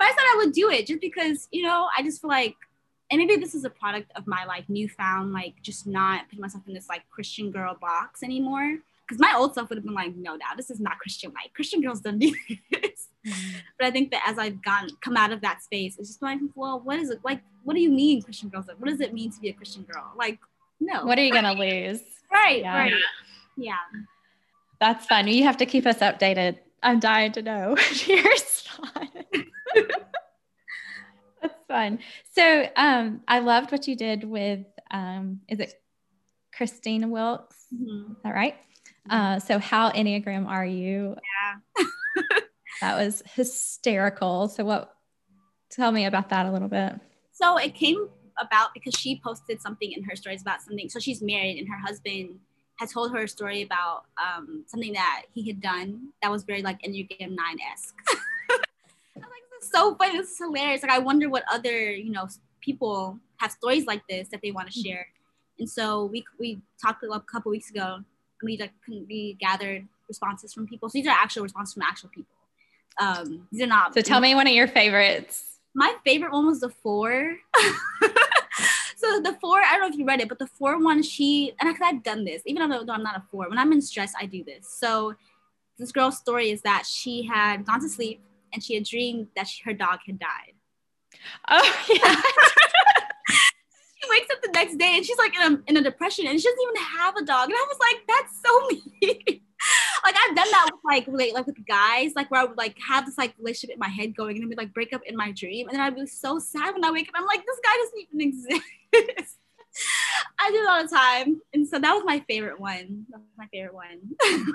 I 0.00 0.08
thought 0.08 0.18
I 0.18 0.42
would 0.44 0.52
do 0.52 0.70
it 0.70 0.86
just 0.86 1.00
because 1.00 1.48
you 1.50 1.62
know 1.62 1.88
I 1.96 2.02
just 2.02 2.20
feel 2.20 2.30
like, 2.30 2.56
and 3.10 3.18
maybe 3.18 3.36
this 3.36 3.54
is 3.54 3.64
a 3.64 3.70
product 3.70 4.10
of 4.16 4.26
my 4.26 4.44
like 4.44 4.68
newfound 4.68 5.32
like 5.32 5.54
just 5.62 5.86
not 5.86 6.24
putting 6.28 6.40
myself 6.40 6.64
in 6.66 6.74
this 6.74 6.88
like 6.88 7.08
Christian 7.10 7.50
girl 7.50 7.76
box 7.80 8.22
anymore 8.22 8.78
because 9.06 9.20
my 9.20 9.32
old 9.36 9.54
self 9.54 9.68
would 9.68 9.78
have 9.78 9.84
been 9.84 9.94
like, 9.94 10.16
no, 10.16 10.34
now 10.34 10.54
this 10.56 10.70
is 10.70 10.80
not 10.80 10.98
Christian 10.98 11.32
like 11.32 11.52
Christian 11.54 11.80
girls 11.80 12.00
don't 12.00 12.18
do 12.18 12.32
this. 12.72 13.08
Mm-hmm. 13.26 13.58
But 13.78 13.86
I 13.86 13.90
think 13.90 14.10
that 14.10 14.22
as 14.26 14.38
I've 14.38 14.62
gone 14.62 14.88
come 15.00 15.16
out 15.16 15.32
of 15.32 15.40
that 15.42 15.62
space, 15.62 15.96
it's 15.98 16.08
just 16.08 16.22
like, 16.22 16.38
well, 16.54 16.80
what 16.80 16.98
is 16.98 17.10
it 17.10 17.20
like? 17.24 17.40
What 17.64 17.74
do 17.74 17.80
you 17.80 17.90
mean 17.90 18.22
Christian 18.22 18.48
girls? 18.48 18.66
What 18.66 18.88
does 18.88 19.00
it 19.00 19.12
mean 19.12 19.30
to 19.32 19.40
be 19.40 19.48
a 19.48 19.52
Christian 19.52 19.82
girl? 19.82 20.12
Like, 20.16 20.38
no. 20.80 21.04
What 21.04 21.18
are 21.18 21.24
you 21.24 21.32
gonna 21.32 21.52
lose? 21.58 22.00
Right, 22.32 22.60
yeah. 22.60 22.76
right. 22.76 22.92
Yeah. 23.56 23.74
That's 24.80 25.06
fun. 25.06 25.28
You 25.28 25.44
have 25.44 25.56
to 25.58 25.66
keep 25.66 25.86
us 25.86 25.98
updated. 25.98 26.58
I'm 26.82 27.00
dying 27.00 27.32
to 27.32 27.42
know 27.42 27.76
your 28.06 28.36
fun. 28.76 29.08
Fun. 31.68 31.98
So 32.32 32.68
um 32.76 33.22
I 33.26 33.40
loved 33.40 33.72
what 33.72 33.88
you 33.88 33.96
did 33.96 34.24
with 34.24 34.66
um 34.90 35.40
is 35.48 35.60
it 35.60 35.74
Christina 36.56 37.08
Wilkes? 37.08 37.66
Mm-hmm. 37.74 38.12
Is 38.12 38.18
that 38.22 38.34
right? 38.34 38.56
Uh, 39.08 39.38
so, 39.38 39.58
how 39.58 39.90
Enneagram 39.90 40.46
are 40.46 40.66
you? 40.66 41.16
Yeah. 41.78 41.84
that 42.80 42.96
was 42.96 43.22
hysterical. 43.34 44.48
So, 44.48 44.64
what, 44.64 44.94
tell 45.70 45.92
me 45.92 46.06
about 46.06 46.30
that 46.30 46.46
a 46.46 46.50
little 46.50 46.68
bit. 46.68 46.94
So, 47.32 47.56
it 47.58 47.74
came 47.74 48.08
about 48.40 48.70
because 48.74 48.94
she 48.94 49.20
posted 49.24 49.60
something 49.62 49.92
in 49.92 50.02
her 50.04 50.16
stories 50.16 50.42
about 50.42 50.62
something. 50.62 50.88
So, 50.88 50.98
she's 50.98 51.22
married 51.22 51.58
and 51.58 51.68
her 51.68 51.78
husband 51.78 52.38
had 52.76 52.90
told 52.90 53.12
her 53.12 53.22
a 53.22 53.28
story 53.28 53.62
about 53.62 54.04
um, 54.18 54.64
something 54.66 54.92
that 54.92 55.22
he 55.32 55.46
had 55.46 55.60
done 55.60 56.08
that 56.22 56.30
was 56.30 56.44
very 56.44 56.62
like 56.62 56.80
Enneagram 56.82 57.34
9 57.34 57.38
esque. 57.72 57.94
I 58.10 58.14
was 58.50 58.60
like, 59.16 59.20
this 59.20 59.45
is 59.62 59.70
so 59.70 59.94
funny. 59.96 60.18
This 60.18 60.32
is 60.32 60.38
hilarious. 60.38 60.82
Like, 60.82 60.92
I 60.92 60.98
wonder 60.98 61.28
what 61.28 61.44
other, 61.50 61.90
you 61.90 62.10
know, 62.10 62.28
people 62.60 63.18
have 63.38 63.50
stories 63.50 63.86
like 63.86 64.02
this 64.08 64.28
that 64.28 64.40
they 64.42 64.50
want 64.50 64.70
to 64.70 64.78
mm-hmm. 64.78 64.88
share. 64.88 65.06
And 65.58 65.68
so 65.68 66.06
we, 66.06 66.24
we 66.38 66.60
talked 66.82 67.02
a 67.02 67.20
couple 67.20 67.50
weeks 67.50 67.70
ago 67.70 67.96
and 67.96 68.04
we 68.42 68.58
like 68.58 68.72
we 68.88 69.36
gathered 69.40 69.86
responses 70.08 70.52
from 70.52 70.66
people. 70.66 70.88
So 70.88 70.98
these 70.98 71.06
are 71.06 71.10
actual 71.10 71.42
responses 71.42 71.74
from 71.74 71.82
actual 71.82 72.10
people. 72.10 72.34
Um, 73.00 73.48
these 73.52 73.62
are 73.62 73.66
not. 73.66 73.94
So 73.94 74.02
tell 74.02 74.20
me 74.20 74.34
one 74.34 74.46
of 74.46 74.52
your 74.52 74.68
favorites. 74.68 75.58
My 75.74 75.94
favorite 76.04 76.32
one 76.32 76.46
was 76.46 76.60
the 76.60 76.70
four. 76.70 77.36
so 78.96 79.20
the 79.20 79.36
four, 79.40 79.60
I 79.60 79.72
don't 79.72 79.80
know 79.80 79.88
if 79.88 79.96
you 79.96 80.06
read 80.06 80.20
it, 80.20 80.28
but 80.28 80.38
the 80.38 80.46
four 80.46 80.82
one, 80.82 81.02
she 81.02 81.52
and 81.60 81.68
because 81.68 81.82
I've 81.84 82.02
done 82.02 82.24
this, 82.24 82.42
even 82.46 82.68
though 82.68 82.92
I'm 82.92 83.02
not 83.02 83.16
a 83.16 83.22
four, 83.30 83.48
when 83.48 83.58
I'm 83.58 83.72
in 83.72 83.82
stress, 83.82 84.12
I 84.18 84.26
do 84.26 84.42
this. 84.44 84.68
So 84.68 85.14
this 85.78 85.92
girl's 85.92 86.16
story 86.16 86.50
is 86.50 86.62
that 86.62 86.86
she 86.86 87.22
had 87.22 87.66
gone 87.66 87.80
to 87.80 87.88
sleep 87.88 88.20
and 88.52 88.62
she 88.62 88.74
had 88.74 88.84
dreamed 88.84 89.28
that 89.36 89.46
she, 89.46 89.62
her 89.64 89.72
dog 89.72 90.00
had 90.06 90.18
died. 90.18 90.54
Oh 91.48 91.84
yeah. 91.94 92.20
She 94.06 94.10
wakes 94.10 94.28
up 94.30 94.42
the 94.42 94.50
next 94.52 94.76
day 94.76 94.96
and 94.96 95.04
she's 95.04 95.18
like 95.18 95.34
in 95.34 95.54
a, 95.54 95.58
in 95.66 95.76
a 95.78 95.82
depression 95.82 96.26
and 96.26 96.38
she 96.38 96.46
doesn't 96.46 96.62
even 96.62 96.82
have 96.98 97.16
a 97.16 97.24
dog. 97.24 97.48
And 97.48 97.54
I 97.54 97.66
was 97.68 97.78
like, 97.80 98.02
that's 98.06 98.42
so 98.44 98.68
mean. 99.02 99.40
like 100.04 100.14
I've 100.14 100.36
done 100.36 100.50
that 100.50 100.68
with 100.70 100.80
like 100.84 101.06
like, 101.08 101.32
like 101.32 101.46
with 101.46 101.66
guys, 101.66 102.12
like 102.14 102.30
where 102.30 102.42
I 102.42 102.44
would 102.44 102.58
like 102.58 102.76
have 102.86 103.06
this 103.06 103.18
like 103.18 103.34
relationship 103.38 103.74
in 103.74 103.80
my 103.80 103.88
head 103.88 104.14
going 104.14 104.36
and 104.36 104.42
then 104.42 104.48
we 104.48 104.56
like 104.56 104.74
break 104.74 104.92
up 104.92 105.02
in 105.06 105.16
my 105.16 105.32
dream. 105.32 105.68
And 105.68 105.76
then 105.76 105.82
I'd 105.82 105.96
be 105.96 106.06
so 106.06 106.38
sad 106.38 106.74
when 106.74 106.84
I 106.84 106.90
wake 106.90 107.08
up. 107.08 107.14
I'm 107.16 107.26
like, 107.26 107.44
this 107.44 107.60
guy 107.64 107.76
doesn't 107.76 108.08
even 108.12 108.20
exist. 108.20 109.36
I 110.38 110.50
do 110.50 110.56
it 110.56 110.68
all 110.68 110.82
the 110.82 110.88
time. 110.88 111.40
And 111.52 111.66
so 111.66 111.78
that 111.78 111.92
was 111.92 112.04
my 112.06 112.22
favorite 112.28 112.60
one. 112.60 113.06
That 113.10 113.18
was 113.18 113.28
my 113.36 113.46
favorite 113.46 113.74
one. 113.74 114.54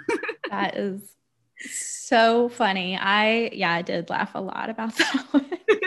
that 0.49 0.77
is 0.77 1.01
so 1.69 2.49
funny. 2.49 2.97
I 2.97 3.49
yeah, 3.53 3.73
I 3.73 3.81
did 3.81 4.09
laugh 4.09 4.31
a 4.35 4.41
lot 4.41 4.69
about 4.69 4.95
that 4.97 5.25
one. 5.31 5.49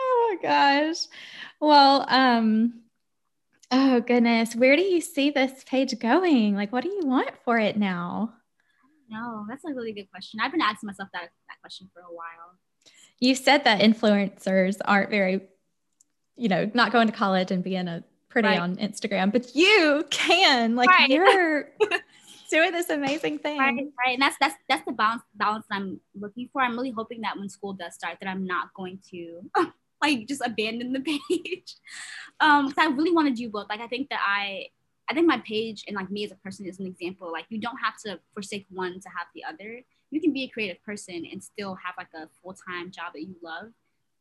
oh 0.00 0.36
my 0.42 0.48
gosh. 0.48 1.06
Well, 1.60 2.06
um, 2.08 2.82
oh 3.70 4.00
goodness, 4.00 4.54
where 4.54 4.76
do 4.76 4.82
you 4.82 5.00
see 5.00 5.30
this 5.30 5.64
page 5.64 5.98
going? 5.98 6.54
Like, 6.54 6.72
what 6.72 6.82
do 6.84 6.90
you 6.90 7.02
want 7.04 7.30
for 7.44 7.58
it 7.58 7.76
now? 7.76 8.34
know. 9.14 9.46
That's 9.48 9.64
a 9.64 9.72
really 9.72 9.92
good 9.92 10.10
question. 10.10 10.40
I've 10.40 10.52
been 10.52 10.60
asking 10.60 10.86
myself 10.88 11.08
that 11.12 11.30
that 11.48 11.60
question 11.60 11.88
for 11.92 12.00
a 12.00 12.12
while. 12.12 12.58
You 13.20 13.34
said 13.34 13.64
that 13.64 13.80
influencers 13.80 14.76
aren't 14.84 15.10
very, 15.10 15.40
you 16.36 16.48
know, 16.48 16.70
not 16.74 16.92
going 16.92 17.06
to 17.06 17.12
college 17.12 17.50
and 17.50 17.62
being 17.62 17.88
a 17.88 18.04
pretty 18.28 18.48
right. 18.48 18.58
on 18.58 18.76
Instagram, 18.76 19.32
but 19.32 19.54
you 19.54 20.04
can. 20.10 20.74
Like 20.76 20.88
right. 20.88 21.08
you're 21.08 21.68
doing 22.54 22.72
this 22.72 22.88
amazing 22.88 23.38
thing. 23.38 23.58
Right, 23.58 23.74
right. 23.74 24.12
And 24.14 24.22
that's 24.22 24.36
that's 24.38 24.54
that's 24.68 24.84
the 24.84 24.92
balance 24.92 25.22
balance 25.34 25.66
I'm 25.70 26.00
looking 26.14 26.48
for. 26.52 26.62
I'm 26.62 26.76
really 26.76 26.92
hoping 26.92 27.20
that 27.22 27.36
when 27.36 27.48
school 27.48 27.72
does 27.72 27.94
start 27.94 28.18
that 28.20 28.28
I'm 28.28 28.46
not 28.46 28.72
going 28.74 29.00
to 29.10 29.50
like 30.02 30.28
just 30.28 30.42
abandon 30.44 30.92
the 30.92 31.00
page. 31.30 31.74
um 32.40 32.68
because 32.68 32.82
I 32.82 32.90
really 32.90 33.12
want 33.12 33.28
to 33.28 33.34
do 33.34 33.48
both. 33.50 33.68
Like 33.68 33.80
I 33.80 33.88
think 33.88 34.08
that 34.10 34.20
I 34.24 34.68
I 35.10 35.14
think 35.14 35.26
my 35.26 35.38
page 35.38 35.84
and 35.86 35.96
like 35.96 36.10
me 36.10 36.24
as 36.24 36.30
a 36.30 36.36
person 36.36 36.66
is 36.66 36.78
an 36.78 36.86
example. 36.86 37.30
Like 37.30 37.46
you 37.48 37.60
don't 37.60 37.78
have 37.78 37.94
to 38.06 38.20
forsake 38.32 38.66
one 38.70 39.00
to 39.00 39.08
have 39.08 39.26
the 39.34 39.44
other. 39.44 39.80
You 40.10 40.20
can 40.20 40.32
be 40.32 40.44
a 40.44 40.48
creative 40.48 40.82
person 40.84 41.26
and 41.30 41.42
still 41.42 41.74
have 41.74 41.94
like 41.98 42.14
a 42.14 42.28
full 42.40 42.54
time 42.54 42.90
job 42.90 43.14
that 43.14 43.22
you 43.22 43.34
love. 43.42 43.72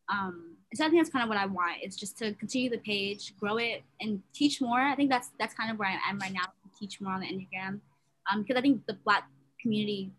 Um, 0.09 0.57
so 0.73 0.86
I 0.86 0.89
think 0.89 0.99
that's 0.99 1.11
kind 1.11 1.23
of 1.23 1.29
what 1.29 1.38
I 1.38 1.45
want. 1.45 1.77
It's 1.81 1.95
just 1.95 2.17
to 2.17 2.34
continue 2.34 2.69
the 2.69 2.79
page, 2.79 3.34
grow 3.39 3.57
it, 3.57 3.84
and 4.01 4.21
teach 4.34 4.59
more. 4.59 4.79
I 4.79 4.95
think 4.95 5.09
that's 5.09 5.29
that's 5.39 5.53
kind 5.53 5.71
of 5.71 5.77
where 5.77 5.88
I 5.88 6.09
am 6.09 6.17
right 6.19 6.34
now. 6.34 6.45
Teach 6.77 6.99
more 6.99 7.13
on 7.13 7.21
the 7.21 7.27
enneagram, 7.27 7.79
um, 8.32 8.41
because 8.41 8.57
I 8.57 8.61
think 8.61 8.86
the 8.86 8.93
Black 8.93 9.28
community 9.61 10.11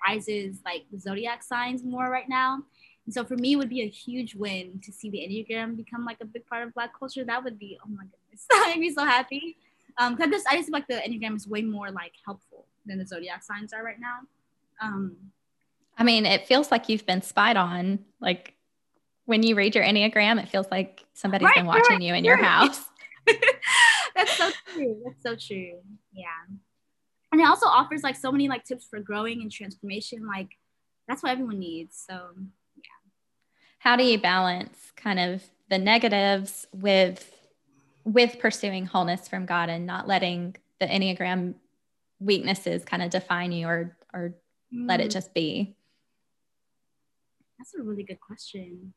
prizes 0.00 0.60
like 0.64 0.84
the 0.92 0.98
zodiac 0.98 1.42
signs 1.42 1.82
more 1.82 2.10
right 2.10 2.28
now. 2.28 2.62
And 3.04 3.14
so 3.14 3.24
for 3.24 3.36
me, 3.36 3.52
it 3.52 3.56
would 3.56 3.68
be 3.68 3.82
a 3.82 3.88
huge 3.88 4.34
win 4.34 4.80
to 4.84 4.92
see 4.92 5.10
the 5.10 5.18
enneagram 5.18 5.76
become 5.76 6.04
like 6.04 6.18
a 6.20 6.24
big 6.24 6.46
part 6.46 6.66
of 6.66 6.74
Black 6.74 6.98
culture. 6.98 7.24
That 7.24 7.42
would 7.44 7.58
be 7.58 7.78
oh 7.84 7.88
my 7.88 8.04
goodness, 8.04 8.46
that 8.50 8.72
made 8.74 8.80
me 8.80 8.92
so 8.92 9.04
happy. 9.04 9.56
Um, 9.98 10.14
because 10.14 10.30
just 10.30 10.46
I 10.48 10.56
just 10.56 10.66
feel 10.68 10.72
like 10.72 10.88
the 10.88 10.94
enneagram 10.94 11.36
is 11.36 11.48
way 11.48 11.62
more 11.62 11.90
like 11.90 12.12
helpful 12.24 12.66
than 12.84 12.98
the 12.98 13.06
zodiac 13.06 13.42
signs 13.42 13.72
are 13.72 13.82
right 13.82 14.00
now. 14.00 14.18
Um, 14.80 15.16
I 15.98 16.04
mean, 16.04 16.26
it 16.26 16.46
feels 16.46 16.70
like 16.70 16.88
you've 16.88 17.06
been 17.06 17.22
spied 17.22 17.56
on. 17.56 18.00
Like 18.20 18.54
when 19.24 19.42
you 19.42 19.54
read 19.54 19.74
your 19.74 19.84
enneagram, 19.84 20.42
it 20.42 20.48
feels 20.48 20.66
like 20.70 21.04
somebody's 21.14 21.46
right, 21.46 21.56
been 21.56 21.66
watching 21.66 21.96
right, 21.96 22.02
you 22.02 22.14
in 22.14 22.24
your 22.24 22.36
house. 22.36 22.84
That's 24.14 24.36
so 24.36 24.50
true. 24.72 25.02
That's 25.04 25.22
so 25.22 25.36
true. 25.36 25.78
Yeah. 26.12 26.26
And 27.32 27.40
it 27.40 27.46
also 27.46 27.66
offers 27.66 28.02
like 28.02 28.16
so 28.16 28.30
many 28.32 28.48
like 28.48 28.64
tips 28.64 28.86
for 28.88 29.00
growing 29.00 29.42
and 29.42 29.50
transformation. 29.50 30.26
Like 30.26 30.50
that's 31.08 31.22
what 31.22 31.32
everyone 31.32 31.58
needs. 31.58 32.02
So 32.08 32.30
yeah. 32.76 33.10
How 33.78 33.96
do 33.96 34.04
you 34.04 34.18
balance 34.18 34.92
kind 34.96 35.18
of 35.18 35.42
the 35.68 35.78
negatives 35.78 36.66
with 36.72 37.32
with 38.04 38.38
pursuing 38.38 38.86
wholeness 38.86 39.26
from 39.28 39.46
God 39.46 39.68
and 39.68 39.84
not 39.84 40.06
letting 40.06 40.56
the 40.78 40.86
Enneagram 40.86 41.54
weaknesses 42.20 42.84
kind 42.84 43.02
of 43.02 43.10
define 43.10 43.52
you 43.52 43.66
or 43.66 43.96
or 44.12 44.34
mm. 44.72 44.88
let 44.88 45.00
it 45.00 45.08
mm. 45.08 45.12
just 45.12 45.34
be? 45.34 45.76
That's 47.58 47.74
a 47.74 47.82
really 47.82 48.04
good 48.04 48.20
question. 48.20 48.92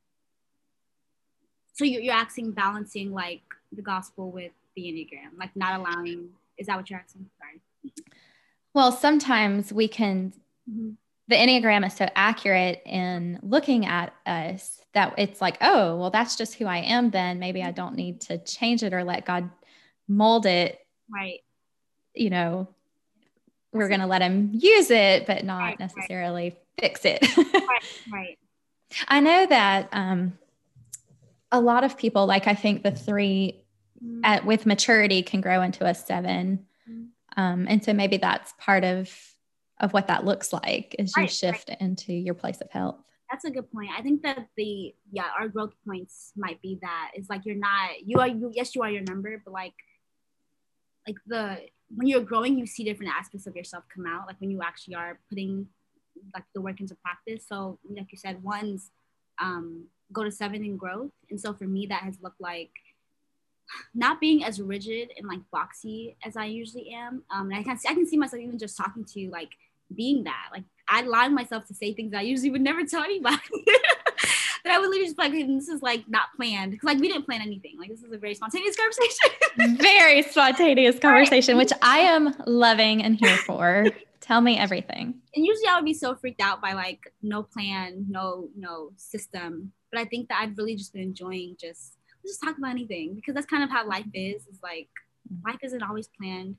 So 1.74 1.86
you're, 1.86 2.02
you're 2.02 2.14
asking 2.14 2.52
balancing 2.52 3.14
like 3.14 3.42
the 3.72 3.82
gospel 3.82 4.32
with 4.32 4.52
the 4.76 4.84
Enneagram, 4.84 5.40
like 5.40 5.56
not 5.56 5.80
allowing, 5.80 6.30
is 6.58 6.68
that 6.68 6.76
what 6.76 6.90
you're 6.90 7.00
asking? 7.00 7.30
Sorry. 7.38 7.62
Well, 8.74 8.92
sometimes 8.92 9.74
we 9.74 9.88
can, 9.88 10.34
mm-hmm. 10.70 10.92
the 11.28 11.36
Enneagram 11.36 11.86
is 11.86 11.96
so 11.96 12.08
accurate 12.16 12.82
in 12.86 13.40
looking 13.42 13.86
at 13.86 14.14
us 14.26 14.80
that 14.94 15.16
it's 15.18 15.42
like, 15.42 15.58
oh, 15.62 15.98
well, 15.98 16.10
that's 16.10 16.36
just 16.36 16.56
who 16.56 16.66
I 16.66 16.78
am, 16.78 17.10
then 17.10 17.40
maybe 17.40 17.64
I 17.64 17.72
don't 17.72 17.96
need 17.96 18.22
to 18.22 18.38
change 18.40 18.84
it 18.84 18.94
or 18.94 19.04
let 19.04 19.26
God 19.26 19.50
mold 20.08 20.46
it. 20.46 20.80
Right. 21.10 21.40
You 22.14 22.30
know, 22.30 22.68
we're 23.72 23.88
going 23.88 24.00
to 24.00 24.08
let 24.08 24.22
him 24.22 24.52
use 24.54 24.90
it, 24.90 25.26
but 25.28 25.44
not 25.44 25.60
right, 25.60 25.80
necessarily 25.80 26.50
right. 26.50 26.58
fix 26.80 27.06
it. 27.06 27.38
right, 27.38 27.84
right. 28.12 28.40
I 29.08 29.20
know 29.20 29.46
that 29.46 29.90
um, 29.92 30.38
a 31.52 31.60
lot 31.60 31.84
of 31.84 31.98
people, 31.98 32.26
like 32.26 32.48
I 32.48 32.56
think 32.56 32.84
the 32.84 32.92
3 32.92 33.62
mm-hmm. 34.04 34.22
at, 34.24 34.46
with 34.46 34.66
maturity 34.66 35.22
can 35.22 35.42
grow 35.42 35.62
into 35.62 35.86
a 35.86 35.94
7 35.94 36.24
mm-hmm. 36.26 36.64
Um, 37.40 37.66
and 37.70 37.84
so 37.84 37.94
maybe 37.94 38.18
that's 38.18 38.54
part 38.58 38.84
of 38.84 39.12
of 39.80 39.94
what 39.94 40.08
that 40.08 40.26
looks 40.26 40.52
like 40.52 40.96
as 41.00 41.14
you 41.16 41.28
shift 41.28 41.70
into 41.80 42.12
your 42.12 42.34
place 42.34 42.60
of 42.62 42.70
health 42.72 43.00
that's 43.30 43.46
a 43.46 43.52
good 43.52 43.72
point. 43.72 43.90
I 43.96 44.02
think 44.02 44.24
that 44.24 44.48
the 44.58 44.94
yeah, 45.12 45.28
our 45.40 45.48
growth 45.48 45.74
points 45.86 46.34
might 46.36 46.62
be 46.62 46.80
that 46.82 47.12
it's 47.14 47.30
like 47.30 47.46
you're 47.46 47.56
not 47.56 47.92
you 48.04 48.20
are 48.20 48.28
you 48.28 48.52
yes 48.54 48.76
you 48.76 48.82
are 48.82 48.90
your 48.90 49.04
number, 49.04 49.40
but 49.44 49.54
like 49.54 49.74
like 51.08 51.18
the 51.28 51.60
when 51.96 52.08
you're 52.08 52.22
growing, 52.22 52.58
you 52.58 52.66
see 52.66 52.84
different 52.84 53.14
aspects 53.16 53.48
of 53.48 53.56
yourself 53.56 53.84
come 53.94 54.06
out. 54.08 54.26
Like 54.28 54.38
when 54.40 54.52
you 54.52 54.62
actually 54.64 54.96
are 54.96 55.20
putting 55.30 55.68
like 56.34 56.44
the 56.54 56.62
work 56.62 56.80
into 56.80 56.96
practice. 56.96 57.46
So 57.48 57.80
like 57.90 58.12
you 58.12 58.18
said, 58.18 58.44
one's 58.44 58.92
um, 59.40 59.86
go 60.12 60.24
to 60.24 60.32
seven 60.32 60.64
in 60.66 60.76
growth, 60.76 61.12
and 61.30 61.40
so 61.40 61.54
for 61.54 61.66
me 61.66 61.86
that 61.88 62.02
has 62.02 62.18
looked 62.22 62.42
like 62.42 62.72
not 63.94 64.20
being 64.20 64.44
as 64.44 64.62
rigid 64.62 65.12
and 65.18 65.28
like 65.28 65.40
boxy 65.54 66.16
as 66.26 66.36
I 66.38 66.46
usually 66.46 66.90
am. 66.92 67.24
Um, 67.32 67.52
and 67.52 67.56
I 67.56 67.64
can 67.64 67.78
see, 67.78 67.88
I 67.88 67.94
can 67.94 68.08
see 68.08 68.18
myself 68.18 68.42
even 68.42 68.58
just 68.58 68.78
talking 68.78 69.06
to 69.06 69.30
like 69.30 69.50
being 69.96 70.24
that 70.24 70.50
like 70.52 70.64
I 70.88 71.02
allowed 71.02 71.32
myself 71.32 71.66
to 71.68 71.74
say 71.74 71.94
things 71.94 72.14
I 72.14 72.22
usually 72.22 72.50
would 72.50 72.62
never 72.62 72.84
tell 72.84 73.04
anybody. 73.04 73.38
that 74.64 74.74
I 74.74 74.80
would 74.80 74.90
literally 74.90 75.06
just 75.06 75.18
be 75.18 75.24
like, 75.24 75.34
hey, 75.34 75.44
this 75.44 75.70
is 75.70 75.82
like 75.82 76.04
not 76.08 76.30
planned. 76.36 76.72
Because 76.72 76.86
like 76.86 77.00
we 77.00 77.08
didn't 77.08 77.26
plan 77.26 77.42
anything. 77.42 77.78
Like 77.78 77.90
this 77.90 78.04
is 78.04 78.12
a 78.12 78.18
very 78.18 78.36
spontaneous 78.36 78.76
conversation. 79.58 79.78
very 79.78 80.24
spontaneous 80.24 81.00
conversation, 81.00 81.56
right. 81.56 81.64
which 81.64 81.78
I 81.82 82.00
am 82.00 82.36
loving 82.46 83.04
and 83.04 83.16
here 83.16 83.38
for. 83.38 83.88
Tell 84.22 84.42
me 84.42 84.58
everything. 84.58 85.16
And 85.36 85.46
usually 85.46 85.68
I 85.68 85.76
would 85.76 85.86
be 85.86 85.94
so 85.94 86.16
freaked 86.16 86.42
out 86.42 86.62
by 86.62 86.74
like 86.74 87.12
no 87.22 87.42
plan, 87.42 88.06
no, 88.10 88.50
no 88.56 88.92
system. 88.96 89.72
But 89.92 90.02
I 90.02 90.06
think 90.06 90.30
that 90.30 90.40
I've 90.42 90.58
really 90.58 90.76
just 90.76 90.94
been 90.94 91.02
enjoying 91.02 91.56
just 91.60 91.98
just 92.26 92.42
talk 92.42 92.58
about 92.58 92.72
anything 92.72 93.16
because 93.16 93.34
that's 93.34 93.48
kind 93.48 93.64
of 93.64 93.70
how 93.70 93.88
life 93.88 94.06
mm-hmm. 94.06 94.36
is. 94.36 94.48
Is 94.48 94.60
like 94.62 94.90
mm-hmm. 95.32 95.48
life 95.48 95.60
isn't 95.64 95.84
always 95.84 96.08
planned. 96.08 96.56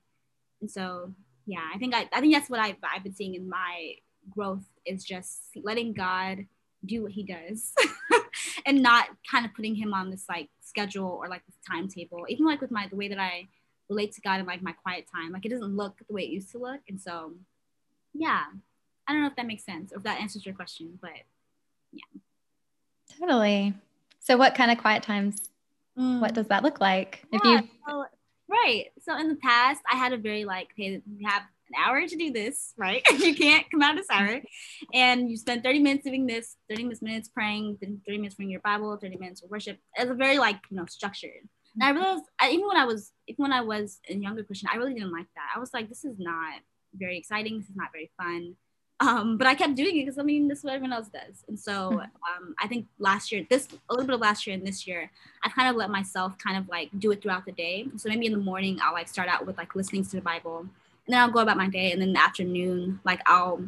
And 0.61 0.71
so 0.71 1.13
yeah, 1.47 1.69
I 1.75 1.79
think 1.79 1.95
I, 1.95 2.09
I 2.13 2.21
think 2.21 2.35
that's 2.35 2.51
what 2.51 2.61
I've, 2.61 2.77
I've 2.83 3.03
been 3.03 3.15
seeing 3.15 3.35
in 3.35 3.49
my 3.49 3.95
growth 4.31 4.65
is 4.85 5.05
just 5.05 5.41
letting 5.57 5.93
God 5.93 6.47
do 6.85 7.03
what 7.03 7.13
he 7.13 7.25
does 7.25 7.73
and 8.67 8.83
not 8.83 9.09
kind 9.31 9.45
of 9.45 9.53
putting 9.55 9.75
him 9.75 9.93
on 9.93 10.11
this 10.11 10.25
like 10.29 10.49
schedule 10.61 11.19
or 11.21 11.29
like 11.29 11.45
this 11.47 11.57
timetable. 11.69 12.27
Even 12.29 12.47
like 12.47 12.61
with 12.61 12.71
my 12.71 12.87
the 12.89 12.97
way 12.97 13.09
that 13.09 13.19
I 13.19 13.49
relate 13.89 14.13
to 14.13 14.21
God 14.21 14.41
in 14.41 14.47
like 14.47 14.63
my 14.63 14.73
quiet 14.73 15.07
time, 15.13 15.33
like 15.33 15.45
it 15.45 15.51
doesn't 15.51 15.77
look 15.77 15.99
the 16.07 16.15
way 16.15 16.23
it 16.23 16.31
used 16.31 16.51
to 16.53 16.59
look. 16.59 16.81
And 16.89 17.01
so 17.01 17.33
yeah. 18.15 18.45
I 19.07 19.13
don't 19.13 19.23
know 19.23 19.29
if 19.29 19.37
that 19.37 19.47
makes 19.47 19.65
sense 19.65 19.93
or 19.93 19.97
if 19.97 20.05
that 20.05 20.21
answers 20.21 20.47
your 20.47 20.55
question, 20.55 20.99
but 21.01 21.11
yeah. 21.93 22.21
Totally. 23.19 23.75
So 24.21 24.37
what 24.37 24.55
kind 24.55 24.71
of 24.71 24.79
quiet 24.79 25.03
times 25.03 25.50
mm. 25.99 26.21
what 26.21 26.35
does 26.35 26.49
that 26.49 26.63
look 26.63 26.81
like? 26.81 27.25
Yeah, 27.33 27.39
if 27.39 27.45
you 27.63 27.69
so, 27.89 28.05
right. 28.49 28.87
So 29.01 29.19
in 29.19 29.29
the 29.29 29.37
past 29.37 29.81
I 29.91 29.97
had 29.97 30.13
a 30.13 30.19
very 30.19 30.45
like, 30.45 30.69
okay, 30.73 31.03
we 31.07 31.25
have 31.25 31.43
an 31.71 31.83
hour 31.83 32.07
to 32.07 32.17
do 32.17 32.33
this, 32.33 32.75
right? 32.77 33.03
you 33.19 33.35
can't 33.35 33.71
come 33.71 33.83
out 33.83 33.93
of 33.93 33.99
this 33.99 34.11
hour. 34.11 34.41
And 34.93 35.31
you 35.31 35.37
spend 35.37 35.63
30 35.63 35.79
minutes 35.81 36.05
doing 36.05 36.27
this, 36.27 36.57
30 36.69 36.91
minutes 37.03 37.29
praying, 37.29 37.79
then 37.81 38.01
30 38.07 38.19
minutes 38.19 38.37
reading 38.39 38.51
your 38.51 38.61
Bible, 38.61 38.97
30 38.97 39.17
minutes 39.19 39.43
of 39.43 39.51
worship. 39.51 39.79
It's 39.97 40.11
a 40.11 40.15
very 40.15 40.39
like, 40.39 40.59
you 40.71 40.77
know, 40.77 40.87
structured. 40.87 41.49
And 41.75 41.85
I 41.85 41.91
realized 41.91 42.25
I, 42.41 42.51
even 42.51 42.67
when 42.67 42.77
I 42.77 42.85
was 42.85 43.13
even 43.29 43.45
when 43.45 43.53
I 43.53 43.61
was 43.61 44.01
a 44.09 44.15
younger 44.15 44.43
Christian, 44.43 44.69
I 44.73 44.77
really 44.77 44.95
didn't 44.95 45.13
like 45.13 45.29
that. 45.37 45.53
I 45.55 45.61
was 45.61 45.73
like, 45.73 45.89
this 45.89 46.05
is 46.05 46.19
not 46.19 46.61
very 46.95 47.17
exciting. 47.17 47.59
This 47.59 47.69
is 47.69 47.77
not 47.77 47.93
very 47.93 48.11
fun. 48.21 48.57
Um, 49.01 49.39
but 49.39 49.47
I 49.47 49.55
kept 49.55 49.77
doing 49.77 49.97
it 49.97 50.05
because 50.05 50.19
I 50.19 50.23
mean, 50.23 50.47
this 50.47 50.59
is 50.59 50.65
what 50.65 50.75
everyone 50.75 50.93
else 50.93 51.09
does. 51.09 51.43
And 51.49 51.59
so 51.59 51.91
hmm. 51.91 51.99
um, 51.99 52.55
I 52.63 52.69
think 52.69 52.87
last 52.99 53.33
year, 53.33 53.47
this 53.49 53.67
a 53.89 53.93
little 53.93 54.07
bit 54.07 54.15
of 54.15 54.21
last 54.21 54.47
year 54.47 54.55
and 54.55 54.67
this 54.67 54.87
year, 54.87 55.11
I 55.43 55.49
kind 55.49 55.69
of 55.69 55.77
let 55.77 55.91
myself 55.91 56.37
kind 56.39 56.59
of 56.59 56.69
like 56.69 56.91
do 56.99 57.11
it 57.11 57.23
throughout 57.23 57.47
the 57.47 57.53
day. 57.53 57.87
So 57.97 58.09
maybe 58.09 58.27
in 58.27 58.33
the 58.33 58.39
morning, 58.39 58.79
I'll 58.83 58.93
like 58.93 59.09
start 59.09 59.29
out 59.29 59.47
with 59.47 59.57
like 59.57 59.75
listening 59.75 60.05
to 60.05 60.17
the 60.17 60.23
Bible 60.23 60.61
and 60.61 61.15
then 61.15 61.21
I'll 61.21 61.31
go 61.31 61.41
about 61.41 61.57
my 61.57 61.69
day. 61.69 61.93
And 61.93 62.01
then 62.01 62.11
in 62.11 62.15
the 62.15 62.23
afternoon, 62.23 63.01
like 63.05 63.21
I'll 63.27 63.65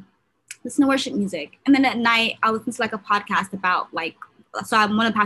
listen 0.64 0.82
to 0.82 0.88
worship 0.88 1.14
music. 1.14 1.58
And 1.66 1.74
then 1.74 1.84
at 1.84 1.98
night, 1.98 2.36
I'll 2.42 2.52
listen 2.52 2.72
to 2.72 2.80
like 2.80 2.92
a 2.92 2.98
podcast 2.98 3.52
about 3.52 3.92
like, 3.92 4.14
so 4.64 4.76
I'm 4.76 4.96
one 4.96 5.06
of 5.06 5.14
the 5.14 5.20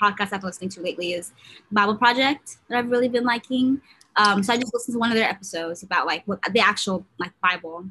podcasts 0.00 0.32
I've 0.32 0.40
been 0.40 0.42
listening 0.42 0.70
to 0.70 0.80
lately 0.80 1.12
is 1.12 1.32
Bible 1.70 1.94
Project 1.94 2.56
that 2.68 2.78
I've 2.78 2.90
really 2.90 3.08
been 3.08 3.24
liking. 3.24 3.80
Um, 4.16 4.42
so 4.42 4.52
I 4.52 4.56
just 4.56 4.72
listened 4.74 4.94
to 4.94 4.98
one 4.98 5.10
of 5.10 5.16
their 5.16 5.28
episodes 5.28 5.82
about 5.82 6.06
like 6.06 6.22
what 6.26 6.40
the 6.52 6.60
actual 6.60 7.06
like 7.18 7.32
Bible. 7.42 7.84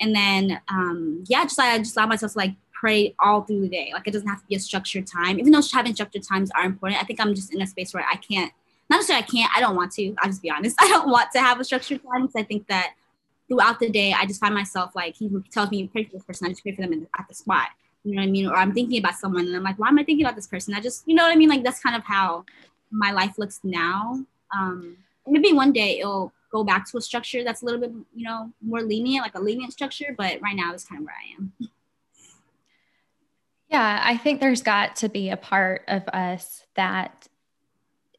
And 0.00 0.14
then, 0.14 0.60
um, 0.68 1.24
yeah, 1.28 1.44
just 1.44 1.58
I 1.58 1.78
just 1.78 1.96
allow 1.96 2.06
myself 2.06 2.32
to 2.32 2.38
like 2.38 2.54
pray 2.72 3.14
all 3.18 3.42
through 3.42 3.62
the 3.62 3.68
day. 3.68 3.90
Like 3.92 4.06
it 4.06 4.12
doesn't 4.12 4.28
have 4.28 4.40
to 4.40 4.46
be 4.46 4.56
a 4.56 4.60
structured 4.60 5.06
time, 5.06 5.38
even 5.38 5.52
though 5.52 5.62
having 5.72 5.94
structured 5.94 6.22
times 6.22 6.50
are 6.56 6.64
important. 6.64 7.02
I 7.02 7.06
think 7.06 7.20
I'm 7.20 7.34
just 7.34 7.54
in 7.54 7.62
a 7.62 7.66
space 7.66 7.94
where 7.94 8.04
I 8.10 8.16
can't, 8.16 8.52
not 8.90 9.02
say 9.04 9.16
I 9.16 9.22
can't, 9.22 9.50
I 9.56 9.60
don't 9.60 9.76
want 9.76 9.92
to. 9.92 10.14
I'll 10.18 10.28
just 10.28 10.42
be 10.42 10.50
honest. 10.50 10.76
I 10.80 10.88
don't 10.88 11.08
want 11.08 11.30
to 11.32 11.40
have 11.40 11.60
a 11.60 11.64
structured 11.64 12.02
time 12.02 12.26
because 12.26 12.36
I 12.36 12.42
think 12.42 12.66
that 12.68 12.94
throughout 13.48 13.80
the 13.80 13.88
day, 13.88 14.12
I 14.12 14.26
just 14.26 14.40
find 14.40 14.54
myself 14.54 14.94
like 14.94 15.16
he 15.16 15.30
tells 15.50 15.70
me 15.70 15.88
pray 15.88 16.04
for 16.04 16.12
this 16.12 16.24
person, 16.24 16.46
I 16.46 16.50
just 16.50 16.62
pray 16.62 16.72
for 16.72 16.82
them 16.82 16.92
in, 16.92 17.06
at 17.18 17.26
the 17.28 17.34
spot. 17.34 17.68
You 18.04 18.16
know 18.16 18.20
what 18.20 18.28
I 18.28 18.30
mean? 18.30 18.46
Or 18.48 18.56
I'm 18.56 18.74
thinking 18.74 18.98
about 18.98 19.14
someone 19.14 19.46
and 19.46 19.56
I'm 19.56 19.62
like, 19.62 19.78
why 19.78 19.88
am 19.88 19.98
I 19.98 20.04
thinking 20.04 20.26
about 20.26 20.36
this 20.36 20.46
person? 20.46 20.74
I 20.74 20.80
just, 20.80 21.04
you 21.06 21.14
know 21.14 21.22
what 21.22 21.32
I 21.32 21.36
mean? 21.36 21.48
Like 21.48 21.64
that's 21.64 21.80
kind 21.80 21.96
of 21.96 22.04
how 22.04 22.44
my 22.90 23.12
life 23.12 23.38
looks 23.38 23.60
now. 23.64 24.22
Um, 24.54 24.98
maybe 25.26 25.52
one 25.52 25.72
day 25.72 26.00
it'll 26.00 26.32
go 26.54 26.62
back 26.62 26.88
to 26.88 26.96
a 26.96 27.00
structure 27.00 27.42
that's 27.42 27.62
a 27.62 27.64
little 27.64 27.80
bit, 27.80 27.90
you 28.14 28.24
know, 28.24 28.52
more 28.62 28.80
lenient, 28.80 29.24
like 29.24 29.34
a 29.34 29.40
lenient 29.40 29.72
structure. 29.72 30.14
But 30.16 30.40
right 30.40 30.54
now, 30.54 30.72
is 30.72 30.84
kind 30.84 31.00
of 31.00 31.06
where 31.06 31.14
I 31.14 31.34
am. 31.36 31.52
Yeah, 33.70 34.00
I 34.04 34.18
think 34.18 34.38
there's 34.38 34.62
got 34.62 34.96
to 34.96 35.08
be 35.08 35.30
a 35.30 35.36
part 35.36 35.82
of 35.88 36.06
us 36.08 36.64
that 36.76 37.26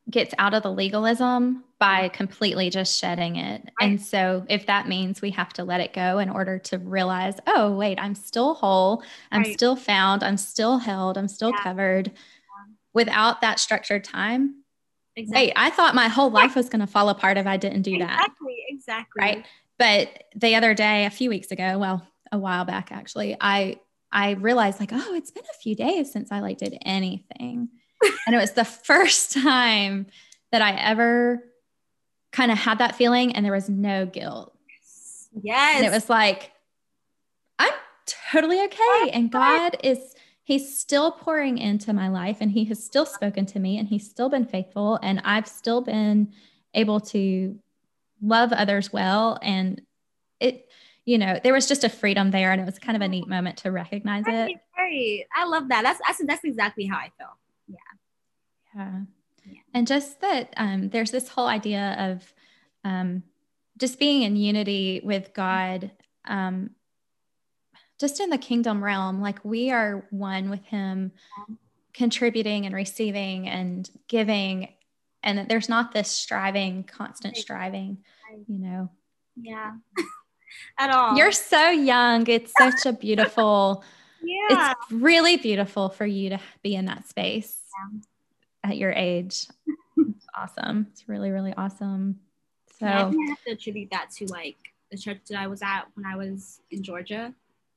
gets 0.10 0.34
out 0.38 0.54
of 0.54 0.64
the 0.64 0.72
legalism 0.72 1.64
by 1.80 2.08
mm-hmm. 2.08 2.16
completely 2.16 2.70
just 2.70 3.00
shedding 3.00 3.38
it. 3.38 3.62
Right. 3.80 3.90
And 3.90 4.02
so 4.02 4.46
if 4.50 4.66
that 4.66 4.90
means 4.90 5.22
we 5.22 5.30
have 5.32 5.54
to 5.54 5.64
let 5.64 5.80
it 5.80 5.94
go 5.94 6.20
in 6.20 6.30
order 6.30 6.60
to 6.60 6.80
realize, 6.80 7.38
oh, 7.48 7.72
wait, 7.72 7.98
I'm 8.02 8.16
still 8.16 8.56
whole, 8.56 9.02
I'm 9.32 9.44
right. 9.44 9.54
still 9.54 9.78
found, 9.78 10.24
I'm 10.24 10.36
still 10.36 10.78
held, 10.78 11.18
I'm 11.18 11.30
still 11.30 11.52
yeah. 11.52 11.64
covered 11.64 12.08
yeah. 12.08 12.74
without 12.94 13.40
that 13.40 13.60
structured 13.60 14.04
time. 14.04 14.65
Exactly. 15.16 15.48
Wait, 15.48 15.54
I 15.56 15.70
thought 15.70 15.96
my 15.96 16.08
whole 16.08 16.30
life 16.30 16.56
was 16.56 16.70
going 16.70 16.82
to 16.82 16.88
fall 16.88 17.10
apart 17.10 17.38
if 17.38 17.48
I 17.48 17.58
didn't 17.58 17.84
do 17.84 17.98
that. 18.00 18.12
Exactly, 18.12 18.66
exactly. 18.68 19.22
Right. 19.22 19.46
But 19.78 20.26
the 20.36 20.56
other 20.56 20.74
day, 20.74 21.06
a 21.06 21.10
few 21.10 21.30
weeks 21.30 21.52
ago, 21.52 21.78
well, 21.78 22.06
a 22.32 22.38
while 22.38 22.66
back 22.66 22.92
actually, 22.92 23.36
I 23.40 23.80
I 24.12 24.32
realized 24.32 24.80
like, 24.80 24.92
oh, 24.94 25.14
it's 25.14 25.32
been 25.32 25.44
a 25.44 25.58
few 25.62 25.76
days 25.76 26.12
since 26.12 26.32
I 26.32 26.40
like 26.40 26.58
did 26.58 26.78
anything. 26.84 27.70
and 28.26 28.36
it 28.36 28.40
was 28.40 28.52
the 28.52 28.66
first 28.66 29.34
time 29.34 30.08
that 30.52 30.62
I 30.62 30.76
ever 30.76 31.44
kind 32.32 32.52
of 32.52 32.58
had 32.58 32.80
that 32.80 32.96
feeling 32.96 33.36
and 33.36 33.46
there 33.46 33.54
was 33.54 33.70
no 33.70 34.06
guilt. 34.06 34.58
Yes. 35.42 35.78
And 35.78 35.86
it 35.86 35.92
was 35.92 36.10
like, 36.10 36.52
I'm 37.60 37.74
totally 38.32 38.62
okay. 38.64 39.10
And 39.12 39.30
God 39.32 39.78
is, 39.84 40.15
He's 40.46 40.78
still 40.78 41.12
pouring 41.12 41.58
into 41.58 41.92
my 41.92 42.08
life 42.08 42.38
and 42.40 42.52
He 42.52 42.66
has 42.66 42.82
still 42.84 43.06
spoken 43.06 43.46
to 43.48 43.60
me 43.60 43.78
and 43.78 43.90
He's 43.90 44.10
still 44.10 44.30
been 44.30 44.46
faithful. 44.46 44.98
And 45.02 45.20
I've 45.26 45.48
still 45.48 45.82
been 45.82 46.32
able 46.74 47.00
to 47.02 47.60
love 48.22 48.54
others 48.54 48.94
well. 48.94 49.38
And 49.42 49.82
it, 50.40 50.70
you 51.04 51.18
know, 51.18 51.40
there 51.44 51.54
was 51.54 51.68
just 51.68 51.84
a 51.84 51.90
freedom 51.90 52.32
there 52.32 52.52
and 52.52 52.62
it 52.62 52.66
was 52.66 52.80
kind 52.80 52.96
of 52.96 53.02
a 53.02 53.08
neat 53.08 53.28
moment 53.28 53.58
to 53.58 53.72
recognize 53.72 54.24
right, 54.26 54.52
it. 54.52 54.58
Right. 54.78 55.26
I 55.36 55.46
love 55.46 55.68
that. 55.70 55.82
That's, 55.84 56.00
that's, 56.06 56.26
that's 56.26 56.44
exactly 56.44 56.86
how 56.86 56.98
I 56.98 57.12
feel. 57.18 57.38
Yeah. 57.68 59.00
Yeah. 59.46 59.60
And 59.74 59.88
just 59.88 60.22
that 60.22 60.54
um, 60.58 60.90
there's 60.90 61.12
this 61.12 61.30
whole 61.30 61.48
idea 61.48 61.96
of 62.00 62.34
um, 62.84 63.24
just 63.78 64.00
being 64.00 64.24
in 64.24 64.36
unity 64.36 65.02
with 65.04 65.34
God, 65.34 65.92
um, 66.26 66.72
just 68.08 68.20
in 68.20 68.30
the 68.30 68.38
kingdom 68.38 68.84
realm, 68.84 69.22
like 69.22 69.44
we 69.44 69.72
are 69.72 70.06
one 70.10 70.50
with 70.50 70.64
Him, 70.66 71.12
contributing 71.94 72.66
and 72.66 72.76
receiving 72.76 73.48
and 73.48 73.90
giving. 74.08 74.70
And 75.24 75.38
that 75.40 75.50
there's 75.50 75.70
not 75.70 75.92
this 75.92 76.10
striving, 76.10 76.84
constant 76.84 77.36
striving, 77.38 77.98
you 78.48 78.60
know. 78.60 78.90
Yeah. 79.36 79.74
At 80.78 80.92
all. 80.92 81.18
You're 81.18 81.32
so 81.32 81.70
young. 81.70 82.28
It's 82.28 82.54
such 82.58 82.86
a 82.86 82.94
beautiful, 82.94 83.84
yeah. 84.24 84.72
It's 84.72 84.92
really 84.92 85.38
beautiful 85.38 85.90
for 85.90 86.06
you 86.06 86.30
to 86.30 86.40
be 86.62 86.76
in 86.76 86.86
that 86.86 87.08
space. 87.08 87.58
Yeah 87.92 88.00
at 88.66 88.78
your 88.78 88.92
age. 88.92 89.48
it's 89.98 90.28
awesome. 90.36 90.88
It's 90.92 91.08
really, 91.08 91.32
really 91.32 91.54
awesome. 91.56 92.20
So 92.80 92.86
yeah, 92.86 93.06
I 93.06 93.10
think 93.10 93.28
I 93.28 93.30
have 93.30 93.44
to 93.44 93.52
attribute 93.52 93.90
that 93.92 94.10
to 94.18 94.26
like 94.26 94.58
the 94.92 94.98
church 94.98 95.20
that 95.30 95.40
I 95.40 95.48
was 95.48 95.62
at 95.62 95.84
when 95.94 96.06
I 96.06 96.18
was 96.18 96.60
in 96.72 96.84
Georgia. 96.84 97.34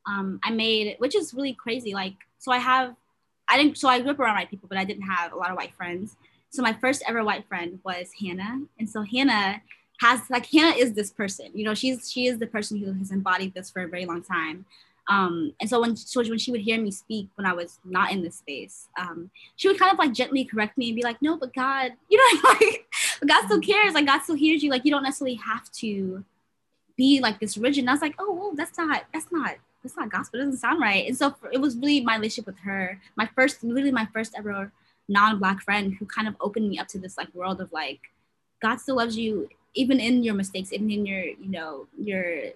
Um, 0.08 0.40
I 0.42 0.50
made, 0.50 0.96
which 0.98 1.14
is 1.14 1.34
really 1.34 1.52
crazy. 1.52 1.92
Like, 1.92 2.14
so 2.38 2.50
I 2.50 2.58
have, 2.58 2.94
I 3.48 3.56
didn't, 3.56 3.76
so 3.78 3.88
I 3.88 4.00
grew 4.00 4.12
up 4.12 4.18
around 4.18 4.36
white 4.36 4.50
people, 4.50 4.68
but 4.68 4.78
I 4.78 4.84
didn't 4.84 5.02
have 5.02 5.32
a 5.32 5.36
lot 5.36 5.50
of 5.50 5.56
white 5.56 5.74
friends. 5.74 6.16
So 6.50 6.62
my 6.62 6.72
first 6.72 7.02
ever 7.06 7.22
white 7.22 7.46
friend 7.46 7.78
was 7.84 8.10
Hannah. 8.18 8.62
And 8.78 8.88
so 8.88 9.02
Hannah 9.02 9.60
has, 10.00 10.22
like, 10.30 10.46
Hannah 10.46 10.76
is 10.76 10.94
this 10.94 11.10
person, 11.10 11.50
you 11.54 11.64
know, 11.64 11.74
she's, 11.74 12.10
she 12.10 12.26
is 12.26 12.38
the 12.38 12.46
person 12.46 12.78
who 12.78 12.92
has 12.94 13.10
embodied 13.10 13.52
this 13.54 13.70
for 13.70 13.82
a 13.82 13.88
very 13.88 14.06
long 14.06 14.22
time. 14.22 14.64
Um, 15.08 15.54
and 15.60 15.68
so 15.68 15.80
when 15.80 15.96
so 15.96 16.20
when 16.20 16.38
she 16.38 16.50
would 16.50 16.60
hear 16.60 16.80
me 16.80 16.90
speak 16.90 17.28
when 17.36 17.46
I 17.46 17.54
was 17.54 17.78
not 17.84 18.12
in 18.12 18.22
this 18.22 18.36
space, 18.36 18.88
um, 18.98 19.30
she 19.56 19.66
would 19.66 19.78
kind 19.78 19.90
of 19.90 19.98
like 19.98 20.12
gently 20.12 20.44
correct 20.44 20.76
me 20.76 20.88
and 20.88 20.96
be 20.96 21.02
like, 21.02 21.22
"No, 21.22 21.36
but 21.36 21.54
God, 21.54 21.92
you 22.10 22.18
know, 22.18 22.50
like 22.50 22.86
God 23.26 23.44
still 23.46 23.60
cares. 23.60 23.94
Like 23.94 24.06
God 24.06 24.22
still 24.22 24.34
hears 24.34 24.62
you. 24.62 24.70
Like 24.70 24.84
you 24.84 24.90
don't 24.90 25.02
necessarily 25.02 25.36
have 25.36 25.70
to 25.72 26.24
be 26.96 27.20
like 27.20 27.40
this 27.40 27.56
rigid." 27.56 27.84
And 27.84 27.90
I 27.90 27.94
was 27.94 28.02
like, 28.02 28.16
"Oh, 28.18 28.32
well, 28.32 28.52
that's 28.54 28.76
not 28.76 29.04
that's 29.12 29.32
not 29.32 29.56
that's 29.82 29.96
not 29.96 30.10
gospel. 30.10 30.40
It 30.40 30.44
doesn't 30.44 30.60
sound 30.60 30.80
right." 30.80 31.06
And 31.06 31.16
so 31.16 31.34
it 31.52 31.60
was 31.60 31.76
really 31.76 32.00
my 32.00 32.16
relationship 32.16 32.46
with 32.46 32.58
her, 32.60 33.00
my 33.16 33.28
first, 33.34 33.62
literally 33.62 33.92
my 33.92 34.08
first 34.12 34.34
ever 34.36 34.72
non-black 35.08 35.62
friend 35.62 35.94
who 35.98 36.04
kind 36.04 36.28
of 36.28 36.36
opened 36.40 36.68
me 36.68 36.78
up 36.78 36.88
to 36.88 36.98
this 36.98 37.16
like 37.16 37.34
world 37.34 37.60
of 37.60 37.72
like 37.72 38.00
God 38.60 38.78
still 38.78 38.96
loves 38.96 39.16
you 39.16 39.48
even 39.74 40.00
in 40.00 40.22
your 40.22 40.34
mistakes, 40.34 40.72
even 40.72 40.90
in 40.90 41.06
your 41.06 41.24
you 41.24 41.48
know 41.48 41.86
your 41.98 42.52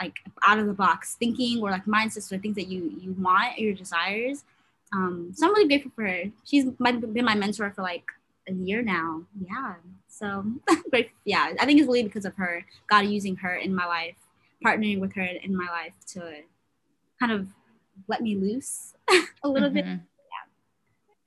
like 0.00 0.16
out 0.44 0.58
of 0.58 0.66
the 0.66 0.72
box 0.72 1.16
thinking 1.18 1.60
or 1.62 1.70
like 1.70 1.84
mindsets 1.84 2.32
or 2.32 2.38
things 2.38 2.56
that 2.56 2.68
you 2.68 2.92
you 3.00 3.14
want 3.18 3.58
your 3.58 3.74
desires 3.74 4.44
um 4.92 5.30
so 5.34 5.46
i'm 5.46 5.54
really 5.54 5.68
grateful 5.68 5.92
for 5.94 6.06
her 6.06 6.24
she's 6.44 6.64
been 6.64 7.24
my 7.24 7.34
mentor 7.34 7.70
for 7.74 7.82
like 7.82 8.04
a 8.48 8.52
year 8.52 8.82
now 8.82 9.22
yeah 9.46 9.74
so 10.08 10.44
grateful 10.90 11.14
yeah 11.24 11.52
i 11.60 11.66
think 11.66 11.78
it's 11.78 11.86
really 11.86 12.02
because 12.02 12.24
of 12.24 12.34
her 12.34 12.64
god 12.88 13.00
using 13.06 13.36
her 13.36 13.54
in 13.54 13.74
my 13.74 13.86
life 13.86 14.16
partnering 14.64 15.00
with 15.00 15.14
her 15.14 15.22
in 15.22 15.56
my 15.56 15.66
life 15.66 15.94
to 16.06 16.42
kind 17.18 17.32
of 17.32 17.48
let 18.08 18.20
me 18.20 18.36
loose 18.36 18.94
a 19.42 19.48
little 19.48 19.68
mm-hmm. 19.68 19.76
bit 19.76 20.00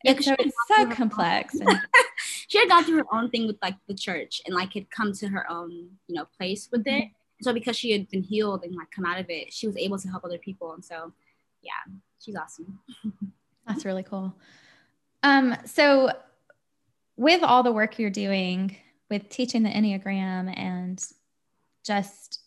yeah, 0.06 0.16
it's 0.16 0.56
so 0.68 0.86
complex 0.88 1.54
and- 1.60 1.80
she 2.48 2.60
had 2.60 2.70
gone 2.70 2.84
through 2.84 2.98
her 2.98 3.14
own 3.14 3.30
thing 3.30 3.48
with 3.48 3.58
like 3.62 3.76
the 3.88 3.94
church 3.94 4.42
and 4.46 4.54
like 4.54 4.74
had 4.74 4.90
come 4.92 5.14
to 5.14 5.28
her 5.28 5.50
own 5.50 5.72
you 5.72 6.16
know 6.16 6.26
place 6.38 6.70
with 6.72 6.84
mm-hmm. 6.84 7.04
it 7.04 7.10
so 7.44 7.54
because 7.54 7.78
she 7.78 7.92
had 7.92 8.10
been 8.10 8.24
healed 8.24 8.64
and 8.64 8.74
like 8.76 8.90
come 8.92 9.06
out 9.06 9.20
of 9.20 9.30
it, 9.30 9.54
she 9.54 9.68
was 9.68 9.78
able 9.78 9.98
to 10.00 10.08
help 10.08 10.24
other 10.24 10.38
people. 10.38 10.74
And 10.74 10.84
so, 10.84 11.12
yeah, 11.62 11.94
she's 12.20 12.36
awesome. 12.36 12.80
That's 13.68 13.86
really 13.86 14.04
cool. 14.04 14.34
Um, 15.22 15.56
so 15.66 16.12
with 17.16 17.44
all 17.44 17.64
the 17.64 17.72
work 17.72 18.00
you're 18.00 18.10
doing 18.10 18.76
with 19.10 19.30
teaching 19.30 19.64
the 19.64 19.70
Enneagram 19.70 20.58
and 20.58 21.04
just 21.86 22.40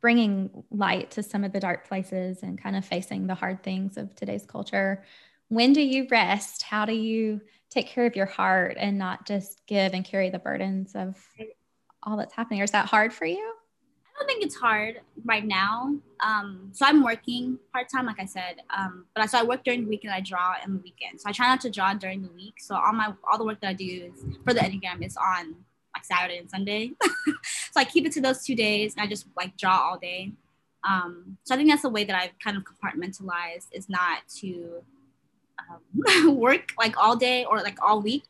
bringing 0.00 0.64
light 0.70 1.10
to 1.12 1.22
some 1.22 1.44
of 1.44 1.52
the 1.52 1.60
dark 1.60 1.86
places 1.86 2.42
and 2.42 2.60
kind 2.60 2.76
of 2.76 2.84
facing 2.84 3.26
the 3.26 3.34
hard 3.34 3.62
things 3.62 3.96
of 3.96 4.14
today's 4.14 4.46
culture, 4.46 5.04
when 5.48 5.72
do 5.72 5.82
you 5.82 6.06
rest? 6.10 6.62
How 6.62 6.84
do 6.84 6.92
you 6.92 7.40
take 7.70 7.86
care 7.86 8.06
of 8.06 8.16
your 8.16 8.26
heart 8.26 8.76
and 8.78 8.98
not 8.98 9.26
just 9.26 9.60
give 9.66 9.94
and 9.94 10.04
carry 10.04 10.30
the 10.30 10.38
burdens 10.38 10.94
of 10.94 11.16
all 12.02 12.16
that's 12.16 12.34
happening? 12.34 12.60
Or 12.60 12.64
is 12.64 12.70
that 12.70 12.86
hard 12.86 13.12
for 13.12 13.26
you? 13.26 13.54
I 14.20 14.22
don't 14.22 14.26
think 14.26 14.44
it's 14.44 14.56
hard 14.56 15.00
right 15.24 15.44
now. 15.44 15.94
Um, 16.20 16.70
so 16.72 16.84
I'm 16.84 17.02
working 17.02 17.58
part 17.72 17.88
time, 17.88 18.06
like 18.06 18.20
I 18.20 18.26
said. 18.26 18.56
Um, 18.76 19.06
but 19.14 19.22
I, 19.22 19.26
so 19.26 19.38
I 19.38 19.42
work 19.42 19.64
during 19.64 19.82
the 19.84 19.88
week 19.88 20.04
and 20.04 20.12
I 20.12 20.20
draw 20.20 20.54
in 20.64 20.74
the 20.74 20.78
weekend. 20.80 21.20
So 21.20 21.28
I 21.28 21.32
try 21.32 21.48
not 21.48 21.60
to 21.62 21.70
draw 21.70 21.94
during 21.94 22.22
the 22.22 22.30
week. 22.32 22.54
So 22.58 22.74
all 22.74 22.92
my 22.92 23.14
all 23.30 23.38
the 23.38 23.44
work 23.44 23.60
that 23.62 23.68
I 23.68 23.72
do 23.72 24.12
is 24.12 24.24
for 24.44 24.52
the 24.52 24.60
Enneagram 24.60 25.04
is 25.04 25.16
on 25.16 25.54
like 25.94 26.04
Saturday 26.04 26.38
and 26.38 26.50
Sunday. 26.50 26.92
so 27.72 27.80
I 27.80 27.84
keep 27.84 28.06
it 28.06 28.12
to 28.12 28.20
those 28.20 28.44
two 28.44 28.54
days 28.54 28.94
and 28.94 29.02
I 29.02 29.08
just 29.08 29.26
like 29.36 29.56
draw 29.56 29.78
all 29.78 29.98
day. 29.98 30.32
Um, 30.88 31.36
so 31.44 31.54
I 31.54 31.58
think 31.58 31.70
that's 31.70 31.82
the 31.82 31.90
way 31.90 32.04
that 32.04 32.16
I've 32.16 32.38
kind 32.42 32.56
of 32.56 32.64
compartmentalized 32.64 33.66
is 33.72 33.88
not 33.88 34.20
to 34.38 34.82
um, 35.58 36.36
work 36.36 36.72
like 36.78 36.96
all 36.96 37.16
day 37.16 37.44
or 37.44 37.58
like 37.58 37.78
all 37.82 38.00
week. 38.00 38.24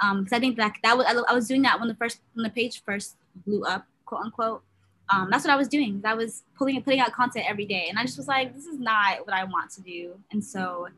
Um, 0.00 0.24
because 0.24 0.36
I 0.36 0.40
think 0.40 0.56
that 0.58 0.74
that 0.82 0.96
was 0.96 1.06
I, 1.06 1.32
was 1.32 1.48
doing 1.48 1.62
that 1.62 1.78
when 1.78 1.88
the 1.88 1.94
first 1.94 2.20
when 2.34 2.42
the 2.42 2.50
page 2.50 2.82
first 2.84 3.16
blew 3.46 3.64
up, 3.64 3.86
quote 4.04 4.20
unquote 4.22 4.62
um, 5.08 5.28
that's 5.30 5.44
what 5.44 5.52
I 5.52 5.56
was 5.56 5.68
doing. 5.68 6.02
I 6.04 6.14
was 6.14 6.42
pulling 6.56 6.82
putting 6.82 7.00
out 7.00 7.12
content 7.12 7.46
every 7.48 7.64
day, 7.64 7.86
and 7.88 7.98
I 7.98 8.02
just 8.02 8.16
was 8.16 8.26
like, 8.26 8.54
this 8.54 8.66
is 8.66 8.78
not 8.78 9.24
what 9.26 9.34
I 9.34 9.44
want 9.44 9.70
to 9.72 9.80
do. 9.80 10.14
And 10.32 10.44
so 10.44 10.88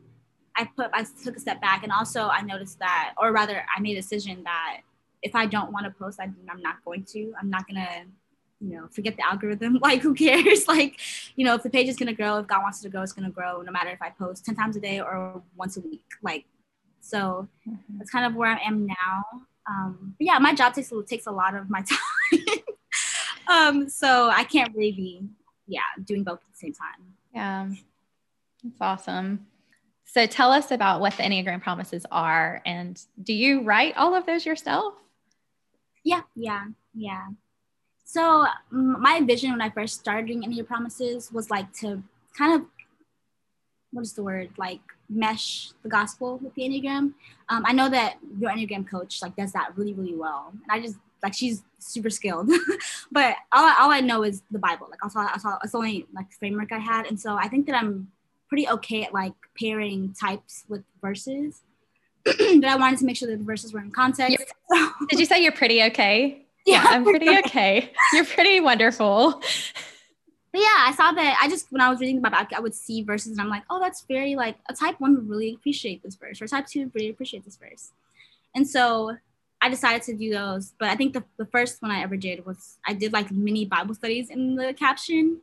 I 0.55 0.67
put 0.75 0.89
I 0.93 1.05
took 1.23 1.37
a 1.37 1.39
step 1.39 1.61
back, 1.61 1.83
and 1.83 1.91
also 1.91 2.27
I 2.27 2.41
noticed 2.41 2.79
that, 2.79 3.13
or 3.17 3.31
rather, 3.31 3.63
I 3.75 3.79
made 3.79 3.93
a 3.97 4.01
decision 4.01 4.43
that 4.43 4.81
if 5.21 5.35
I 5.35 5.45
don't 5.45 5.71
want 5.71 5.85
to 5.85 5.91
post, 5.91 6.19
I, 6.19 6.25
I'm 6.49 6.61
not 6.61 6.83
going 6.85 7.03
to. 7.13 7.33
I'm 7.39 7.49
not 7.49 7.67
gonna, 7.67 8.05
you 8.59 8.75
know, 8.75 8.87
forget 8.91 9.15
the 9.17 9.25
algorithm. 9.25 9.79
Like, 9.81 10.01
who 10.01 10.13
cares? 10.13 10.67
like, 10.67 10.99
you 11.35 11.45
know, 11.45 11.55
if 11.55 11.63
the 11.63 11.69
page 11.69 11.87
is 11.87 11.95
gonna 11.95 12.13
grow, 12.13 12.37
if 12.37 12.47
God 12.47 12.61
wants 12.61 12.79
it 12.79 12.83
to 12.83 12.89
grow, 12.89 13.01
it's 13.01 13.13
gonna 13.13 13.31
grow, 13.31 13.61
no 13.61 13.71
matter 13.71 13.89
if 13.89 14.01
I 14.01 14.09
post 14.09 14.45
ten 14.45 14.55
times 14.55 14.75
a 14.75 14.79
day 14.79 14.99
or 14.99 15.41
once 15.55 15.77
a 15.77 15.81
week. 15.81 16.05
Like, 16.21 16.45
so 17.01 17.47
mm-hmm. 17.67 17.97
that's 17.97 18.09
kind 18.09 18.25
of 18.25 18.35
where 18.35 18.51
I 18.51 18.59
am 18.65 18.85
now. 18.85 19.23
Um, 19.69 20.15
but 20.17 20.25
yeah, 20.25 20.39
my 20.39 20.53
job 20.53 20.73
takes 20.73 20.91
takes 21.07 21.27
a 21.27 21.31
lot 21.31 21.55
of 21.55 21.69
my 21.69 21.81
time 21.89 21.99
um, 23.49 23.89
so 23.89 24.29
I 24.29 24.43
can't 24.43 24.73
really 24.75 24.91
be, 24.91 25.21
yeah, 25.67 25.81
doing 26.03 26.23
both 26.23 26.39
at 26.39 26.51
the 26.51 26.57
same 26.57 26.73
time. 26.73 27.13
Yeah, 27.33 27.69
that's 28.63 28.81
awesome. 28.81 29.47
So 30.05 30.25
tell 30.25 30.51
us 30.51 30.71
about 30.71 31.01
what 31.01 31.13
the 31.17 31.23
Enneagram 31.23 31.61
promises 31.61 32.05
are, 32.11 32.61
and 32.65 33.01
do 33.21 33.33
you 33.33 33.63
write 33.63 33.97
all 33.97 34.15
of 34.15 34.25
those 34.25 34.45
yourself? 34.45 34.93
Yeah, 36.09 36.21
yeah, 36.35 36.65
yeah. 36.93 37.27
So 38.03 38.45
my 38.71 39.21
vision 39.21 39.51
when 39.51 39.61
I 39.61 39.69
first 39.69 39.99
started 39.99 40.27
doing 40.27 40.41
Enneagram 40.43 40.67
promises 40.67 41.31
was 41.31 41.51
like 41.51 41.71
to 41.81 42.01
kind 42.37 42.53
of 42.55 42.67
what 43.91 44.01
is 44.01 44.13
the 44.13 44.23
word 44.23 44.49
like 44.57 44.81
mesh 45.09 45.71
the 45.83 45.89
gospel 45.89 46.37
with 46.43 46.53
the 46.53 46.61
enneagram 46.61 47.11
um, 47.49 47.63
i 47.65 47.73
know 47.73 47.89
that 47.89 48.17
your 48.39 48.51
enneagram 48.51 48.87
coach 48.87 49.19
like 49.23 49.35
does 49.35 49.51
that 49.51 49.75
really 49.75 49.93
really 49.93 50.15
well 50.15 50.53
and 50.53 50.61
i 50.69 50.79
just 50.79 50.95
like 51.23 51.33
she's 51.33 51.63
super 51.79 52.09
skilled. 52.09 52.49
but 53.11 53.35
all, 53.51 53.73
all 53.79 53.91
I 53.91 54.01
know 54.01 54.23
is 54.23 54.43
the 54.51 54.59
Bible. 54.59 54.87
Like 54.89 54.99
I 55.03 55.07
saw, 55.07 55.27
I 55.33 55.37
saw 55.37 55.57
it's 55.63 55.71
the 55.71 55.77
only 55.77 56.07
like 56.13 56.31
framework 56.31 56.71
I 56.71 56.79
had, 56.79 57.05
and 57.07 57.19
so 57.19 57.35
I 57.35 57.47
think 57.47 57.65
that 57.67 57.75
I'm 57.75 58.11
pretty 58.47 58.67
okay 58.69 59.03
at 59.03 59.13
like 59.13 59.33
pairing 59.59 60.13
types 60.19 60.65
with 60.67 60.83
verses. 61.01 61.61
But 62.37 62.65
I 62.65 62.75
wanted 62.75 62.99
to 62.99 63.05
make 63.05 63.17
sure 63.17 63.29
that 63.29 63.37
the 63.37 63.43
verses 63.43 63.73
were 63.73 63.79
in 63.79 63.91
context. 63.91 64.37
Did 65.09 65.19
you 65.19 65.25
say 65.25 65.41
you're 65.41 65.51
pretty 65.51 65.83
okay? 65.83 66.45
Yeah, 66.65 66.83
I'm 66.85 67.03
pretty 67.03 67.29
okay. 67.39 67.91
You're 68.13 68.25
pretty 68.25 68.59
wonderful. 68.59 69.41
But 70.51 70.61
yeah, 70.61 70.75
I 70.77 70.93
saw 70.95 71.11
that. 71.11 71.39
I 71.41 71.47
just 71.47 71.71
when 71.71 71.81
I 71.81 71.89
was 71.89 71.99
reading 71.99 72.15
the 72.15 72.29
Bible, 72.29 72.47
I 72.55 72.59
would 72.59 72.73
see 72.73 73.03
verses, 73.03 73.33
and 73.33 73.41
I'm 73.41 73.49
like, 73.49 73.63
oh, 73.69 73.79
that's 73.79 74.01
very 74.01 74.35
like 74.35 74.57
a 74.67 74.73
type 74.73 74.99
one 74.99 75.15
would 75.15 75.29
really 75.29 75.53
appreciate 75.53 76.01
this 76.03 76.15
verse, 76.15 76.41
or 76.41 76.47
type 76.47 76.67
two 76.67 76.81
would 76.81 76.95
really 76.95 77.09
appreciate 77.09 77.45
this 77.45 77.55
verse. 77.55 77.91
And 78.55 78.67
so 78.67 79.17
I 79.61 79.69
decided 79.69 80.01
to 80.03 80.15
do 80.15 80.31
those. 80.31 80.73
But 80.79 80.89
I 80.89 80.95
think 80.95 81.13
the, 81.13 81.23
the 81.37 81.45
first 81.45 81.81
one 81.81 81.91
I 81.91 82.01
ever 82.01 82.17
did 82.17 82.45
was 82.45 82.77
I 82.85 82.93
did 82.93 83.13
like 83.13 83.31
mini 83.31 83.65
Bible 83.65 83.93
studies 83.93 84.29
in 84.29 84.55
the 84.55 84.73
caption. 84.73 85.39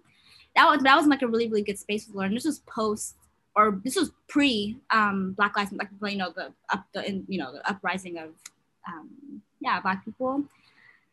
That 0.57 0.68
was 0.68 0.82
that 0.82 0.97
was 0.97 1.07
like 1.07 1.22
a 1.22 1.28
really 1.28 1.49
really 1.49 1.62
good 1.62 1.78
space 1.78 2.07
to 2.07 2.12
learn. 2.12 2.34
This 2.34 2.45
was 2.45 2.61
post 2.61 3.14
or 3.57 3.80
this 3.82 3.96
was 3.96 4.12
pre 4.28 4.76
um, 4.90 5.32
Black 5.32 5.57
Lives 5.57 5.72
Matter, 5.72 5.90
like 6.00 6.12
you 6.12 6.18
know 6.18 6.30
the 6.30 6.52
up 6.70 6.84
the 6.92 7.09
in, 7.09 7.24
you 7.26 7.38
know 7.38 7.52
the 7.52 7.68
uprising 7.68 8.18
of 8.18 8.28
um, 8.86 9.42
yeah 9.61 9.80
Black 9.80 10.04
people. 10.04 10.44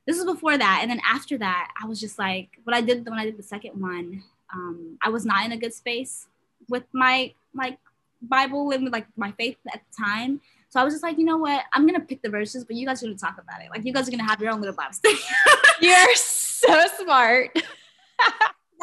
This 0.05 0.17
was 0.17 0.25
before 0.25 0.57
that, 0.57 0.79
and 0.81 0.91
then 0.91 0.99
after 1.09 1.37
that, 1.37 1.71
I 1.81 1.87
was 1.87 1.99
just 1.99 2.19
like 2.19 2.49
when 2.65 2.75
I 2.75 2.81
did 2.81 3.09
when 3.09 3.17
I 3.17 3.25
did 3.25 3.37
the 3.37 3.43
second 3.43 3.81
one, 3.81 4.23
um, 4.53 4.97
I 5.01 5.09
was 5.09 5.25
not 5.25 5.45
in 5.45 5.53
a 5.53 5.57
good 5.57 5.73
space 5.73 6.27
with 6.69 6.83
my 6.91 7.33
like 7.55 7.79
Bible 8.21 8.71
and 8.71 8.91
like 8.91 9.07
my 9.15 9.31
faith 9.31 9.57
at 9.73 9.81
the 9.89 10.03
time. 10.03 10.41
So 10.69 10.81
I 10.81 10.83
was 10.83 10.93
just 10.93 11.03
like, 11.03 11.17
you 11.17 11.25
know 11.25 11.37
what? 11.37 11.63
I'm 11.71 11.85
gonna 11.85 12.01
pick 12.01 12.21
the 12.21 12.29
verses, 12.29 12.65
but 12.65 12.75
you 12.75 12.85
guys 12.85 13.01
are 13.01 13.05
gonna 13.05 13.17
talk 13.17 13.37
about 13.41 13.61
it. 13.61 13.69
Like 13.69 13.85
you 13.85 13.93
guys 13.93 14.07
are 14.07 14.11
gonna 14.11 14.27
have 14.27 14.41
your 14.41 14.51
own 14.51 14.59
little 14.59 14.75
Bible 14.75 14.93
study. 14.93 15.15
You're 15.81 16.15
so 16.15 16.87
smart. 17.01 17.51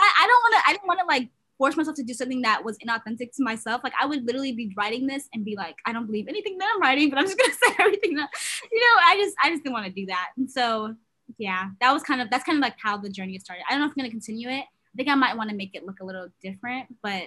I 0.02 0.26
don't 0.26 0.42
want 0.42 0.54
to. 0.54 0.70
I 0.70 0.72
didn't 0.72 0.86
want 0.86 1.00
to 1.00 1.06
like 1.06 1.28
force 1.60 1.76
myself 1.76 1.94
to 1.96 2.02
do 2.02 2.14
something 2.14 2.40
that 2.40 2.64
was 2.64 2.78
inauthentic 2.78 3.36
to 3.36 3.44
myself. 3.44 3.82
Like 3.84 3.92
I 4.00 4.06
would 4.06 4.24
literally 4.24 4.52
be 4.52 4.72
writing 4.78 5.06
this 5.06 5.28
and 5.34 5.44
be 5.44 5.56
like, 5.56 5.76
I 5.84 5.92
don't 5.92 6.06
believe 6.06 6.26
anything 6.26 6.56
that 6.56 6.72
I'm 6.74 6.80
writing, 6.80 7.10
but 7.10 7.18
I'm 7.18 7.26
just 7.26 7.36
gonna 7.36 7.52
say 7.64 7.74
everything 7.78 8.14
that, 8.16 8.30
you 8.72 8.80
know. 8.80 9.02
I 9.06 9.16
just, 9.22 9.36
I 9.44 9.50
just 9.50 9.62
didn't 9.62 9.74
want 9.74 9.84
to 9.84 9.92
do 9.92 10.06
that. 10.06 10.30
And 10.38 10.50
so, 10.50 10.94
yeah, 11.36 11.68
that 11.82 11.92
was 11.92 12.02
kind 12.02 12.22
of 12.22 12.30
that's 12.30 12.44
kind 12.44 12.56
of 12.56 12.62
like 12.62 12.76
how 12.82 12.96
the 12.96 13.10
journey 13.10 13.38
started. 13.38 13.62
I 13.68 13.72
don't 13.72 13.80
know 13.80 13.86
if 13.86 13.90
I'm 13.90 13.96
gonna 13.96 14.10
continue 14.10 14.48
it. 14.48 14.64
I 14.64 14.96
think 14.96 15.10
I 15.10 15.14
might 15.14 15.36
want 15.36 15.50
to 15.50 15.56
make 15.56 15.74
it 15.74 15.84
look 15.84 16.00
a 16.00 16.04
little 16.04 16.28
different, 16.42 16.86
but 17.02 17.24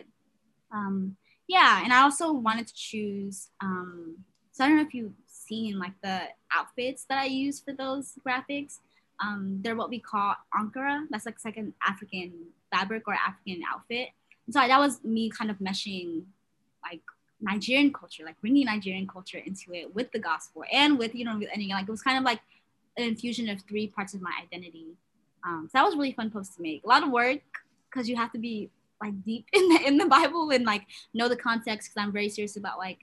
um, 0.74 1.16
yeah. 1.48 1.84
And 1.84 1.94
I 1.94 2.02
also 2.02 2.34
wanted 2.34 2.66
to 2.68 2.74
choose 2.76 3.50
um, 3.62 4.18
so 4.52 4.64
I 4.64 4.68
don't 4.68 4.78
know 4.78 4.84
if 4.84 4.94
you've 4.94 5.14
seen 5.28 5.80
like 5.80 5.94
the 6.04 6.22
outfits 6.52 7.06
that 7.10 7.18
I 7.18 7.26
use 7.26 7.60
for 7.60 7.74
those 7.74 8.14
graphics. 8.26 8.80
Um, 9.20 9.60
they're 9.62 9.76
what 9.76 9.90
we 9.90 10.00
call 10.00 10.36
Ankara. 10.56 11.06
That's 11.10 11.26
like, 11.26 11.38
like 11.44 11.58
an 11.58 11.74
African 11.86 12.32
fabric 12.72 13.08
or 13.08 13.16
African 13.16 13.62
outfit. 13.72 14.10
So 14.50 14.60
that 14.60 14.80
was 14.80 15.04
me 15.04 15.30
kind 15.30 15.50
of 15.50 15.58
meshing 15.60 16.24
like 16.84 17.02
Nigerian 17.42 17.94
culture, 17.94 18.24
like 18.26 18.40
bringing 18.42 18.66
Nigerian 18.66 19.08
culture 19.08 19.38
into 19.38 19.74
it 19.74 19.94
with 19.96 20.12
the 20.12 20.20
gospel 20.20 20.64
and 20.72 20.98
with, 20.98 21.16
you 21.16 21.26
know, 21.26 21.38
with 21.38 21.50
any, 21.54 21.70
like 21.70 21.88
it 21.88 21.92
was 21.92 22.02
kind 22.02 22.18
of 22.18 22.24
like 22.24 22.40
an 22.98 23.06
infusion 23.06 23.50
of 23.50 23.62
three 23.68 23.88
parts 23.88 24.14
of 24.14 24.22
my 24.22 24.32
identity. 24.42 24.96
Um, 25.46 25.68
so 25.68 25.78
that 25.78 25.86
was 25.86 25.96
really 25.96 26.14
fun 26.14 26.30
post 26.30 26.56
to 26.56 26.62
make. 26.62 26.84
A 26.84 26.88
lot 26.88 27.04
of 27.04 27.10
work 27.10 27.42
because 27.90 28.10
you 28.10 28.16
have 28.16 28.32
to 28.34 28.40
be 28.40 28.70
like 29.02 29.24
deep 29.24 29.46
in 29.54 29.70
the 29.70 29.88
in 29.88 29.98
the 29.98 30.06
Bible 30.06 30.50
and 30.52 30.66
like 30.66 30.84
know 31.14 31.28
the 31.28 31.36
context 31.36 31.90
because 31.90 32.04
I'm 32.04 32.14
very 32.14 32.30
serious 32.30 32.56
about 32.56 32.78
like 32.78 33.00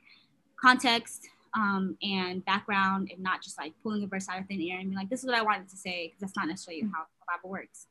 context 0.60 1.28
um, 1.54 1.96
and 2.02 2.44
background 2.44 3.10
and 3.12 3.22
not 3.22 3.42
just 3.42 3.58
like 3.58 3.72
pulling 3.82 4.02
a 4.04 4.06
verse 4.06 4.28
out 4.28 4.40
of 4.40 4.46
thin 4.46 4.60
air 4.62 4.78
and 4.78 4.88
being 4.88 4.98
like, 4.98 5.10
this 5.10 5.20
is 5.20 5.26
what 5.26 5.34
I 5.34 5.42
wanted 5.42 5.68
to 5.68 5.76
say, 5.76 6.06
because 6.06 6.20
that's 6.20 6.36
not 6.36 6.48
necessarily 6.48 6.82
how 6.82 7.02
the 7.02 7.26
Bible 7.26 7.50
works. 7.50 7.86